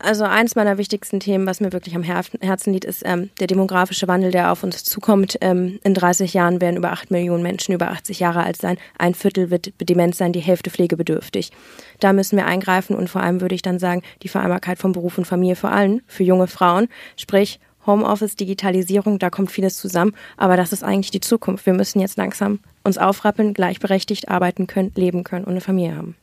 Also 0.02 0.24
eins 0.24 0.56
meiner 0.56 0.78
wichtigsten 0.78 1.20
Themen, 1.20 1.46
was 1.46 1.60
mir 1.60 1.74
wirklich 1.74 1.94
am 1.94 2.04
Herzen 2.04 2.72
liegt, 2.72 2.86
ist 2.86 3.04
ähm, 3.06 3.30
der 3.42 3.48
demografische 3.48 4.08
Wandel, 4.08 4.32
der 4.32 4.50
auf 4.50 4.64
uns 4.64 4.86
zukommt. 4.86 5.38
Ähm, 5.42 5.78
in 5.84 5.94
30 5.94 6.34
Jahren 6.34 6.62
werden 6.62 6.78
über 6.78 6.94
8 6.94 7.12
Millionen 7.12 7.44
Menschen 7.44 7.74
über 7.74 7.90
80 7.90 8.22
Jahre 8.22 8.44
alt 8.44 8.56
sein. 8.56 8.78
Ein 8.98 9.14
Viertel 9.14 9.50
wird 9.50 9.74
dement 9.82 10.16
sein, 10.16 10.32
die 10.32 10.40
Hälfte 10.40 10.70
pflegebedürftig. 10.70 11.52
Da 12.00 12.14
müssen 12.14 12.38
wir 12.38 12.46
eingreifen 12.46 12.96
und 12.96 13.10
vor 13.10 13.22
allem 13.22 13.42
würde 13.42 13.56
ich 13.56 13.62
dann 13.62 13.78
sagen, 13.78 14.02
die 14.24 14.30
Vereinbarkeit 14.30 14.80
von 14.80 14.94
Beruf 14.94 15.18
und 15.18 15.26
Familie 15.26 15.58
vor 15.58 15.72
allem 15.72 16.02
für 16.08 16.24
junge 16.24 16.48
Frauen, 16.48 16.88
sprich 17.18 17.60
Homeoffice, 17.86 18.38
Digitalisierung, 18.38 19.20
da 19.20 19.30
kommt 19.30 19.52
vieles 19.52 19.76
zusammen, 19.76 20.14
aber 20.38 20.56
das 20.56 20.72
ist 20.72 20.84
eigentlich 20.84 21.12
die 21.12 21.22
Zukunft. 21.22 21.66
Wir 21.66 21.74
müssen 21.74 22.00
jetzt 22.00 22.18
langsam 22.18 22.60
uns 22.84 22.98
aufrappeln, 22.98 23.54
gleichberechtigt 23.54 24.30
arbeiten 24.30 24.66
können, 24.68 24.94
leben 24.96 25.26
können 25.26 25.44
und 25.44 25.52
eine 25.52 25.62
Familie 25.62 25.96
haben. 25.98 26.16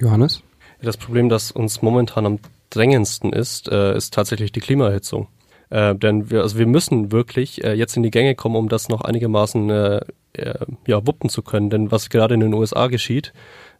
Johannes? 0.00 0.42
Das 0.82 0.96
Problem, 0.96 1.28
das 1.28 1.50
uns 1.50 1.82
momentan 1.82 2.26
am 2.26 2.38
drängendsten 2.70 3.32
ist, 3.32 3.68
äh, 3.68 3.96
ist 3.96 4.12
tatsächlich 4.12 4.52
die 4.52 4.60
Klimaerhitzung. 4.60 5.28
Äh, 5.70 5.94
denn 5.94 6.30
wir, 6.30 6.42
also 6.42 6.58
wir 6.58 6.66
müssen 6.66 7.12
wirklich 7.12 7.64
äh, 7.64 7.72
jetzt 7.72 7.96
in 7.96 8.02
die 8.02 8.10
Gänge 8.10 8.34
kommen, 8.34 8.56
um 8.56 8.68
das 8.68 8.88
noch 8.88 9.00
einigermaßen 9.00 9.70
äh, 9.70 10.00
äh, 10.34 10.54
ja, 10.86 11.06
wuppen 11.06 11.30
zu 11.30 11.42
können. 11.42 11.70
Denn 11.70 11.90
was 11.90 12.10
gerade 12.10 12.34
in 12.34 12.40
den 12.40 12.54
USA 12.54 12.86
geschieht, 12.88 13.32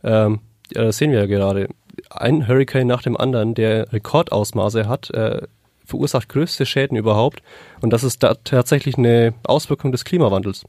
ähm, 0.02 0.40
das 0.70 0.96
sehen 0.98 1.12
wir 1.12 1.20
ja 1.20 1.26
gerade. 1.26 1.68
Ein 2.10 2.48
Hurricane 2.48 2.86
nach 2.86 3.02
dem 3.02 3.16
anderen, 3.16 3.54
der 3.54 3.92
Rekordausmaße 3.92 4.88
hat, 4.88 5.10
äh, 5.10 5.42
verursacht 5.84 6.28
größte 6.28 6.66
Schäden 6.66 6.96
überhaupt. 6.96 7.42
Und 7.80 7.90
das 7.90 8.04
ist 8.04 8.22
da 8.22 8.34
tatsächlich 8.34 8.98
eine 8.98 9.34
Auswirkung 9.44 9.92
des 9.92 10.04
Klimawandels. 10.04 10.64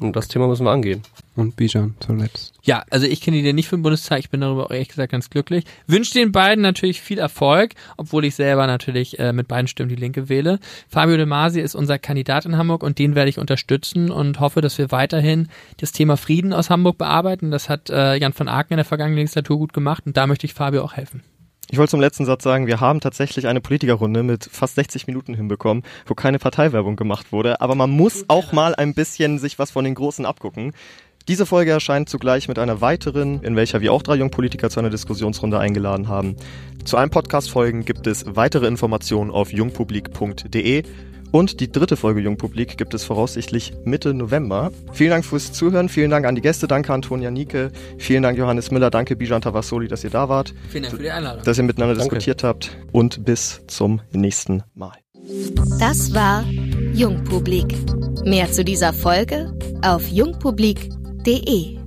Und 0.00 0.16
das 0.16 0.28
Thema 0.28 0.48
müssen 0.48 0.64
wir 0.64 0.72
angehen. 0.72 1.02
Und 1.38 1.54
Bijan 1.54 1.94
zuletzt. 2.00 2.52
Ja, 2.64 2.82
also 2.90 3.06
ich 3.06 3.20
kenne 3.20 3.40
die 3.40 3.52
nicht 3.52 3.68
für 3.68 3.76
den 3.76 3.82
Bundestag, 3.82 4.18
ich 4.18 4.28
bin 4.28 4.40
darüber 4.40 4.66
auch 4.66 4.70
ehrlich 4.72 4.88
gesagt 4.88 5.12
ganz 5.12 5.30
glücklich. 5.30 5.64
Wünsche 5.86 6.14
den 6.14 6.32
beiden 6.32 6.62
natürlich 6.62 7.00
viel 7.00 7.20
Erfolg, 7.20 7.74
obwohl 7.96 8.24
ich 8.24 8.34
selber 8.34 8.66
natürlich 8.66 9.20
äh, 9.20 9.32
mit 9.32 9.46
beiden 9.46 9.68
Stimmen 9.68 9.88
die 9.88 9.94
Linke 9.94 10.28
wähle. 10.28 10.58
Fabio 10.88 11.16
De 11.16 11.26
Masi 11.26 11.60
ist 11.60 11.76
unser 11.76 12.00
Kandidat 12.00 12.44
in 12.44 12.56
Hamburg 12.56 12.82
und 12.82 12.98
den 12.98 13.14
werde 13.14 13.30
ich 13.30 13.38
unterstützen 13.38 14.10
und 14.10 14.40
hoffe, 14.40 14.62
dass 14.62 14.78
wir 14.78 14.90
weiterhin 14.90 15.46
das 15.76 15.92
Thema 15.92 16.16
Frieden 16.16 16.52
aus 16.52 16.70
Hamburg 16.70 16.98
bearbeiten. 16.98 17.52
Das 17.52 17.68
hat 17.68 17.88
äh, 17.88 18.16
Jan 18.16 18.32
von 18.32 18.48
Aken 18.48 18.72
in 18.72 18.78
der 18.78 18.84
vergangenen 18.84 19.18
Legislatur 19.18 19.58
gut 19.58 19.72
gemacht 19.72 20.06
und 20.06 20.16
da 20.16 20.26
möchte 20.26 20.44
ich 20.44 20.54
Fabio 20.54 20.82
auch 20.82 20.94
helfen. 20.94 21.22
Ich 21.70 21.76
wollte 21.76 21.90
zum 21.90 22.00
letzten 22.00 22.24
Satz 22.24 22.44
sagen, 22.44 22.66
wir 22.66 22.80
haben 22.80 23.00
tatsächlich 23.00 23.46
eine 23.46 23.60
Politikerrunde 23.60 24.22
mit 24.22 24.48
fast 24.50 24.76
60 24.76 25.06
Minuten 25.06 25.34
hinbekommen, 25.34 25.82
wo 26.06 26.14
keine 26.14 26.38
Parteiwerbung 26.38 26.96
gemacht 26.96 27.30
wurde. 27.30 27.60
Aber 27.60 27.74
man 27.74 27.90
muss 27.90 28.24
auch 28.28 28.52
mal 28.52 28.74
ein 28.74 28.94
bisschen 28.94 29.38
sich 29.38 29.58
was 29.58 29.70
von 29.70 29.84
den 29.84 29.94
Großen 29.94 30.24
abgucken. 30.24 30.72
Diese 31.28 31.44
Folge 31.44 31.72
erscheint 31.72 32.08
zugleich 32.08 32.48
mit 32.48 32.58
einer 32.58 32.80
weiteren, 32.80 33.42
in 33.42 33.54
welcher 33.54 33.82
wir 33.82 33.92
auch 33.92 34.02
drei 34.02 34.14
Jungpolitiker 34.14 34.70
zu 34.70 34.80
einer 34.80 34.88
Diskussionsrunde 34.88 35.58
eingeladen 35.58 36.08
haben. 36.08 36.36
Zu 36.86 36.96
allen 36.96 37.10
Podcast-Folgen 37.10 37.84
gibt 37.84 38.06
es 38.06 38.24
weitere 38.26 38.66
Informationen 38.66 39.30
auf 39.30 39.52
jungpublik.de. 39.52 40.84
Und 41.30 41.60
die 41.60 41.70
dritte 41.70 41.98
Folge 41.98 42.20
Jungpublik 42.20 42.78
gibt 42.78 42.94
es 42.94 43.04
voraussichtlich 43.04 43.74
Mitte 43.84 44.14
November. 44.14 44.72
Vielen 44.94 45.10
Dank 45.10 45.26
fürs 45.26 45.52
Zuhören, 45.52 45.90
vielen 45.90 46.10
Dank 46.10 46.24
an 46.24 46.34
die 46.34 46.40
Gäste, 46.40 46.66
danke 46.66 46.94
Antonia 46.94 47.30
Nike, 47.30 47.68
vielen 47.98 48.22
Dank 48.22 48.38
Johannes 48.38 48.70
Müller, 48.70 48.88
danke 48.88 49.14
Bijan 49.14 49.42
Tavassoli, 49.42 49.86
dass 49.88 50.04
ihr 50.04 50.10
da 50.10 50.30
wart. 50.30 50.54
Vielen 50.70 50.84
Dank 50.84 50.96
für 50.96 51.02
die 51.02 51.10
Einladung. 51.10 51.44
Dass 51.44 51.58
ihr 51.58 51.64
miteinander 51.64 51.94
danke. 51.96 52.16
diskutiert 52.16 52.42
habt 52.42 52.78
und 52.92 53.26
bis 53.26 53.60
zum 53.66 54.00
nächsten 54.12 54.62
Mal. 54.74 54.96
Das 55.78 56.14
war 56.14 56.46
Jungpublik. 56.94 57.74
Mehr 58.24 58.50
zu 58.50 58.64
dieser 58.64 58.94
Folge 58.94 59.52
auf 59.82 60.08
jungpublik.de. 60.08 60.97
www.ftf.de 61.18 61.77